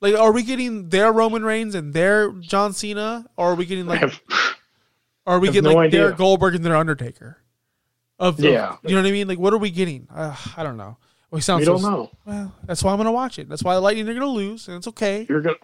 Like, 0.00 0.14
are 0.14 0.32
we 0.32 0.44
getting 0.44 0.90
their 0.90 1.12
Roman 1.12 1.44
Reigns 1.44 1.74
and 1.74 1.92
their 1.92 2.30
John 2.30 2.72
Cena, 2.72 3.26
or 3.36 3.52
are 3.52 3.54
we 3.56 3.66
getting 3.66 3.86
like, 3.86 4.22
or 5.28 5.36
are 5.36 5.38
we 5.40 5.48
getting 5.48 5.64
no 5.70 5.76
like 5.76 5.88
idea. 5.88 6.00
their 6.00 6.12
Goldberg 6.12 6.54
and 6.54 6.64
their 6.64 6.76
Undertaker? 6.76 7.38
Of 8.18 8.40
Yeah. 8.40 8.76
you 8.82 8.94
know 8.96 9.02
what 9.02 9.08
I 9.08 9.12
mean? 9.12 9.28
Like, 9.28 9.38
what 9.38 9.52
are 9.52 9.58
we 9.58 9.70
getting? 9.70 10.08
Uh, 10.12 10.34
I 10.56 10.62
don't 10.62 10.76
know. 10.76 10.96
We 11.30 11.40
sound 11.40 11.60
we 11.60 11.66
so, 11.66 11.72
don't 11.78 11.82
know. 11.82 12.10
Well, 12.24 12.54
that's 12.64 12.82
why 12.82 12.92
I'm 12.92 12.96
gonna 12.96 13.12
watch 13.12 13.38
it. 13.38 13.48
That's 13.48 13.62
why 13.62 13.74
the 13.74 13.80
Lightning 13.80 14.08
are 14.08 14.14
gonna 14.14 14.26
lose, 14.26 14.66
and 14.66 14.78
it's 14.78 14.88
okay. 14.88 15.26
You're 15.28 15.42
gonna 15.42 15.56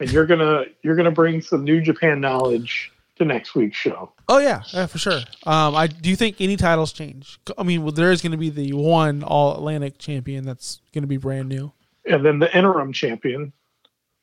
and 0.00 0.10
you're 0.10 0.26
gonna 0.26 0.64
you're 0.82 0.96
gonna 0.96 1.12
bring 1.12 1.40
some 1.40 1.62
New 1.62 1.80
Japan 1.80 2.20
knowledge 2.20 2.92
to 3.16 3.24
next 3.24 3.54
week's 3.54 3.76
show. 3.76 4.12
Oh 4.28 4.38
yeah, 4.38 4.62
yeah, 4.72 4.86
for 4.86 4.98
sure. 4.98 5.20
Um, 5.44 5.74
I 5.76 5.86
do 5.86 6.10
you 6.10 6.16
think 6.16 6.40
any 6.40 6.56
titles 6.56 6.92
change? 6.92 7.38
I 7.56 7.62
mean, 7.62 7.82
well, 7.82 7.92
there 7.92 8.10
is 8.10 8.22
going 8.22 8.32
to 8.32 8.38
be 8.38 8.50
the 8.50 8.72
one 8.72 9.22
All 9.22 9.56
Atlantic 9.56 9.98
champion 9.98 10.44
that's 10.44 10.80
going 10.92 11.02
to 11.02 11.08
be 11.08 11.16
brand 11.16 11.48
new. 11.48 11.72
And 12.04 12.24
then 12.24 12.38
the 12.40 12.54
interim 12.56 12.92
champion, 12.92 13.52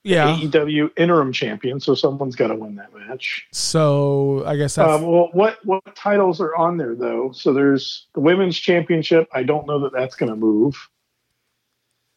Yeah. 0.04 0.38
AEW 0.38 0.92
interim 0.98 1.32
champion. 1.32 1.80
So 1.80 1.96
someone's 1.96 2.36
got 2.36 2.48
to 2.48 2.56
win 2.56 2.76
that 2.76 2.94
match. 2.94 3.48
So 3.52 4.44
I 4.46 4.58
guess 4.58 4.76
that's 4.76 5.02
Um, 5.02 5.04
well, 5.04 5.30
what 5.32 5.60
what 5.66 5.84
titles 5.96 6.42
are 6.42 6.56
on 6.56 6.78
there 6.78 6.96
though? 6.96 7.32
So 7.32 7.54
there's 7.54 8.08
the 8.14 8.20
women's 8.20 8.58
championship. 8.58 9.30
I 9.34 9.44
don't 9.44 9.66
know 9.66 9.80
that 9.80 9.94
that's 9.94 10.16
going 10.16 10.30
to 10.30 10.36
move. 10.36 10.76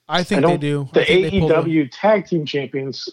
I 0.09 0.21
I 0.21 0.23
think 0.25 0.43
they 0.47 0.57
don't. 0.59 0.93
The 0.93 1.01
I 1.01 1.31
AEW 1.31 1.89
tag 1.93 2.27
team 2.27 2.45
champions 2.45 3.09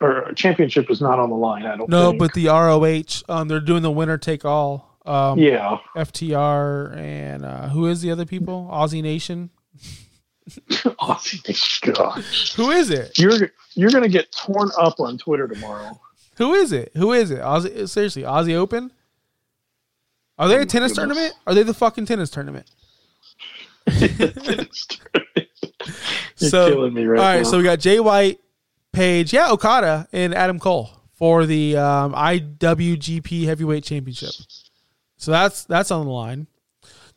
or 0.00 0.32
championship 0.34 0.90
is 0.90 1.00
not 1.00 1.18
on 1.18 1.30
the 1.30 1.36
line. 1.36 1.66
I 1.66 1.76
don't. 1.76 1.88
Know. 1.88 2.02
No, 2.02 2.10
think. 2.10 2.20
but 2.20 2.32
the 2.34 2.46
ROH, 2.46 3.22
um, 3.28 3.48
they're 3.48 3.60
doing 3.60 3.82
the 3.82 3.90
winner 3.90 4.18
take 4.18 4.44
all. 4.44 4.98
Um, 5.04 5.38
yeah, 5.38 5.78
FTR 5.96 6.94
and 6.96 7.44
uh, 7.44 7.68
who 7.68 7.86
is 7.86 8.02
the 8.02 8.10
other 8.10 8.26
people? 8.26 8.68
Aussie 8.70 9.02
Nation. 9.02 9.50
Aussie. 11.00 11.94
God, 11.94 12.22
Who 12.56 12.70
is 12.70 12.90
it? 12.90 13.18
you're 13.18 13.50
you're 13.74 13.90
going 13.90 14.02
to 14.02 14.08
get 14.08 14.32
torn 14.32 14.70
up 14.78 15.00
on 15.00 15.18
Twitter 15.18 15.46
tomorrow. 15.48 15.98
Who 16.36 16.54
is 16.54 16.72
it? 16.72 16.92
Who 16.96 17.12
is 17.12 17.30
it? 17.30 17.40
Aussie, 17.40 17.88
seriously, 17.88 18.22
Aussie 18.22 18.54
Open. 18.54 18.90
Are 20.38 20.48
they 20.48 20.62
a 20.62 20.66
tennis 20.66 20.92
goodness. 20.92 20.96
tournament? 20.96 21.34
Are 21.46 21.54
they 21.54 21.64
the 21.64 21.74
fucking 21.74 22.06
tennis 22.06 22.30
tournament? 22.30 22.66
You're 26.38 26.50
so, 26.50 26.68
killing 26.68 26.94
me 26.94 27.04
right 27.04 27.18
all 27.18 27.24
right, 27.24 27.42
now. 27.42 27.50
so 27.50 27.58
we 27.58 27.64
got 27.64 27.80
Jay 27.80 27.98
White, 27.98 28.38
Paige, 28.92 29.32
yeah, 29.32 29.50
Okada, 29.50 30.08
and 30.12 30.34
Adam 30.34 30.60
Cole 30.60 30.90
for 31.14 31.46
the 31.46 31.76
um, 31.76 32.12
IWGP 32.14 33.44
Heavyweight 33.44 33.82
Championship. 33.82 34.30
So 35.16 35.32
that's 35.32 35.64
that's 35.64 35.90
on 35.90 36.06
the 36.06 36.12
line. 36.12 36.46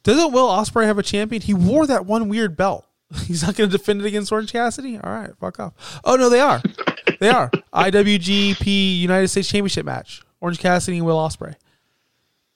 Doesn't 0.04 0.32
Will 0.32 0.48
Ospreay 0.48 0.86
have 0.86 0.98
a 0.98 1.04
champion? 1.04 1.42
He 1.44 1.54
wore 1.54 1.86
that 1.86 2.06
one 2.08 2.28
weird 2.28 2.58
belt. 2.58 2.86
He's 3.26 3.44
not 3.44 3.56
going 3.56 3.70
to 3.70 3.78
defend 3.78 4.02
it 4.02 4.08
against 4.08 4.32
Orange 4.32 4.52
Cassidy. 4.52 4.98
All 4.98 5.12
right, 5.12 5.32
fuck 5.40 5.60
off. 5.60 6.02
Oh 6.04 6.16
no, 6.16 6.30
they 6.30 6.40
are. 6.40 6.62
they 7.20 7.30
are 7.30 7.50
IWGP 7.74 9.00
United 9.00 9.28
States 9.28 9.50
Championship 9.50 9.86
match. 9.86 10.22
Orange 10.40 10.60
Cassidy 10.60 10.98
and 10.98 11.06
Will 11.06 11.18
Ospreay. 11.18 11.56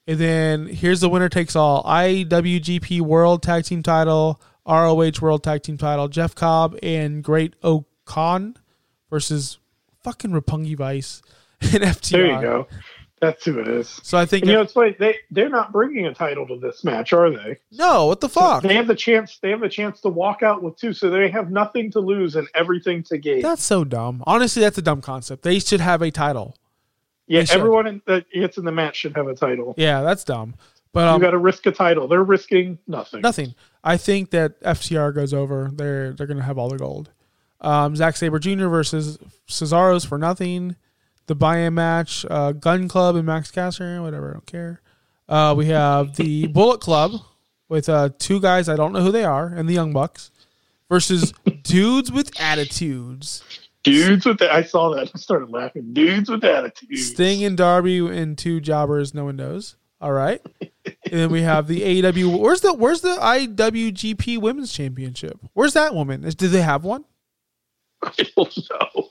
And 0.08 0.18
then 0.18 0.66
here's 0.68 1.00
the 1.00 1.08
winner 1.08 1.28
takes 1.28 1.56
all 1.56 1.82
IWGP 1.84 3.00
World 3.00 3.42
Tag 3.42 3.64
Team 3.64 3.82
Title, 3.82 4.40
ROH 4.66 5.12
World 5.20 5.42
Tag 5.42 5.62
Team 5.62 5.76
Title, 5.76 6.08
Jeff 6.08 6.34
Cobb 6.34 6.76
and 6.82 7.22
Great 7.22 7.54
O'Con 7.64 8.56
versus 9.10 9.58
fucking 10.02 10.30
Roppongi 10.30 10.76
Vice 10.76 11.22
and 11.60 11.82
FTR. 11.82 12.10
there 12.10 12.26
you 12.26 12.40
go. 12.40 12.68
That's 13.20 13.44
who 13.46 13.58
it 13.58 13.66
is. 13.66 13.88
So 14.02 14.18
I 14.18 14.26
think 14.26 14.42
And, 14.42 14.50
you 14.50 14.56
know, 14.56 14.62
it's 14.62 14.74
funny. 14.74 14.94
They 14.98 15.16
they're 15.30 15.48
not 15.48 15.72
bringing 15.72 16.06
a 16.06 16.12
title 16.12 16.46
to 16.48 16.58
this 16.58 16.84
match, 16.84 17.12
are 17.14 17.30
they? 17.30 17.56
no, 17.72 18.06
what 18.06 18.20
the 18.20 18.28
fuck? 18.28 18.62
They 18.62 18.74
have 18.74 18.86
the 18.86 18.94
chance. 18.94 19.38
They 19.38 19.50
have 19.50 19.60
the 19.60 19.70
chance 19.70 20.02
to 20.02 20.08
walk 20.08 20.42
out 20.42 20.62
with 20.62 20.76
two, 20.76 20.92
so 20.92 21.08
they 21.08 21.30
have 21.30 21.50
nothing 21.50 21.90
to 21.92 22.00
lose 22.00 22.36
and 22.36 22.46
everything 22.54 23.02
to 23.04 23.16
gain. 23.16 23.40
That's 23.40 23.64
so 23.64 23.84
dumb. 23.84 24.22
Honestly, 24.26 24.60
that's 24.60 24.76
a 24.76 24.82
dumb 24.82 25.00
concept. 25.00 25.42
They 25.42 25.58
should 25.58 25.80
have 25.80 26.02
a 26.02 26.10
title. 26.10 26.56
yeah, 27.26 27.44
everyone 27.50 27.86
in, 27.86 28.02
that 28.06 28.30
gets 28.30 28.58
in 28.58 28.66
the 28.66 28.72
match 28.72 28.96
should 28.96 29.16
have 29.16 29.28
a 29.28 29.34
title. 29.34 29.74
Yeah, 29.78 30.02
that's 30.02 30.24
dumb. 30.24 30.54
But 30.92 31.08
you 31.08 31.14
um, 31.14 31.20
got 31.20 31.30
to 31.30 31.38
risk 31.38 31.66
a 31.66 31.72
title. 31.72 32.08
They're 32.08 32.22
risking 32.22 32.78
nothing. 32.86 33.22
Nothing. 33.22 33.54
I 33.82 33.96
think 33.96 34.30
that 34.30 34.60
FTR 34.62 35.14
goes 35.14 35.32
over. 35.32 35.70
They're 35.72 36.12
they're 36.12 36.26
gonna 36.26 36.42
have 36.42 36.58
all 36.58 36.68
the 36.68 36.78
gold. 36.78 37.10
Um, 37.62 37.96
Zack 37.96 38.16
Sabre 38.16 38.38
Jr. 38.38 38.68
versus 38.68 39.18
Cesaro's 39.48 40.04
for 40.04 40.18
nothing. 40.18 40.76
The 41.26 41.34
buy-in 41.34 41.74
match, 41.74 42.24
uh, 42.30 42.52
Gunn 42.52 42.88
Club 42.88 43.16
and 43.16 43.26
Max 43.26 43.50
Caster, 43.50 44.00
whatever. 44.00 44.30
I 44.30 44.32
don't 44.34 44.46
care. 44.46 44.80
Uh, 45.28 45.54
we 45.56 45.66
have 45.66 46.16
the 46.16 46.46
Bullet 46.52 46.80
Club 46.80 47.12
with 47.68 47.88
uh, 47.88 48.10
two 48.18 48.40
guys 48.40 48.68
I 48.68 48.76
don't 48.76 48.92
know 48.92 49.00
who 49.00 49.10
they 49.10 49.24
are, 49.24 49.46
and 49.46 49.68
the 49.68 49.74
Young 49.74 49.92
Bucks 49.92 50.30
versus 50.88 51.32
dudes 51.62 52.12
with 52.12 52.38
attitudes. 52.40 53.42
Dudes 53.82 54.26
with 54.26 54.38
that. 54.38 54.50
I 54.50 54.62
saw 54.62 54.94
that. 54.94 55.10
I 55.14 55.18
started 55.18 55.50
laughing. 55.50 55.92
Dudes 55.92 56.28
with 56.30 56.44
attitudes. 56.44 57.06
Sting 57.06 57.44
and 57.44 57.56
Darby 57.56 57.98
and 57.98 58.36
two 58.36 58.60
jobbers 58.60 59.14
no 59.14 59.24
one 59.24 59.36
knows. 59.36 59.76
All 60.00 60.12
right. 60.12 60.40
and 60.84 60.94
then 61.10 61.30
we 61.30 61.42
have 61.42 61.68
the 61.68 61.80
AEW. 62.02 62.38
Where's 62.38 62.60
the 62.60 62.74
Where's 62.74 63.00
the 63.00 63.16
IWGP 63.16 64.38
Women's 64.40 64.72
Championship? 64.72 65.38
Where's 65.54 65.72
that 65.74 65.94
woman? 65.94 66.24
Is, 66.24 66.34
do 66.34 66.48
they 66.48 66.62
have 66.62 66.84
one? 66.84 67.04
I 68.02 68.12
don't 68.36 68.58
know. 68.70 69.10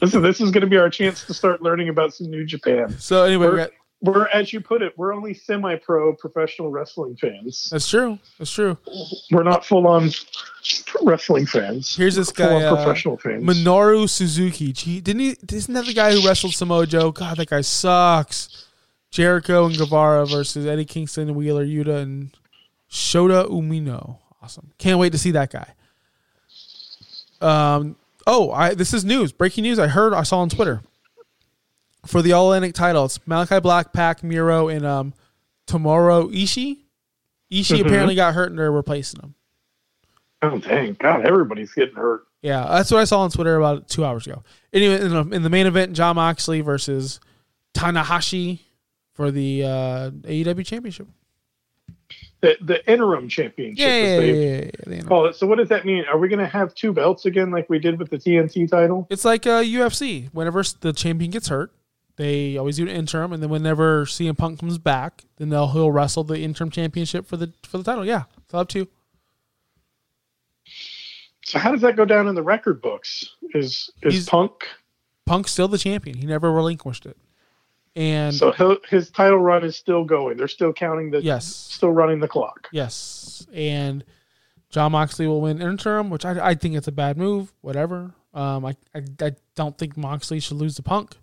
Listen, 0.00 0.22
this 0.22 0.40
is 0.40 0.50
going 0.50 0.62
to 0.62 0.68
be 0.68 0.76
our 0.76 0.90
chance 0.90 1.24
to 1.24 1.34
start 1.34 1.62
learning 1.62 1.88
about 1.88 2.14
some 2.14 2.30
New 2.30 2.44
Japan. 2.44 2.98
So 2.98 3.24
anyway, 3.24 3.46
we 3.46 3.52
We're, 3.52 3.56
got, 3.56 3.70
we're 4.00 4.28
as 4.28 4.52
you 4.52 4.60
put 4.60 4.82
it, 4.82 4.92
we're 4.96 5.12
only 5.12 5.34
semi-pro 5.34 6.14
professional 6.14 6.70
wrestling 6.70 7.16
fans. 7.16 7.68
that's 7.70 7.88
true. 7.88 8.18
That's 8.38 8.52
true. 8.52 8.78
We're 9.30 9.42
not 9.42 9.64
full-on 9.64 10.10
wrestling 11.02 11.46
fans. 11.46 11.96
Here's 11.96 12.14
this 12.14 12.30
guy, 12.30 12.62
uh, 12.62 12.76
professional 12.76 13.16
fans. 13.16 13.42
Minoru 13.42 14.08
Suzuki. 14.08 14.72
Gee, 14.72 15.00
didn't 15.00 15.20
he? 15.20 15.36
Isn't 15.52 15.74
that 15.74 15.86
the 15.86 15.94
guy 15.94 16.12
who 16.12 16.26
wrestled 16.26 16.54
Samoa 16.54 16.86
Joe? 16.86 17.10
God, 17.10 17.38
that 17.38 17.48
guy 17.50 17.60
sucks. 17.62 18.66
Jericho 19.10 19.66
and 19.66 19.76
Guevara 19.76 20.26
versus 20.26 20.66
Eddie 20.66 20.84
Kingston, 20.84 21.34
Wheeler 21.34 21.64
Yuta, 21.64 22.02
and 22.02 22.36
Shota 22.90 23.48
Umino. 23.48 24.18
Awesome. 24.42 24.70
Can't 24.78 24.98
wait 24.98 25.12
to 25.12 25.18
see 25.18 25.30
that 25.32 25.50
guy. 25.50 25.74
Um. 27.40 27.96
Oh, 28.30 28.50
I 28.52 28.74
this 28.74 28.92
is 28.92 29.04
news. 29.06 29.32
Breaking 29.32 29.62
news. 29.62 29.78
I 29.78 29.86
heard. 29.88 30.12
I 30.12 30.22
saw 30.22 30.40
on 30.40 30.50
Twitter. 30.50 30.82
For 32.06 32.20
the 32.22 32.32
All 32.32 32.52
Atlantic 32.52 32.74
title, 32.74 33.06
it's 33.06 33.18
Malachi 33.26 33.58
Black, 33.60 33.92
Pac, 33.92 34.22
Miro, 34.22 34.68
and 34.68 34.84
um, 34.84 35.14
Tomohiro 35.66 36.30
Ishii. 36.32 36.78
Ishii 37.50 37.78
Mhm. 37.78 37.86
apparently 37.86 38.14
got 38.14 38.34
hurt, 38.34 38.50
and 38.50 38.58
they're 38.58 38.70
replacing 38.70 39.20
him. 39.20 39.34
oh 40.42 40.58
dang, 40.58 40.94
God, 41.00 41.24
everybody's 41.26 41.72
getting 41.72 41.94
hurt. 41.96 42.24
Yeah, 42.42 42.64
that's 42.68 42.90
what 42.90 43.00
I 43.00 43.04
saw 43.04 43.20
on 43.22 43.30
Twitter 43.30 43.56
about 43.56 43.88
two 43.88 44.04
hours 44.04 44.26
ago. 44.26 44.44
Anyway, 44.72 45.00
in 45.00 45.08
the, 45.10 45.36
in 45.36 45.42
the 45.42 45.50
main 45.50 45.66
event, 45.66 45.94
Jon 45.94 46.14
Moxley 46.16 46.60
versus 46.60 47.18
Tanahashi 47.74 48.60
for 49.14 49.30
the 49.32 49.64
uh, 49.64 50.10
AEW 50.10 50.64
Championship. 50.64 51.08
The 52.40 52.56
the 52.60 52.90
interim 52.90 53.28
championship. 53.28 53.78
Yeah, 53.78 54.20
yeah, 54.20 54.60
yeah, 54.60 54.70
yeah. 54.96 55.00
Call 55.02 55.26
it. 55.26 55.34
So 55.34 55.46
what 55.46 55.58
does 55.58 55.68
that 55.70 55.84
mean? 55.84 56.04
Are 56.04 56.18
we 56.18 56.28
going 56.28 56.38
to 56.38 56.46
have 56.46 56.72
two 56.74 56.92
belts 56.92 57.26
again, 57.26 57.50
like 57.50 57.68
we 57.68 57.80
did 57.80 57.98
with 57.98 58.10
the 58.10 58.16
TNT 58.16 58.70
title? 58.70 59.08
It's 59.10 59.24
like 59.24 59.44
uh, 59.46 59.62
UFC. 59.62 60.28
Whenever 60.32 60.62
the 60.80 60.92
champion 60.92 61.32
gets 61.32 61.48
hurt, 61.48 61.72
they 62.14 62.56
always 62.56 62.76
do 62.76 62.84
an 62.84 62.90
interim, 62.90 63.32
and 63.32 63.42
then 63.42 63.50
whenever 63.50 64.04
CM 64.04 64.38
Punk 64.38 64.60
comes 64.60 64.78
back, 64.78 65.24
then 65.38 65.48
they'll 65.48 65.68
he'll 65.68 65.90
wrestle 65.90 66.22
the 66.22 66.38
interim 66.38 66.70
championship 66.70 67.26
for 67.26 67.36
the 67.36 67.52
for 67.64 67.78
the 67.78 67.84
title. 67.84 68.04
Yeah, 68.04 68.24
they'll 68.48 68.60
have 68.60 68.68
two. 68.68 68.86
So 71.44 71.58
how 71.58 71.72
does 71.72 71.80
that 71.80 71.96
go 71.96 72.04
down 72.04 72.28
in 72.28 72.34
the 72.34 72.42
record 72.42 72.80
books? 72.82 73.34
Is 73.54 73.90
is 74.02 74.14
He's- 74.14 74.28
Punk? 74.28 74.52
Punk's 75.26 75.50
still 75.52 75.68
the 75.68 75.76
champion. 75.78 76.16
He 76.16 76.26
never 76.26 76.50
relinquished 76.50 77.04
it. 77.04 77.16
And 77.98 78.32
So 78.34 78.52
his 78.88 79.10
title 79.10 79.38
run 79.38 79.64
is 79.64 79.74
still 79.76 80.04
going. 80.04 80.36
They're 80.36 80.46
still 80.46 80.72
counting 80.72 81.10
the. 81.10 81.20
Yes. 81.20 81.46
Still 81.46 81.90
running 81.90 82.20
the 82.20 82.28
clock. 82.28 82.68
Yes, 82.70 83.44
and 83.52 84.04
Jon 84.70 84.92
Moxley 84.92 85.26
will 85.26 85.40
win 85.40 85.60
interim, 85.60 86.08
which 86.08 86.24
I, 86.24 86.50
I 86.50 86.54
think 86.54 86.76
it's 86.76 86.86
a 86.86 86.92
bad 86.92 87.16
move. 87.18 87.52
Whatever. 87.60 88.12
Um, 88.32 88.64
I, 88.64 88.76
I 88.94 89.02
I 89.20 89.32
don't 89.56 89.76
think 89.76 89.96
Moxley 89.96 90.38
should 90.38 90.58
lose 90.58 90.76
to 90.76 90.82
Punk, 90.82 91.16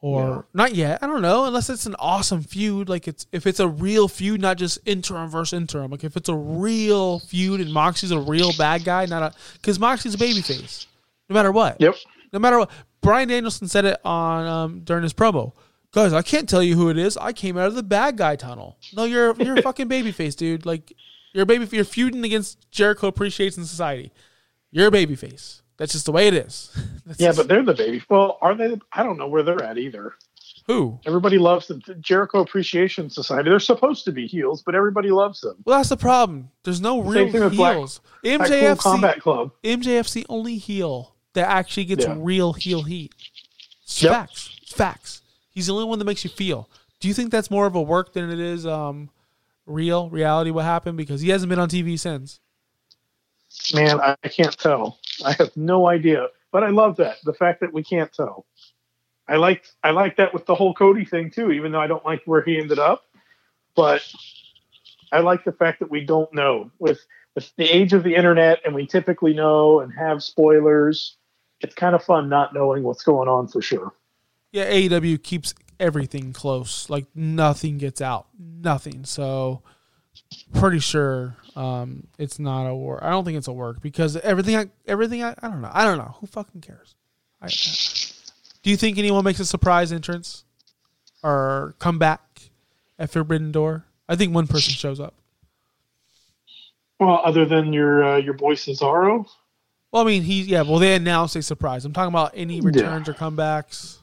or 0.00 0.22
Yeah. 0.22 0.42
not 0.54 0.74
yet. 0.74 1.02
I 1.02 1.06
don't 1.06 1.22
know, 1.22 1.44
unless 1.44 1.70
it's 1.70 1.86
an 1.86 1.94
awesome 2.00 2.42
feud. 2.42 2.88
Like 2.88 3.06
it's 3.06 3.26
if 3.30 3.46
it's 3.46 3.60
a 3.60 3.68
real 3.68 4.08
feud, 4.08 4.40
not 4.40 4.56
just 4.56 4.78
interim 4.86 5.28
versus 5.28 5.52
interim. 5.56 5.90
Like 5.92 6.02
if 6.02 6.16
it's 6.16 6.28
a 6.28 6.34
real 6.34 7.20
feud 7.20 7.60
and 7.60 7.72
Moxley's 7.72 8.10
a 8.10 8.18
real 8.18 8.52
bad 8.58 8.82
guy, 8.84 9.06
not 9.06 9.22
a 9.22 9.34
because 9.54 9.78
Moxley's 9.78 10.14
a 10.14 10.18
babyface, 10.18 10.86
no 11.28 11.34
matter 11.34 11.52
what. 11.52 11.80
Yep. 11.80 11.94
No 12.32 12.38
matter 12.38 12.58
what. 12.58 12.70
Bryan 13.00 13.28
Danielson 13.28 13.68
said 13.68 13.84
it 13.84 14.00
on 14.04 14.46
um, 14.46 14.80
during 14.80 15.02
his 15.02 15.12
promo. 15.12 15.52
Guys, 15.92 16.12
I 16.12 16.22
can't 16.22 16.48
tell 16.48 16.62
you 16.62 16.74
who 16.76 16.88
it 16.88 16.96
is. 16.96 17.16
I 17.16 17.32
came 17.32 17.58
out 17.58 17.66
of 17.66 17.74
the 17.74 17.82
bad 17.82 18.16
guy 18.16 18.36
tunnel. 18.36 18.78
No, 18.94 19.04
you're 19.04 19.34
you're 19.42 19.58
a 19.58 19.62
fucking 19.68 19.88
babyface, 19.88 20.36
dude. 20.36 20.64
Like 20.64 20.92
you're 21.32 21.42
a 21.42 21.46
baby. 21.46 21.68
You're 21.72 21.84
feuding 21.84 22.24
against 22.24 22.70
Jericho 22.70 23.08
Appreciation 23.08 23.64
Society. 23.64 24.12
You're 24.70 24.88
a 24.88 24.90
babyface. 24.90 25.60
That's 25.76 25.92
just 25.92 26.06
the 26.06 26.12
way 26.12 26.28
it 26.28 26.34
is. 26.34 26.70
Yeah, 27.18 27.28
just- 27.28 27.38
but 27.38 27.48
they're 27.48 27.64
the 27.64 27.74
baby. 27.74 28.02
Well, 28.08 28.38
are 28.40 28.54
they? 28.54 28.78
I 28.92 29.02
don't 29.02 29.18
know 29.18 29.26
where 29.26 29.42
they're 29.42 29.62
at 29.62 29.76
either. 29.76 30.14
who? 30.68 30.98
Everybody 31.04 31.36
loves 31.36 31.66
the 31.66 31.74
Jericho 32.00 32.40
Appreciation 32.40 33.10
Society. 33.10 33.50
They're 33.50 33.58
supposed 33.58 34.04
to 34.04 34.12
be 34.12 34.26
heels, 34.28 34.62
but 34.62 34.74
everybody 34.76 35.10
loves 35.10 35.40
them. 35.40 35.56
Well, 35.66 35.78
that's 35.78 35.88
the 35.88 35.96
problem. 35.96 36.50
There's 36.62 36.80
no 36.80 37.00
real 37.00 37.24
Same 37.24 37.32
thing 37.32 37.42
with 37.44 37.56
Black- 37.56 37.76
heels. 37.76 38.00
Blackpool 38.22 38.46
MJF's 38.48 38.80
Combat 38.82 39.20
Club. 39.20 39.50
The 39.62 40.26
only 40.28 40.56
heel 40.58 41.16
that 41.34 41.48
actually 41.48 41.84
gets 41.84 42.04
Yeah. 42.04 42.14
real 42.18 42.52
heel 42.52 42.82
heat. 42.82 43.14
Yep. 43.98 44.12
facts. 44.12 44.50
Facts. 44.66 45.22
He's 45.50 45.66
the 45.66 45.74
only 45.74 45.84
one 45.84 45.98
that 45.98 46.04
makes 46.06 46.24
you 46.24 46.30
feel. 46.30 46.68
Do 47.00 47.08
you 47.08 47.14
think 47.14 47.30
that's 47.30 47.50
more 47.50 47.66
of 47.66 47.74
a 47.74 47.82
work 47.82 48.12
than 48.14 48.30
it 48.30 48.38
is 48.40 48.66
um, 48.66 49.10
real 49.66 50.08
reality? 50.08 50.50
What 50.50 50.64
happened 50.64 50.96
because 50.96 51.20
he 51.20 51.28
hasn't 51.28 51.50
been 51.50 51.58
on 51.58 51.68
TV 51.68 51.98
since. 51.98 52.40
Man, 53.74 54.00
I, 54.00 54.16
can't 54.28 54.56
tell. 54.56 54.98
I 55.24 55.32
have 55.32 55.54
no 55.56 55.86
idea. 55.88 56.28
But 56.52 56.64
I 56.64 56.68
love 56.70 56.96
that 56.96 57.16
the 57.24 57.34
fact 57.34 57.60
that 57.60 57.72
we 57.72 57.82
can't 57.82 58.12
tell. 58.12 58.46
I 59.28 59.36
like 59.36 59.64
I 59.82 59.90
like 59.90 60.16
that 60.16 60.34
with 60.34 60.46
the 60.46 60.54
whole 60.54 60.74
Cody 60.74 61.04
thing 61.04 61.30
too. 61.30 61.50
Even 61.52 61.72
though 61.72 61.80
I 61.80 61.86
don't 61.86 62.04
like 62.04 62.22
where 62.24 62.42
he 62.42 62.58
ended 62.58 62.78
up, 62.78 63.04
but 63.74 64.02
I 65.12 65.20
like 65.20 65.44
the 65.44 65.52
fact 65.52 65.80
that 65.80 65.90
we 65.90 66.04
don't 66.04 66.32
know 66.34 66.70
with 66.78 67.00
with 67.34 67.52
the 67.56 67.64
age 67.64 67.92
of 67.94 68.02
the 68.02 68.14
internet, 68.14 68.60
and 68.64 68.74
we 68.74 68.86
typically 68.86 69.32
know 69.32 69.80
and 69.80 69.92
have 69.92 70.22
spoilers. 70.22 71.16
It's 71.62 71.74
kind 71.74 71.94
of 71.94 72.02
fun 72.02 72.28
not 72.28 72.54
knowing 72.54 72.82
what's 72.82 73.02
going 73.02 73.28
on 73.28 73.48
for 73.48 73.62
sure. 73.62 73.92
Yeah, 74.50 74.70
AEW 74.70 75.22
keeps 75.22 75.54
everything 75.80 76.32
close. 76.32 76.88
Like 76.90 77.06
nothing 77.14 77.78
gets 77.78 78.00
out. 78.00 78.26
Nothing. 78.38 79.04
So 79.04 79.62
pretty 80.54 80.78
sure 80.78 81.36
um, 81.56 82.06
it's 82.18 82.38
not 82.38 82.66
a 82.66 82.74
work. 82.74 83.00
I 83.02 83.10
don't 83.10 83.24
think 83.24 83.38
it's 83.38 83.48
a 83.48 83.52
work 83.52 83.80
because 83.80 84.16
everything. 84.18 84.56
I, 84.56 84.66
everything. 84.86 85.22
I, 85.22 85.34
I 85.42 85.48
don't 85.48 85.60
know. 85.60 85.70
I 85.72 85.84
don't 85.84 85.98
know. 85.98 86.16
Who 86.20 86.26
fucking 86.26 86.60
cares? 86.60 86.94
I, 87.40 87.48
do 88.62 88.70
you 88.70 88.76
think 88.76 88.98
anyone 88.98 89.24
makes 89.24 89.40
a 89.40 89.46
surprise 89.46 89.92
entrance 89.92 90.44
or 91.22 91.74
come 91.78 91.98
back 91.98 92.20
at 92.98 93.10
Forbidden 93.10 93.52
Door? 93.52 93.84
I 94.08 94.16
think 94.16 94.34
one 94.34 94.46
person 94.46 94.72
shows 94.72 95.00
up. 95.00 95.14
Well, 97.00 97.20
other 97.24 97.44
than 97.44 97.72
your 97.72 98.04
uh, 98.04 98.16
your 98.18 98.34
boy 98.34 98.54
Cesaro, 98.54 99.26
Well, 99.92 100.02
I 100.02 100.06
mean, 100.06 100.22
he 100.22 100.42
yeah. 100.42 100.62
Well, 100.62 100.78
they 100.78 100.94
announced 100.94 101.36
a 101.36 101.42
surprise. 101.42 101.84
I'm 101.84 101.92
talking 101.92 102.12
about 102.12 102.32
any 102.34 102.60
returns 102.60 103.08
or 103.08 103.14
comebacks. 103.14 103.98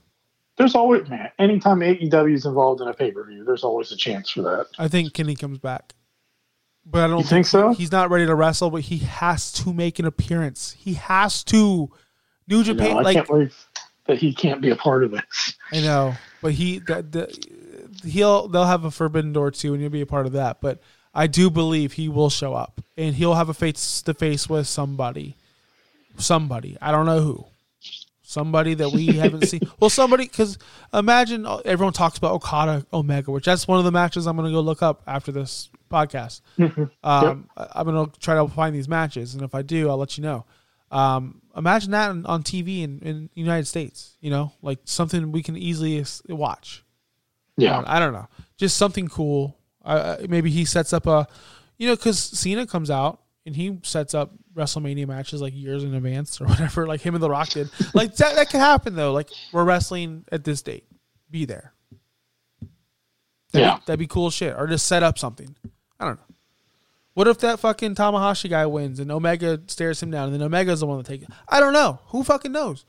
there's 0.58 0.76
always 0.76 1.10
man. 1.10 1.30
Anytime 1.40 1.80
AEW 1.80 2.34
is 2.34 2.46
involved 2.46 2.82
in 2.82 2.88
a 2.88 2.94
pay 2.94 3.12
per 3.12 3.24
view, 3.26 3.44
there's 3.44 3.64
always 3.64 3.92
a 3.92 3.98
chance 3.98 4.30
for 4.30 4.44
that. 4.44 4.68
I 4.78 4.88
think 4.88 5.14
Kenny 5.14 5.36
comes 5.36 5.58
back, 5.58 5.96
but 6.86 7.02
I 7.04 7.08
don't 7.08 7.20
You 7.20 7.24
think 7.26 7.48
so? 7.48 7.74
He's 7.74 7.92
not 7.92 8.10
ready 8.12 8.26
to 8.28 8.36
wrestle, 8.36 8.70
but 8.70 8.82
he 8.82 9.00
has 9.00 9.52
to 9.54 9.74
make 9.74 9.98
an 10.00 10.06
appearance. 10.06 10.76
He 10.78 10.94
has 10.94 11.44
to. 11.46 11.90
New 12.48 12.58
No, 12.58 12.64
Japan, 12.64 12.98
I 12.98 13.02
like 13.02 13.16
can't 13.16 13.28
believe 13.28 13.56
that 14.06 14.18
he 14.18 14.34
can't 14.34 14.60
be 14.62 14.70
a 14.72 14.76
part 14.76 15.04
of 15.04 15.12
this. 15.12 15.54
I 15.72 15.82
know, 15.82 16.16
but 16.42 16.54
he 16.54 16.80
that 16.88 17.12
the, 17.12 17.36
he'll 18.04 18.48
they'll 18.48 18.66
have 18.66 18.86
a 18.86 18.92
Forbidden 18.92 19.34
Door 19.34 19.52
too, 19.52 19.74
and 19.74 19.82
you'll 19.82 19.92
be 19.92 20.02
a 20.02 20.06
part 20.06 20.26
of 20.28 20.34
that. 20.34 20.62
But 20.62 20.80
I 21.16 21.26
do 21.28 21.50
believe 21.50 21.94
he 21.94 22.10
will 22.10 22.30
show 22.30 22.54
up, 22.54 22.82
and 22.98 23.16
he'll 23.16 23.36
have 23.36 23.50
a 23.50 23.54
face 23.54 24.02
to 24.04 24.14
face 24.14 24.48
with 24.50 24.68
somebody, 24.68 25.36
somebody. 26.20 26.78
I 26.82 26.91
don't 26.91 27.05
know 27.05 27.22
who. 27.22 27.45
Somebody 28.22 28.76
that 28.76 28.91
we 28.91 29.07
haven't 29.07 29.47
seen. 29.47 29.61
Well, 29.80 29.89
somebody 29.89 30.26
because 30.26 30.59
imagine 30.93 31.45
uh, 31.47 31.57
everyone 31.65 31.93
talks 31.93 32.17
about 32.20 32.34
Okada 32.34 32.86
Omega, 32.93 33.32
which 33.32 33.45
that's 33.45 33.67
one 33.67 33.80
of 33.80 33.86
the 33.86 33.91
matches 33.91 34.28
I'm 34.28 34.36
going 34.36 34.47
to 34.47 34.53
go 34.53 34.61
look 34.61 34.84
up 34.84 35.01
after 35.07 35.32
this 35.32 35.70
podcast. 35.89 36.41
Um, 37.03 37.49
I- 37.57 37.67
I'm 37.76 37.86
going 37.88 38.09
to 38.11 38.20
try 38.20 38.36
to 38.36 38.47
find 38.47 38.76
these 38.76 38.88
matches, 38.88 39.34
and 39.34 39.43
if 39.43 39.55
I 39.55 39.63
do, 39.63 39.89
I'll 39.89 39.97
let 39.97 40.17
you 40.17 40.24
know. 40.24 40.45
Um, 40.91 41.41
imagine 41.57 41.91
that 41.91 42.09
on, 42.11 42.26
on 42.28 42.43
TV 42.43 42.84
in, 42.84 42.99
in 42.99 43.30
the 43.34 43.41
United 43.41 43.65
States. 43.65 44.15
You 44.22 44.30
know, 44.30 44.53
like 44.61 44.80
something 44.86 45.32
we 45.32 45.41
can 45.41 45.57
easily 45.57 46.03
watch. 46.28 46.84
I 47.57 47.63
Yeah. 47.63 47.76
don't, 47.78 47.86
I 47.88 47.99
don't 47.99 48.13
know, 48.13 48.28
just 48.57 48.78
something 48.78 49.07
cool. 49.07 49.57
Uh, 49.84 50.17
maybe 50.28 50.51
he 50.51 50.65
sets 50.65 50.93
up 50.93 51.07
a, 51.07 51.28
you 51.78 51.88
know, 51.88 51.95
because 51.95 52.20
Cena 52.20 52.67
comes 52.67 52.91
out 52.91 53.22
and 53.50 53.56
he 53.56 53.80
sets 53.82 54.14
up 54.14 54.32
WrestleMania 54.54 55.08
matches 55.08 55.41
like 55.41 55.56
years 55.56 55.84
in 55.84 55.95
advance 55.95 56.39
or 56.39 56.45
whatever, 56.47 56.86
like 56.86 57.02
him 57.02 57.16
and 57.16 57.24
The 57.24 57.30
Rock 57.30 57.50
did. 57.50 57.70
like 57.95 58.16
that, 58.18 58.36
that 58.36 58.52
could 58.52 58.60
happen 58.60 58.95
though. 58.95 59.12
Like 59.12 59.30
we're 59.52 59.64
wrestling 59.64 60.24
at 60.32 60.43
this 60.43 60.62
date, 60.62 60.86
be 61.32 61.45
there. 61.45 61.74
That'd 63.52 63.66
Yeah. 63.68 63.76
be, 63.78 63.82
that'd 63.88 64.00
be 64.00 64.08
cool 64.08 64.30
shit. 64.30 64.56
Or 64.56 64.68
just 64.68 64.86
set 64.86 65.02
up 65.02 65.18
something. 65.18 65.56
I 66.00 66.06
don't 66.06 66.18
know. 66.18 66.24
What 67.16 67.28
if 67.28 67.39
that 67.39 67.60
fucking 67.60 67.95
Tamahashi 67.95 68.50
guy 68.50 68.66
wins 68.68 69.00
and 69.00 69.12
Omega 69.12 69.60
stares 69.68 70.02
him 70.02 70.12
down 70.12 70.26
and 70.26 70.34
then 70.36 70.41
Omega's 70.43 70.80
the 70.82 70.86
one 70.86 70.97
that 71.00 71.08
takes 71.08 71.24
it? 71.24 71.30
I 71.47 71.60
don't 71.60 71.74
know. 71.74 72.00
Who 72.08 72.24
fucking 72.24 72.52
knows? 72.52 72.86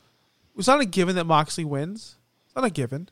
It's 0.58 0.68
not 0.68 0.80
a 0.80 0.84
given 0.84 1.16
that 1.16 1.24
Moxley 1.24 1.64
wins. 1.64 2.16
It's 2.46 2.54
not 2.54 2.64
a 2.66 2.70
given. 2.70 3.08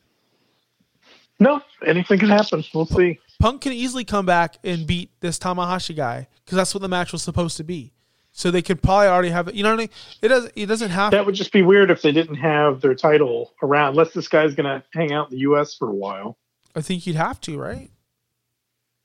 No, 1.39 1.61
anything 1.85 2.19
can 2.19 2.29
happen. 2.29 2.63
We'll 2.73 2.85
see. 2.85 3.19
Punk 3.39 3.61
can 3.61 3.71
easily 3.73 4.03
come 4.03 4.25
back 4.25 4.57
and 4.63 4.85
beat 4.85 5.11
this 5.21 5.39
Tamahashi 5.39 5.95
guy 5.95 6.27
because 6.43 6.55
that's 6.57 6.73
what 6.73 6.81
the 6.81 6.89
match 6.89 7.11
was 7.13 7.23
supposed 7.23 7.57
to 7.57 7.63
be. 7.63 7.93
So 8.31 8.51
they 8.51 8.61
could 8.61 8.81
probably 8.81 9.07
already 9.07 9.29
have 9.29 9.47
it. 9.47 9.55
You 9.55 9.63
know 9.63 9.69
what 9.69 9.75
I 9.79 9.83
mean? 9.83 9.89
It 10.21 10.27
doesn't. 10.27 10.53
It 10.55 10.65
doesn't 10.67 10.91
have. 10.91 11.11
That 11.11 11.25
would 11.25 11.35
just 11.35 11.51
be 11.51 11.61
weird 11.61 11.89
if 11.89 12.01
they 12.01 12.11
didn't 12.11 12.35
have 12.35 12.79
their 12.81 12.93
title 12.95 13.53
around, 13.63 13.89
unless 13.91 14.13
this 14.13 14.27
guy's 14.27 14.55
going 14.55 14.65
to 14.65 14.83
hang 14.93 15.11
out 15.11 15.29
in 15.31 15.35
the 15.37 15.41
U.S. 15.41 15.73
for 15.73 15.89
a 15.89 15.93
while. 15.93 16.37
I 16.75 16.81
think 16.81 17.07
you'd 17.07 17.15
have 17.15 17.41
to, 17.41 17.57
right? 17.57 17.89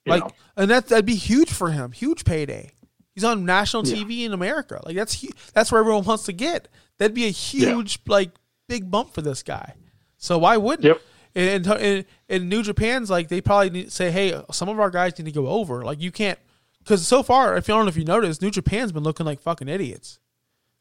you 0.05 0.11
Like, 0.13 0.23
know. 0.25 0.31
and 0.57 0.71
that 0.71 0.89
that'd 0.89 1.07
be 1.07 1.15
huge 1.17 1.51
for 1.51 1.71
him. 1.71 1.93
Huge 1.93 2.25
payday. 2.25 2.73
He's 3.15 3.25
on 3.25 3.45
national 3.45 3.87
Yeah. 3.87 3.97
TV 4.05 4.25
in 4.25 4.33
America. 4.33 4.81
Like 4.85 4.97
that's 4.97 5.25
that's 5.53 5.73
where 5.73 5.81
everyone 5.81 6.05
wants 6.05 6.25
to 6.25 6.33
get. 6.33 6.69
That'd 6.99 7.15
be 7.15 7.27
a 7.27 7.31
huge 7.31 8.01
like 8.07 8.31
big 8.69 8.91
bump 8.91 9.15
for 9.15 9.23
this 9.23 9.43
guy. 9.43 9.75
So 10.19 10.39
why 10.39 10.57
wouldn't? 10.59 10.85
Yep. 10.85 11.01
And, 11.37 11.67
and, 11.67 12.05
and, 12.29 12.49
New 12.49 12.63
Japan's 12.63 13.11
like 13.11 13.29
they 13.29 13.41
probably 13.41 13.71
need 13.71 13.85
to 13.87 13.91
say, 13.91 14.11
hey, 14.11 14.41
some 14.53 14.69
of 14.69 14.79
our 14.79 14.91
guys 14.91 15.19
need 15.19 15.25
to 15.25 15.33
go 15.33 15.49
over. 15.49 15.83
Like 15.85 16.01
you 16.01 16.13
can't, 16.13 16.39
because 16.79 17.07
so 17.07 17.23
far, 17.25 17.57
if 17.57 17.67
you 17.67 17.75
don't 17.75 17.85
know 17.85 17.89
if 17.89 17.97
you 17.97 18.05
noticed, 18.05 18.41
New 18.41 18.51
Japan's 18.53 18.93
been 18.93 19.03
looking 19.03 19.27
like 19.27 19.41
fucking 19.41 19.69
idiots. 19.69 20.21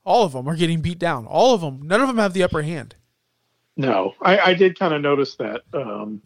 All 0.03 0.25
of 0.25 0.33
them 0.33 0.47
are 0.47 0.55
getting 0.55 0.81
beat 0.81 0.99
down. 0.99 1.25
All 1.25 1.53
of 1.55 1.61
them. 1.61 1.81
None 1.81 2.01
of 2.01 2.07
them 2.07 2.17
have 2.17 2.33
the 2.33 2.43
upper 2.43 2.61
hand. 2.61 2.95
No, 3.77 4.13
I, 4.21 4.37
I 4.39 4.53
did 4.53 4.77
kind 4.77 4.93
of 4.93 5.01
notice 5.01 5.35
that 5.37 5.61
um, 5.73 6.21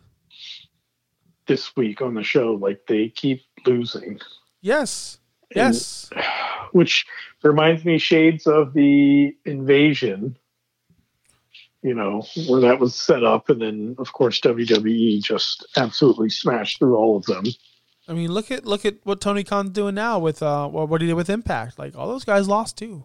this 1.45 1.75
week 1.77 2.01
on 2.01 2.13
the 2.13 2.23
show. 2.23 2.53
Like 2.53 2.81
they 2.87 3.09
keep 3.09 3.43
losing, 3.65 4.19
Yes. 4.61 5.19
And- 5.55 5.73
Yes. 5.73 6.09
which 6.73 7.05
reminds 7.43 7.85
me 7.85 7.97
shades 7.97 8.47
of 8.47 8.73
the 8.73 9.35
invasion. 9.45 10.37
You 11.83 11.93
know, 11.93 12.25
where 12.47 12.61
that 12.61 12.79
was 12.79 12.95
set 12.95 13.23
up, 13.23 13.49
and 13.49 13.61
then 13.61 13.95
of 13.99 14.11
course 14.11 14.41
WWE 14.41 15.21
just 15.21 15.65
absolutely 15.77 16.29
smashed 16.29 16.79
through 16.79 16.95
all 16.97 17.17
of 17.17 17.25
them. 17.25 17.45
I 18.07 18.13
mean, 18.13 18.31
look 18.31 18.51
at 18.51 18.65
look 18.65 18.85
at 18.85 18.95
what 19.03 19.21
Tony 19.21 19.43
Khan's 19.43 19.71
doing 19.71 19.95
now 19.95 20.17
with 20.17 20.41
uh 20.41 20.67
what 20.67 20.89
what 20.89 21.01
he 21.01 21.07
did 21.07 21.13
with 21.13 21.29
Impact. 21.29 21.77
Like 21.77 21.95
all 21.95 22.07
those 22.07 22.25
guys 22.25 22.47
lost 22.47 22.77
too. 22.77 23.03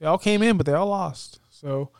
They 0.00 0.06
all 0.06 0.18
came 0.18 0.42
in, 0.42 0.56
but 0.56 0.66
they 0.66 0.72
all 0.72 0.88
lost. 0.88 1.40
So, 1.50 1.90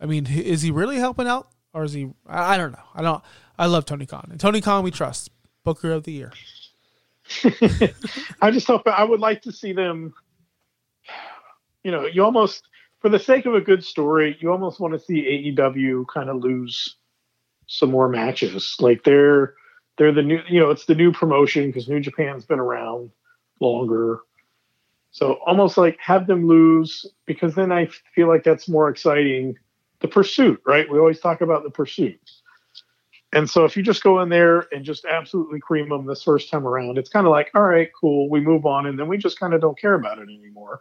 I 0.00 0.06
mean, 0.06 0.26
is 0.26 0.62
he 0.62 0.70
really 0.70 0.96
helping 0.96 1.26
out, 1.26 1.50
or 1.72 1.84
is 1.84 1.92
he? 1.92 2.10
I, 2.26 2.54
I 2.54 2.56
don't 2.56 2.72
know. 2.72 2.84
I 2.94 3.02
don't. 3.02 3.22
I 3.58 3.66
love 3.66 3.84
Tony 3.84 4.06
Khan, 4.06 4.28
and 4.30 4.40
Tony 4.40 4.60
Khan 4.60 4.82
we 4.82 4.90
trust. 4.90 5.30
Booker 5.64 5.92
of 5.92 6.04
the 6.04 6.12
year. 6.12 6.32
I 8.42 8.50
just 8.50 8.66
hope 8.66 8.86
I 8.86 9.02
would 9.02 9.20
like 9.20 9.42
to 9.42 9.52
see 9.52 9.72
them. 9.72 10.12
You 11.82 11.90
know, 11.90 12.06
you 12.06 12.22
almost, 12.22 12.68
for 13.04 13.10
the 13.10 13.18
sake 13.18 13.44
of 13.44 13.52
a 13.52 13.60
good 13.60 13.84
story, 13.84 14.34
you 14.40 14.50
almost 14.50 14.80
want 14.80 14.94
to 14.94 14.98
see 14.98 15.52
AEW 15.54 16.06
kind 16.08 16.30
of 16.30 16.38
lose 16.38 16.96
some 17.66 17.90
more 17.90 18.08
matches. 18.08 18.76
Like 18.80 19.04
they're 19.04 19.56
they're 19.98 20.10
the 20.10 20.22
new, 20.22 20.40
you 20.48 20.58
know, 20.58 20.70
it's 20.70 20.86
the 20.86 20.94
new 20.94 21.12
promotion 21.12 21.66
because 21.66 21.86
New 21.86 22.00
Japan's 22.00 22.46
been 22.46 22.58
around 22.58 23.10
longer. 23.60 24.20
So 25.10 25.34
almost 25.44 25.76
like 25.76 25.98
have 26.00 26.26
them 26.26 26.48
lose 26.48 27.04
because 27.26 27.54
then 27.54 27.70
I 27.72 27.90
feel 28.14 28.26
like 28.26 28.42
that's 28.42 28.70
more 28.70 28.88
exciting. 28.88 29.58
The 30.00 30.08
pursuit, 30.08 30.62
right? 30.64 30.90
We 30.90 30.98
always 30.98 31.20
talk 31.20 31.42
about 31.42 31.62
the 31.62 31.70
pursuit. 31.70 32.18
And 33.34 33.50
so 33.50 33.66
if 33.66 33.76
you 33.76 33.82
just 33.82 34.02
go 34.02 34.22
in 34.22 34.30
there 34.30 34.66
and 34.72 34.82
just 34.82 35.04
absolutely 35.04 35.60
cream 35.60 35.90
them 35.90 36.06
this 36.06 36.22
first 36.22 36.50
time 36.50 36.66
around, 36.66 36.96
it's 36.96 37.10
kind 37.10 37.26
of 37.26 37.32
like, 37.32 37.50
all 37.54 37.64
right, 37.64 37.90
cool, 38.00 38.30
we 38.30 38.40
move 38.40 38.64
on, 38.64 38.86
and 38.86 38.98
then 38.98 39.08
we 39.08 39.18
just 39.18 39.38
kind 39.38 39.52
of 39.52 39.60
don't 39.60 39.78
care 39.78 39.92
about 39.92 40.18
it 40.18 40.30
anymore. 40.30 40.80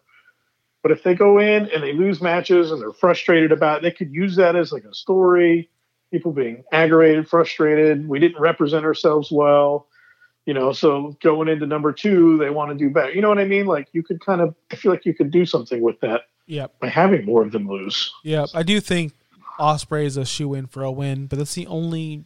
But 0.83 0.91
if 0.91 1.01
they 1.01 1.15
go 1.15 1.39
in 1.39 1.71
and 1.71 1.81
they 1.81 1.93
lose 1.93 2.21
matches 2.21 2.69
and 2.71 2.79
they're 2.81 2.91
frustrated 2.93 3.51
about 3.51 3.77
it, 3.77 3.81
they 3.83 3.91
could 3.91 4.13
use 4.13 4.35
that 4.35 4.55
as 4.55 4.71
like 4.71 4.83
a 4.83 4.93
story. 4.93 5.69
People 6.11 6.31
being 6.33 6.63
aggravated, 6.71 7.27
frustrated. 7.27 8.07
We 8.07 8.19
didn't 8.19 8.39
represent 8.39 8.85
ourselves 8.85 9.31
well, 9.31 9.87
you 10.45 10.53
know. 10.53 10.71
So 10.73 11.17
going 11.23 11.47
into 11.47 11.65
number 11.65 11.91
two, 11.93 12.37
they 12.37 12.51
want 12.51 12.69
to 12.71 12.77
do 12.77 12.91
better. 12.91 13.11
You 13.11 13.21
know 13.21 13.29
what 13.29 13.39
I 13.39 13.45
mean? 13.45 13.65
Like 13.65 13.87
you 13.93 14.03
could 14.03 14.23
kind 14.23 14.41
of, 14.41 14.53
I 14.71 14.75
feel 14.75 14.91
like 14.91 15.05
you 15.05 15.13
could 15.15 15.31
do 15.31 15.45
something 15.45 15.81
with 15.81 15.99
that 16.01 16.21
Yeah. 16.45 16.67
by 16.79 16.89
having 16.89 17.25
more 17.25 17.41
of 17.43 17.51
them 17.51 17.67
lose. 17.67 18.11
Yeah, 18.23 18.45
I 18.53 18.61
do 18.61 18.79
think 18.79 19.13
Ospreay 19.59 20.05
is 20.05 20.17
a 20.17 20.25
shoe 20.25 20.53
in 20.53 20.67
for 20.67 20.83
a 20.83 20.91
win, 20.91 21.25
but 21.27 21.39
that's 21.39 21.55
the 21.55 21.65
only. 21.67 22.25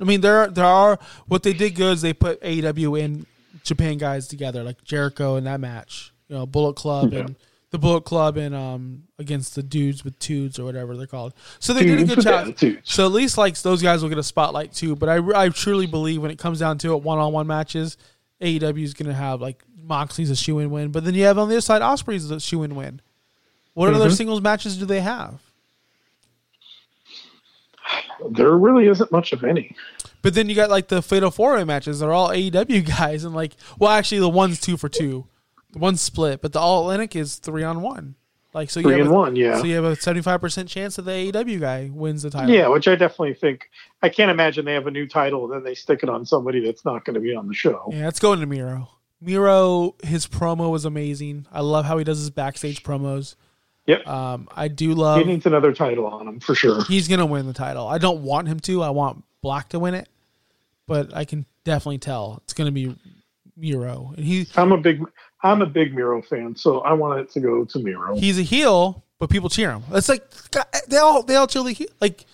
I 0.00 0.04
mean, 0.04 0.20
there 0.20 0.38
are, 0.42 0.46
there 0.48 0.64
are 0.64 0.98
what 1.26 1.42
they 1.42 1.52
did 1.52 1.74
good 1.74 1.94
is 1.94 2.02
they 2.02 2.12
put 2.12 2.40
AEW 2.42 3.02
and 3.04 3.26
Japan 3.64 3.98
guys 3.98 4.28
together, 4.28 4.62
like 4.62 4.84
Jericho 4.84 5.36
in 5.36 5.44
that 5.44 5.58
match. 5.60 6.12
You 6.30 6.36
know, 6.36 6.46
Bullet 6.46 6.76
Club 6.76 7.12
Yeah. 7.12 7.18
and 7.20 7.36
the 7.70 7.78
Bullet 7.78 8.04
Club 8.04 8.36
and 8.38 8.54
um 8.54 9.02
against 9.18 9.54
the 9.56 9.62
dudes 9.62 10.04
with 10.04 10.18
tudes 10.18 10.58
or 10.58 10.64
whatever 10.64 10.96
they're 10.96 11.06
called. 11.06 11.34
So 11.58 11.74
they 11.74 11.84
did 11.84 12.00
a 12.00 12.04
good 12.04 12.20
job. 12.22 12.46
attitudes. 12.48 12.90
So 12.92 13.04
at 13.04 13.12
least 13.12 13.36
like 13.36 13.60
those 13.62 13.82
guys 13.82 14.00
will 14.02 14.08
get 14.08 14.16
a 14.18 14.22
spotlight 14.22 14.72
too. 14.72 14.96
But 14.96 15.08
I, 15.10 15.16
I 15.44 15.48
truly 15.50 15.86
believe 15.86 16.22
when 16.22 16.30
it 16.30 16.38
comes 16.38 16.58
down 16.60 16.78
to 16.78 16.94
it, 16.94 17.02
one 17.02 17.18
on 17.18 17.32
one 17.32 17.46
matches, 17.46 17.96
AEW 18.40 18.82
is 18.82 18.94
going 18.94 19.08
to 19.08 19.14
have 19.14 19.40
like 19.42 19.62
Moxley's 19.82 20.30
a 20.30 20.36
shoe 20.36 20.60
in 20.60 20.70
win, 20.70 20.90
but 20.92 21.04
then 21.04 21.14
you 21.14 21.24
have 21.24 21.36
on 21.38 21.48
the 21.48 21.56
other 21.56 21.60
side 21.60 21.82
Ospreay's 21.82 22.30
a 22.30 22.40
shoe 22.40 22.62
in 22.62 22.74
win. 22.76 23.00
What 23.74 23.92
other 23.92 24.08
Mhm. 24.08 24.16
singles 24.16 24.40
matches 24.40 24.76
do 24.78 24.84
they 24.86 25.00
have? 25.00 25.40
There 28.30 28.56
really 28.56 28.86
isn't 28.86 29.10
much 29.10 29.32
of 29.32 29.42
any. 29.44 29.74
But 30.22 30.34
then 30.34 30.48
you 30.48 30.54
got 30.54 30.70
like 30.70 30.88
the 30.88 31.00
Fatal 31.02 31.30
Four 31.30 31.54
Way 31.54 31.64
matches. 31.64 32.00
They're 32.00 32.12
all 32.12 32.28
AEW 32.30 32.82
guys, 32.98 33.24
and 33.24 33.34
like, 33.34 33.56
well, 33.78 33.90
actually, 33.90 34.18
the 34.20 34.28
one's 34.28 34.60
two 34.60 34.76
for 34.76 34.88
two, 34.88 35.26
one's 35.74 36.00
split, 36.00 36.40
but 36.42 36.52
the 36.52 36.58
All 36.60 36.82
Atlantic 36.82 37.14
is 37.16 37.36
three 37.36 37.62
on 37.64 37.80
one. 37.82 38.16
Like, 38.52 38.68
so 38.68 38.80
you 38.80 38.84
Three 38.84 38.94
have 38.94 39.02
and 39.06 39.10
a, 39.10 39.16
one, 39.16 39.36
yeah. 39.36 39.58
So 39.58 39.64
you 39.64 39.76
have 39.76 39.84
a 39.84 39.94
seventy 39.94 40.22
five 40.22 40.40
percent 40.40 40.68
chance 40.68 40.96
that 40.96 41.02
the 41.02 41.12
AEW 41.12 41.60
guy 41.60 41.88
wins 41.92 42.22
the 42.22 42.30
title. 42.30 42.50
Yeah, 42.50 42.66
which 42.66 42.88
I 42.88 42.96
definitely 42.96 43.34
think. 43.34 43.70
I 44.02 44.08
can't 44.08 44.30
imagine 44.30 44.64
they 44.64 44.74
have 44.74 44.88
a 44.88 44.90
new 44.90 45.06
title 45.06 45.44
and 45.44 45.52
then 45.54 45.62
they 45.62 45.74
stick 45.74 46.02
it 46.02 46.08
on 46.08 46.26
somebody 46.26 46.58
that's 46.64 46.84
not 46.84 47.04
going 47.04 47.14
to 47.14 47.20
be 47.20 47.32
on 47.34 47.46
the 47.46 47.54
show. 47.54 47.88
yeah. 47.92 48.08
It's 48.08 48.18
going 48.18 48.40
to 48.40 48.46
Miro. 48.46 48.88
Miro, 49.20 49.94
his 50.02 50.26
promo 50.26 50.70
was 50.70 50.84
amazing. 50.84 51.46
I 51.52 51.60
love 51.60 51.84
how 51.84 51.98
he 51.98 52.04
does 52.04 52.18
his 52.18 52.30
backstage 52.30 52.82
promos. 52.82 53.36
Yep. 53.86 54.06
Um, 54.06 54.48
I 54.56 54.66
do 54.68 54.94
love. 54.94 55.20
he 55.20 55.24
needs 55.26 55.46
another 55.46 55.72
title 55.72 56.06
on 56.06 56.26
him 56.26 56.40
for 56.40 56.54
sure. 56.54 56.82
He's 56.84 57.06
gonna 57.06 57.26
win 57.26 57.46
the 57.46 57.52
title. 57.52 57.86
I 57.86 57.98
don't 57.98 58.22
want 58.22 58.48
him 58.48 58.58
to. 58.60 58.82
I 58.82 58.90
want 58.90 59.22
Black 59.42 59.68
to 59.70 59.78
win 59.78 59.94
it, 59.94 60.08
but 60.86 61.14
I 61.14 61.24
can 61.24 61.46
definitely 61.64 61.98
tell 61.98 62.40
it's 62.44 62.52
gonna 62.54 62.72
be 62.72 62.96
Miro, 63.60 64.12
and 64.16 64.24
he 64.24 64.46
I'm 64.56 64.72
a 64.72 64.78
big, 64.78 65.02
I'm 65.42 65.62
a 65.62 65.66
big 65.66 65.94
Miro 65.94 66.22
fan, 66.22 66.56
so 66.56 66.80
I 66.80 66.92
want 66.94 67.20
it 67.20 67.30
to 67.32 67.40
go 67.40 67.64
to 67.64 67.78
Miro. 67.78 68.16
he's 68.16 68.38
a 68.38 68.42
heel, 68.42 69.04
but 69.18 69.30
people 69.30 69.48
cheer 69.48 69.70
him. 69.72 69.82
It's 69.92 70.08
like 70.08 70.24
they 70.88 70.96
all 70.98 71.22
they 71.22 71.36
all 71.36 71.46
cheer 71.46 71.62
the 71.62 71.72
heel, 71.72 71.88
like 72.00 72.24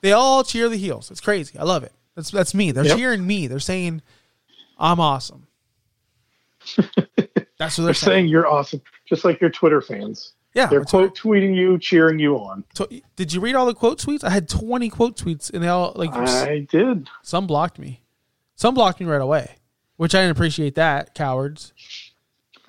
they 0.00 0.12
all 0.12 0.42
cheer 0.44 0.68
the 0.68 0.76
heels. 0.76 1.10
It's 1.10 1.20
crazy. 1.20 1.58
I 1.58 1.64
love 1.64 1.84
it. 1.84 1.92
That's 2.16 2.30
that's 2.30 2.54
me. 2.54 2.72
They're 2.72 2.84
Yep. 2.86 2.96
cheering 2.98 3.26
me. 3.26 3.46
They're 3.46 3.58
saying 3.60 4.02
I'm 4.78 5.00
awesome. 5.00 5.46
That's 6.76 7.78
what 7.78 7.84
they're, 7.84 7.84
They're 7.86 7.94
saying 7.94 8.26
you're 8.28 8.46
awesome, 8.48 8.82
just 9.08 9.24
like 9.24 9.40
your 9.40 9.50
Twitter 9.50 9.80
fans. 9.80 10.32
Yeah, 10.54 10.66
they're 10.66 10.84
quote 10.84 11.16
tweeting 11.16 11.54
you, 11.56 11.78
cheering 11.78 12.18
you 12.18 12.36
on. 12.36 12.64
So, 12.74 12.86
did 13.16 13.32
you 13.32 13.40
read 13.40 13.54
all 13.54 13.64
the 13.66 13.74
quote 13.74 13.98
tweets? 13.98 14.22
I 14.22 14.30
had 14.30 14.48
20 14.48 14.90
quote 14.90 15.16
tweets, 15.16 15.52
and 15.52 15.62
they 15.62 15.68
all 15.68 15.92
like 15.94 16.10
I 16.12 16.66
did. 16.70 17.08
some 17.22 17.46
blocked 17.46 17.78
me. 17.78 18.02
Some 18.56 18.74
blocked 18.74 19.00
me 19.00 19.06
right 19.06 19.20
away, 19.20 19.56
which 20.02 20.16
I 20.16 20.22
didn't 20.22 20.32
appreciate. 20.32 20.74
That 20.74 21.14
cowards. 21.14 21.72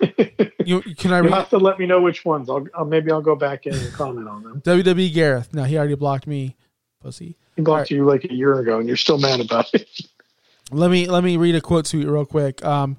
you 0.64 0.82
can 0.96 1.12
I 1.12 1.20
You'll 1.20 1.32
have 1.32 1.50
to 1.50 1.58
let 1.58 1.80
me 1.80 1.86
know 1.86 2.00
which 2.00 2.24
ones. 2.24 2.48
I'll, 2.48 2.64
I'll 2.74 2.84
maybe 2.84 3.10
I'll 3.10 3.20
go 3.20 3.34
back 3.34 3.66
in 3.66 3.74
and 3.74 3.92
comment 3.92 4.28
on 4.28 4.44
them. 4.44 4.60
WWE 4.60 5.12
Gareth? 5.12 5.52
No, 5.52 5.64
he 5.64 5.76
already 5.76 5.96
blocked 5.96 6.28
me, 6.28 6.54
pussy. 7.00 7.36
He 7.56 7.62
blocked 7.62 7.90
you 7.90 8.04
like 8.04 8.22
a 8.22 8.32
year 8.32 8.54
ago, 8.60 8.78
and 8.78 8.86
you're 8.86 8.96
still 8.96 9.18
mad 9.18 9.40
about 9.40 9.72
it. 9.74 9.88
Let 10.70 10.90
me 10.90 11.06
let 11.06 11.22
me 11.22 11.36
read 11.36 11.54
a 11.54 11.60
quote 11.60 11.84
to 11.86 11.98
you 11.98 12.10
real 12.10 12.24
quick. 12.24 12.64
Um, 12.64 12.96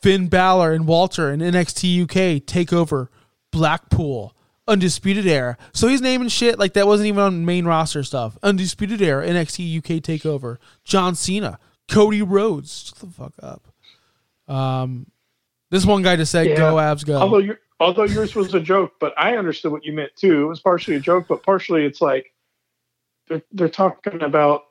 Finn 0.00 0.28
Balor 0.28 0.72
and 0.72 0.86
Walter 0.86 1.32
in 1.32 1.40
NXT 1.40 2.04
UK 2.04 2.46
take 2.46 2.72
over 2.72 3.10
Blackpool 3.50 4.36
Undisputed 4.68 5.26
Era. 5.26 5.58
So 5.72 5.88
he's 5.88 6.00
naming 6.00 6.28
shit 6.28 6.60
like 6.60 6.74
that 6.74 6.86
wasn't 6.86 7.08
even 7.08 7.20
on 7.20 7.44
main 7.44 7.64
roster 7.64 8.04
stuff. 8.04 8.38
Undisputed 8.42 9.02
Era 9.02 9.26
NXT 9.26 9.78
UK 9.78 10.00
takeover. 10.00 10.58
John 10.84 11.16
Cena, 11.16 11.58
Cody 11.88 12.22
Rhodes. 12.22 12.84
Shut 12.86 12.98
the 12.98 13.06
fuck 13.08 13.32
up. 13.42 13.67
Um, 14.48 15.06
this 15.70 15.84
one 15.84 16.02
guy 16.02 16.16
just 16.16 16.32
said, 16.32 16.46
Yeah. 16.46 16.56
"Go 16.56 16.78
Abs, 16.78 17.04
go." 17.04 17.16
Although 17.16 17.38
you're 17.38 17.60
although 17.80 18.04
yours 18.04 18.34
was 18.34 18.54
a 18.54 18.60
joke, 18.60 18.92
but 19.00 19.14
I 19.16 19.36
understood 19.36 19.72
what 19.72 19.84
you 19.84 19.92
meant 19.92 20.16
too. 20.16 20.42
It 20.42 20.46
was 20.46 20.60
partially 20.60 20.96
a 20.96 21.00
joke, 21.00 21.26
but 21.28 21.42
partially 21.42 21.84
it's 21.84 22.00
like 22.00 22.32
they're 23.28 23.42
they're 23.52 23.68
talking 23.68 24.22
about 24.22 24.62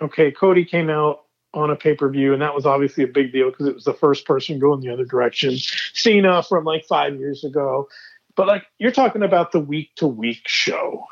okay, 0.00 0.30
Cody 0.30 0.64
came 0.64 0.88
out 0.90 1.24
on 1.52 1.70
a 1.70 1.76
pay 1.76 1.94
per 1.94 2.08
view, 2.08 2.32
and 2.32 2.42
that 2.42 2.54
was 2.54 2.66
obviously 2.66 3.04
a 3.04 3.08
big 3.08 3.32
deal 3.32 3.50
because 3.50 3.66
it 3.66 3.74
was 3.74 3.84
the 3.84 3.94
first 3.94 4.24
person 4.24 4.58
going 4.58 4.80
the 4.80 4.92
other 4.92 5.04
direction. 5.04 5.56
Cena 5.94 6.42
from 6.42 6.64
like 6.64 6.84
five 6.86 7.16
years 7.16 7.44
ago, 7.44 7.88
but 8.36 8.46
like 8.46 8.64
you're 8.78 8.92
talking 8.92 9.22
about 9.22 9.52
the 9.52 9.60
week 9.60 9.94
to 9.96 10.06
week 10.06 10.42
show. 10.46 11.04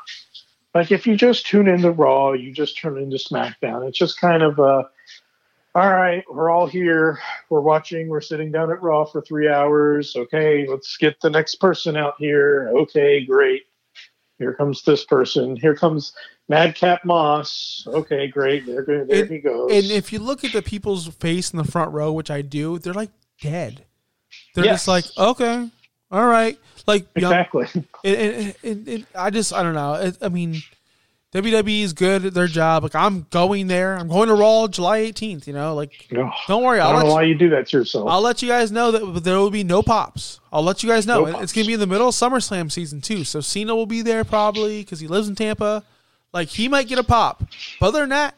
Like 0.75 0.91
if 0.91 1.07
you 1.07 1.15
just 1.15 1.47
tune 1.47 1.67
into 1.67 1.91
Raw, 1.91 2.33
you 2.33 2.53
just 2.53 2.77
turn 2.77 2.97
into 2.97 3.17
SmackDown. 3.17 3.87
It's 3.87 3.97
just 3.97 4.19
kind 4.19 4.43
of 4.43 4.59
a 4.59 4.87
all 5.79 5.93
right, 5.95 6.25
we're 6.29 6.49
all 6.49 6.67
here. 6.67 7.19
We're 7.49 7.61
watching. 7.61 8.09
We're 8.09 8.19
sitting 8.19 8.51
down 8.51 8.69
at 8.69 8.81
Raw 8.83 9.05
for 9.05 9.21
three 9.21 9.47
hours. 9.47 10.13
Okay, 10.13 10.67
let's 10.67 10.97
get 10.97 11.21
the 11.21 11.29
next 11.29 11.55
person 11.55 11.95
out 11.95 12.15
here. 12.19 12.69
Okay, 12.75 13.23
great. 13.23 13.63
Here 14.39 14.53
comes 14.53 14.83
this 14.83 15.05
person. 15.05 15.55
Here 15.55 15.73
comes 15.73 16.11
Madcap 16.49 17.05
Moss. 17.05 17.85
Okay, 17.87 18.27
great. 18.27 18.65
There, 18.65 18.83
there 18.83 19.05
and, 19.09 19.29
he 19.29 19.37
goes. 19.37 19.71
And 19.71 19.85
if 19.85 20.11
you 20.11 20.19
look 20.19 20.43
at 20.43 20.51
the 20.51 20.61
people's 20.61 21.07
face 21.15 21.51
in 21.51 21.57
the 21.57 21.63
front 21.63 21.93
row, 21.93 22.11
which 22.11 22.29
I 22.29 22.41
do, 22.41 22.77
they're 22.77 22.93
like 22.93 23.11
dead. 23.41 23.85
They're 24.55 24.65
Yes. 24.65 24.85
just 24.85 24.87
like, 24.89 25.05
okay, 25.17 25.69
all 26.11 26.25
right, 26.25 26.59
like 26.87 27.07
you 27.15 27.21
know, 27.21 27.29
exactly. 27.29 27.67
and, 28.03 28.15
and, 28.15 28.55
and, 28.63 28.87
and 28.89 29.05
I 29.15 29.29
just 29.29 29.53
I 29.53 29.63
don't 29.63 29.75
know. 29.75 30.11
I 30.21 30.27
mean, 30.27 30.61
WWE 31.33 31.83
is 31.83 31.93
good 31.93 32.25
at 32.25 32.33
their 32.33 32.47
job. 32.47 32.81
Like 32.81 32.95
I'm 32.95 33.27
going 33.29 33.67
there. 33.67 33.95
I'm 33.95 34.07
going 34.07 34.29
to 34.29 34.33
Raw 34.35 34.67
July 34.67 35.01
18th. 35.01 35.45
You 35.45 35.53
know, 35.53 35.75
like 35.75 36.07
Ugh. 36.17 36.31
don't 36.47 36.63
worry. 36.63 36.79
I'll 36.79 36.87
I'll 36.87 36.93
don't 36.93 37.01
let 37.01 37.03
know 37.03 37.09
you, 37.09 37.15
why 37.15 37.23
you 37.23 37.35
do 37.35 37.49
that 37.51 37.67
to 37.67 37.77
yourself. 37.77 38.09
I'll 38.09 38.21
let 38.21 38.41
you 38.41 38.47
guys 38.47 38.71
know 38.71 38.89
that 38.91 39.23
there 39.23 39.37
will 39.37 39.51
be 39.51 39.63
no 39.63 39.83
pops. 39.83 40.39
I'll 40.51 40.63
let 40.63 40.81
you 40.81 40.89
guys 40.89 41.05
know. 41.05 41.25
No 41.25 41.39
it's 41.39 41.53
going 41.53 41.65
to 41.65 41.67
be 41.67 41.75
in 41.75 41.79
the 41.79 41.87
middle 41.87 42.09
of 42.09 42.15
SummerSlam 42.15 42.71
season 42.71 42.99
too. 42.99 43.23
So 43.23 43.41
Cena 43.41 43.75
will 43.75 43.85
be 43.85 44.01
there 44.01 44.23
probably 44.23 44.81
because 44.81 44.99
he 44.99 45.07
lives 45.07 45.27
in 45.27 45.35
Tampa. 45.35 45.83
Like 46.33 46.47
he 46.47 46.67
might 46.67 46.87
get 46.87 46.97
a 46.97 47.03
pop. 47.03 47.43
But 47.79 47.87
other 47.87 47.99
than 47.99 48.09
that, 48.09 48.35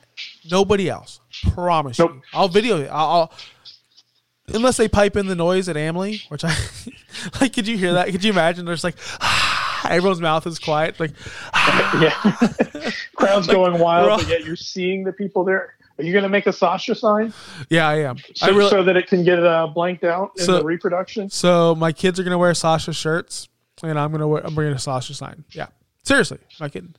nobody 0.50 0.90
else. 0.90 1.22
Promise 1.54 2.00
Nope. 2.00 2.12
you. 2.16 2.22
I'll 2.34 2.50
video 2.50 2.82
it. 2.82 2.88
I'll, 2.88 3.08
I'll 3.08 3.34
unless 4.54 4.76
they 4.76 4.90
pipe 4.90 5.16
in 5.16 5.28
the 5.28 5.36
noise 5.36 5.70
at 5.70 5.78
Amalie, 5.78 6.22
which 6.28 6.44
I 6.44 6.54
like. 7.42 7.54
Could 7.54 7.68
you 7.68 7.78
hear 7.78 7.94
that? 7.94 8.10
Could 8.10 8.24
you 8.24 8.32
imagine? 8.34 8.66
There's 8.66 8.84
like 8.84 8.96
ah, 9.22 9.51
everyone's 9.90 10.22
mouth 10.22 10.46
is 10.48 10.60
quiet. 10.60 11.00
Like 11.00 11.12
yeah. 11.54 12.12
Crowd's 13.16 13.48
Like, 13.48 13.56
going 13.56 13.80
wild, 13.80 14.10
all- 14.10 14.18
but 14.18 14.28
yet 14.28 14.46
you're 14.46 14.56
seeing 14.56 15.04
the 15.04 15.14
people 15.14 15.44
there. 15.44 15.76
Are 15.98 16.04
you 16.04 16.14
going 16.14 16.24
to 16.24 16.30
make 16.30 16.48
a 16.48 16.54
Sasha 16.54 16.96
sign 16.96 17.32
yeah, 17.70 17.88
I 17.88 17.98
am. 18.04 18.18
so, 18.34 18.48
I 18.48 18.50
really, 18.50 18.70
so 18.72 18.82
that 18.84 18.98
it 18.98 19.08
can 19.08 19.24
get 19.24 19.44
uh, 19.44 19.68
blanked 19.68 20.04
out 20.04 20.32
in 20.38 20.46
So- 20.46 20.60
the 20.60 20.64
reproduction? 20.64 21.30
So 21.30 21.76
my 21.76 21.92
kids 21.92 22.20
are 22.20 22.24
gonna 22.24 22.38
wear 22.40 22.54
Sasha 22.54 22.94
shirts, 22.94 23.50
and 23.84 24.00
I'm 24.00 24.12
gonna 24.12 24.28
wear. 24.28 24.46
I'm 24.46 24.56
bringing 24.56 24.74
a 24.74 24.80
Sasha 24.80 25.14
sign. 25.14 25.44
Yeah, 25.52 25.68
seriously, 26.04 26.40
I'm 26.42 26.66
not 26.66 26.72
kidding. 26.72 26.96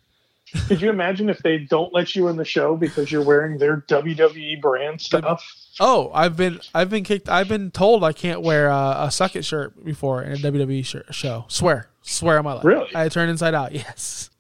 Could 0.69 0.83
you 0.83 0.91
imagine 0.91 1.31
if 1.31 1.39
they 1.39 1.59
don't 1.59 1.95
let 1.95 2.15
you 2.15 2.29
in 2.29 2.37
the 2.37 2.45
show 2.45 2.77
because 2.77 3.11
you're 3.11 3.25
wearing 3.25 3.57
their 3.57 3.79
WWE 3.89 4.61
brand 4.61 5.01
stuff? 5.01 5.43
Oh, 5.81 6.11
I've 6.13 6.37
been 6.37 6.61
I've 6.75 6.91
been 6.91 7.03
kicked. 7.05 7.29
I've 7.29 7.49
been 7.49 7.71
told 7.71 8.05
I 8.05 8.13
can't 8.13 8.43
wear 8.43 8.69
a, 8.69 8.97
a 9.07 9.11
suck 9.11 9.35
it 9.35 9.45
shirt 9.47 9.83
before 9.83 10.23
in 10.23 10.33
a 10.33 10.37
WWE 10.37 10.85
shirt, 10.85 11.07
show. 11.15 11.47
Swear, 11.49 11.89
swear 12.03 12.39
on 12.39 12.45
my 12.45 12.53
life. 12.55 12.65
Really? 12.65 12.91
I 12.95 13.09
turned 13.09 13.31
inside 13.31 13.55
out. 13.55 13.73
Yes, 13.75 14.31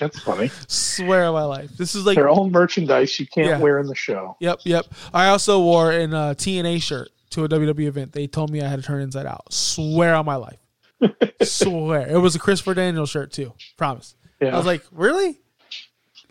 That's 0.00 0.18
funny. 0.20 0.50
swear 0.66 1.24
on 1.26 1.34
my 1.34 1.44
life. 1.44 1.70
This 1.76 1.94
is 1.94 2.04
like 2.06 2.16
Their 2.16 2.28
own 2.28 2.50
merchandise 2.50 3.18
you 3.20 3.26
can't 3.26 3.46
Yeah. 3.48 3.58
wear 3.58 3.78
in 3.78 3.86
the 3.86 3.94
show. 3.94 4.36
Yep, 4.40 4.60
yep. 4.64 4.86
I 5.12 5.28
also 5.28 5.60
wore 5.60 5.92
an 5.92 6.12
uh, 6.14 6.34
TNA 6.34 6.82
shirt 6.82 7.10
to 7.30 7.44
a 7.44 7.48
WWE 7.48 7.86
event. 7.86 8.12
They 8.12 8.26
told 8.26 8.50
me 8.50 8.60
I 8.62 8.66
had 8.68 8.80
to 8.80 8.84
turn 8.84 9.02
inside 9.02 9.26
out. 9.26 9.52
Swear 9.52 10.14
on 10.14 10.24
my 10.24 10.36
life. 10.36 10.58
Swear. 11.42 12.08
It 12.08 12.18
was 12.18 12.34
a 12.34 12.38
Christopher 12.38 12.74
Daniels 12.74 13.10
shirt 13.10 13.32
too. 13.32 13.52
Promise. 13.76 14.14
Yeah. 14.40 14.54
I 14.54 14.56
was 14.56 14.66
like, 14.66 14.82
really? 14.90 15.38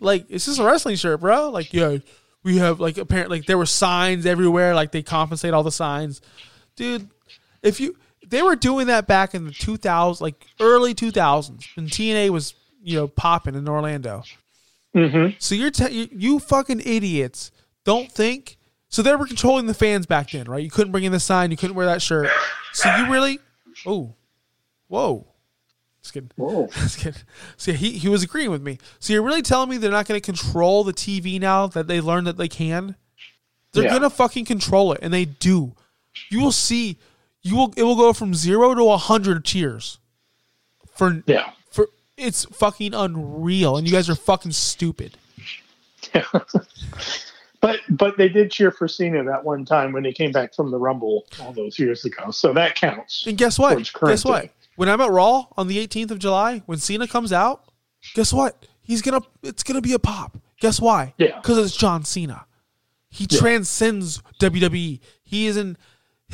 Like, 0.00 0.26
it's 0.28 0.44
just 0.46 0.58
a 0.58 0.64
wrestling 0.64 0.96
shirt, 0.96 1.20
bro. 1.20 1.50
Like, 1.50 1.72
yeah, 1.72 1.98
we 2.42 2.58
have 2.58 2.80
like 2.80 2.98
apparently 2.98 3.38
like 3.38 3.46
there 3.46 3.56
were 3.58 3.66
signs 3.66 4.26
everywhere. 4.26 4.74
Like 4.74 4.92
they 4.92 5.02
compensate 5.02 5.54
all 5.54 5.62
the 5.62 5.72
signs, 5.72 6.20
dude. 6.76 7.08
If 7.62 7.80
you 7.80 7.96
they 8.28 8.42
were 8.42 8.56
doing 8.56 8.86
that 8.88 9.06
back 9.06 9.34
in 9.34 9.44
the 9.46 9.52
2000s, 9.52 10.20
like 10.20 10.46
early 10.60 10.94
2000s, 10.94 11.64
when 11.76 11.86
TNA 11.88 12.30
was 12.30 12.54
you 12.82 12.96
know 12.96 13.08
popping 13.08 13.54
in 13.54 13.68
Orlando. 13.68 14.22
Mm-hmm. 14.94 15.36
So 15.38 15.54
you're 15.54 15.70
te- 15.70 15.92
you, 15.92 16.08
you 16.12 16.38
fucking 16.38 16.80
idiots 16.84 17.50
don't 17.84 18.10
think. 18.10 18.56
So 18.88 19.02
they 19.02 19.14
were 19.16 19.26
controlling 19.26 19.66
the 19.66 19.74
fans 19.74 20.06
back 20.06 20.30
then, 20.30 20.46
right? 20.46 20.62
You 20.62 20.70
couldn't 20.70 20.92
bring 20.92 21.02
in 21.04 21.10
the 21.12 21.18
sign, 21.18 21.50
you 21.50 21.56
couldn't 21.56 21.74
wear 21.74 21.86
that 21.86 22.00
shirt. 22.00 22.28
So 22.72 22.94
you 22.96 23.10
really, 23.10 23.40
oh, 23.86 24.14
whoa, 24.86 25.26
just 26.00 26.14
kidding. 26.14 26.30
Whoa. 26.36 26.66
Just 26.72 26.98
kidding. 26.98 27.22
So 27.56 27.72
he 27.72 27.92
he 27.92 28.08
was 28.08 28.22
agreeing 28.22 28.50
with 28.50 28.62
me. 28.62 28.78
So 29.00 29.12
you're 29.12 29.22
really 29.22 29.42
telling 29.42 29.68
me 29.70 29.78
they're 29.78 29.90
not 29.90 30.06
going 30.06 30.20
to 30.20 30.24
control 30.24 30.84
the 30.84 30.92
TV 30.92 31.40
now 31.40 31.66
that 31.68 31.86
they 31.88 32.00
learned 32.00 32.26
that 32.26 32.36
they 32.36 32.46
can? 32.48 32.94
They're 33.72 33.84
Yeah. 33.84 33.90
gonna 33.94 34.10
fucking 34.10 34.44
control 34.44 34.92
it, 34.92 35.00
and 35.02 35.12
they 35.12 35.24
do. 35.24 35.74
You 36.30 36.40
will 36.42 36.52
see. 36.52 36.98
You 37.44 37.54
will. 37.56 37.72
It 37.76 37.84
will 37.84 37.94
go 37.96 38.12
from 38.12 38.34
zero 38.34 38.74
to 38.74 38.90
a 38.90 38.96
hundred 38.96 39.44
cheers. 39.44 39.98
For 40.96 41.22
Yeah. 41.26 41.50
for 41.70 41.88
it's 42.16 42.44
fucking 42.46 42.92
unreal, 42.94 43.76
and 43.76 43.86
you 43.86 43.92
guys 43.92 44.08
are 44.10 44.14
fucking 44.16 44.52
stupid. 44.52 45.16
Yeah. 46.14 46.24
But 47.60 47.80
but 47.88 48.18
they 48.18 48.28
did 48.28 48.50
cheer 48.50 48.70
for 48.70 48.86
Cena 48.86 49.24
that 49.24 49.42
one 49.42 49.64
time 49.64 49.92
when 49.92 50.04
he 50.04 50.12
came 50.12 50.32
back 50.32 50.54
from 50.54 50.70
the 50.70 50.76
Rumble 50.78 51.24
all 51.40 51.50
those 51.54 51.78
years 51.78 52.04
ago. 52.04 52.30
So 52.30 52.52
that 52.52 52.74
counts. 52.74 53.24
And 53.26 53.38
guess 53.38 53.58
what? 53.58 53.90
Guess 54.04 54.22
what? 54.22 54.50
When 54.76 54.90
I'm 54.90 55.00
at 55.00 55.10
Raw 55.10 55.46
on 55.56 55.66
the 55.66 55.78
18th 55.78 56.10
of 56.10 56.18
July, 56.18 56.58
when 56.66 56.76
Cena 56.76 57.08
comes 57.08 57.32
out, 57.32 57.64
guess 58.14 58.34
what? 58.34 58.66
He's 58.82 59.00
gonna. 59.00 59.22
It's 59.42 59.62
gonna 59.62 59.80
be 59.80 59.94
a 59.94 59.98
pop. 59.98 60.36
Guess 60.60 60.78
why? 60.78 61.14
Yeah. 61.16 61.40
Because 61.40 61.56
it's 61.56 61.74
John 61.74 62.04
Cena. 62.04 62.44
He 63.08 63.26
transcends 63.26 64.20
WWE. 64.40 65.00
He 65.22 65.46
is 65.46 65.56
in. 65.56 65.78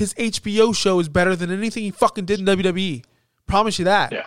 His 0.01 0.15
HBO 0.15 0.75
show 0.75 0.99
is 0.99 1.11
better 1.11 1.37
than 1.37 1.51
anything 1.51 1.83
he 1.83 1.91
fucking 1.91 2.25
did 2.25 2.41
in 2.41 2.47
WWE. 2.47 3.05
Promise 3.47 3.79
you 3.79 3.85
that. 3.85 4.13
Yeah. 4.13 4.27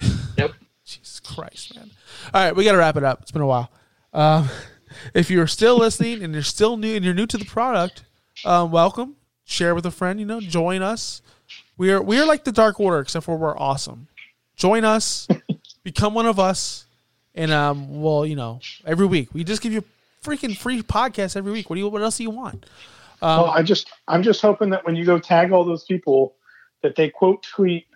Yep. 0.36 0.52
Jesus 0.84 1.18
Christ, 1.18 1.74
man. 1.74 1.90
All 2.32 2.44
right, 2.44 2.54
we 2.54 2.62
got 2.62 2.72
to 2.72 2.78
wrap 2.78 2.96
it 2.96 3.02
up. 3.04 3.22
It's 3.22 3.30
been 3.30 3.40
a 3.40 3.46
while. 3.46 3.70
Um, 4.12 4.50
if 5.14 5.30
you're 5.30 5.46
still 5.46 5.78
listening 5.78 6.22
and 6.22 6.34
you're 6.34 6.42
still 6.42 6.76
new 6.76 6.94
and 6.94 7.02
you're 7.02 7.14
new 7.14 7.26
to 7.26 7.38
the 7.38 7.46
product, 7.46 8.04
um, 8.44 8.70
welcome. 8.70 9.16
Share 9.46 9.74
with 9.74 9.86
a 9.86 9.90
friend. 9.90 10.20
You 10.20 10.26
know, 10.26 10.40
join 10.40 10.82
us. 10.82 11.22
We 11.78 11.90
are 11.90 12.02
we 12.02 12.20
are 12.20 12.26
like 12.26 12.44
the 12.44 12.52
Dark 12.52 12.78
Order, 12.78 13.00
except 13.00 13.24
for 13.24 13.38
we're 13.38 13.58
awesome. 13.58 14.08
Join 14.56 14.84
us, 14.84 15.26
become 15.82 16.12
one 16.12 16.26
of 16.26 16.38
us, 16.38 16.84
and 17.34 17.50
um, 17.50 18.02
well, 18.02 18.26
you 18.26 18.36
know, 18.36 18.60
every 18.84 19.06
week 19.06 19.32
we 19.32 19.42
just 19.42 19.62
give 19.62 19.72
you 19.72 19.82
freaking 20.22 20.54
free 20.54 20.82
podcasts 20.82 21.34
every 21.34 21.50
week. 21.50 21.70
What 21.70 21.76
do 21.76 21.80
you? 21.80 21.88
What 21.88 22.02
else 22.02 22.18
do 22.18 22.24
you 22.24 22.30
want? 22.30 22.66
Um, 23.22 23.42
well, 23.42 23.50
I 23.50 23.62
just 23.62 23.90
I'm 24.06 24.22
just 24.22 24.40
hoping 24.40 24.70
that 24.70 24.84
when 24.84 24.96
you 24.96 25.04
go 25.04 25.18
tag 25.18 25.52
all 25.52 25.64
those 25.64 25.84
people, 25.84 26.36
that 26.82 26.96
they 26.96 27.10
quote 27.10 27.42
tweet 27.42 27.86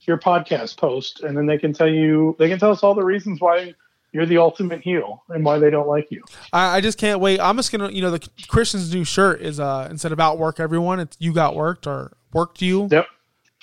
your 0.00 0.18
podcast 0.18 0.76
post, 0.76 1.22
and 1.22 1.36
then 1.36 1.46
they 1.46 1.58
can 1.58 1.72
tell 1.72 1.88
you 1.88 2.36
they 2.38 2.48
can 2.48 2.58
tell 2.58 2.70
us 2.70 2.82
all 2.82 2.94
the 2.94 3.04
reasons 3.04 3.40
why 3.40 3.74
you're 4.12 4.26
the 4.26 4.38
ultimate 4.38 4.80
heel 4.80 5.24
and 5.28 5.44
why 5.44 5.58
they 5.58 5.70
don't 5.70 5.88
like 5.88 6.10
you. 6.10 6.22
I, 6.52 6.76
I 6.76 6.80
just 6.80 6.98
can't 6.98 7.20
wait. 7.20 7.40
I'm 7.40 7.56
just 7.56 7.72
gonna, 7.72 7.90
you 7.90 8.00
know, 8.00 8.12
the 8.12 8.28
Christian's 8.48 8.94
new 8.94 9.04
shirt 9.04 9.40
is 9.42 9.58
uh 9.58 9.88
instead 9.90 10.12
of 10.12 10.20
outwork 10.20 10.60
everyone, 10.60 11.00
it's 11.00 11.16
you 11.20 11.32
got 11.32 11.56
worked 11.56 11.86
or 11.86 12.16
worked 12.32 12.62
you. 12.62 12.88
Yep. 12.90 13.06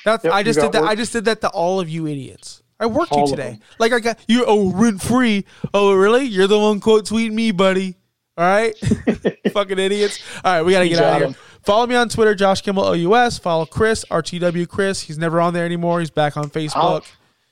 That's 0.04 0.24
Yep, 0.24 0.34
I 0.34 0.44
just 0.44 0.60
did 0.60 0.72
that. 0.74 0.84
I 0.84 0.96
just 0.96 1.14
did 1.14 1.26
that 1.26 1.42
to 1.42 1.50
all 1.50 1.80
of 1.80 1.90
you 1.90 2.08
idiots. 2.08 2.64
I 2.80 2.88
worked 2.88 3.12
All 3.12 3.22
you 3.22 3.28
today. 3.28 3.60
Like 3.78 3.94
I 3.94 4.00
got 4.00 4.20
you. 4.28 4.44
Oh, 4.48 4.72
rent 4.72 5.02
free. 5.02 5.46
Oh, 5.74 5.94
really? 5.94 6.26
You're 6.26 6.48
the 6.48 6.60
one 6.60 6.80
quote 6.80 7.06
tweeting 7.06 7.34
me, 7.34 7.52
buddy. 7.52 7.96
All 8.38 8.46
right, 8.46 8.76
fucking 9.52 9.78
idiots. 9.78 10.20
All 10.44 10.54
right, 10.54 10.62
we 10.62 10.72
gotta 10.72 10.88
get 10.88 11.00
out 11.00 11.22
of 11.22 11.30
here. 11.30 11.38
Follow 11.64 11.86
me 11.86 11.96
on 11.96 12.10
Twitter, 12.10 12.34
Josh 12.34 12.62
Kimmel 12.62 12.86
OUS. 12.86 13.38
Follow 13.38 13.66
Chris 13.66 14.06
RTW 14.10 14.68
Chris. 14.68 15.02
He's 15.02 15.18
never 15.18 15.42
on 15.42 15.54
there 15.54 15.66
anymore. 15.66 16.00
He's 16.00 16.10
back 16.10 16.38
on 16.38 16.50
Facebook. 16.50 16.76
I'll, 16.76 17.04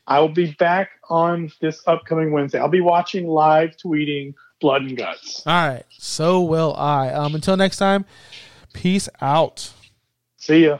I'll 0.08 0.30
be 0.30 0.52
back 0.54 0.92
on 1.10 1.52
this 1.62 1.84
upcoming 1.86 2.32
Wednesday. 2.32 2.60
I'll 2.60 2.70
be 2.70 2.82
watching 2.82 3.28
live 3.28 3.76
tweeting 3.78 4.34
Blood 4.62 4.84
and 4.84 4.98
Guts. 4.98 5.46
All 5.46 5.68
right, 5.68 5.84
so 5.98 6.42
will 6.42 6.76
I. 6.76 7.10
Um, 7.10 7.36
until 7.36 7.58
next 7.58 7.78
time, 7.78 8.06
peace 8.74 9.10
out. 9.22 9.72
See 10.38 10.66
ya. 10.66 10.80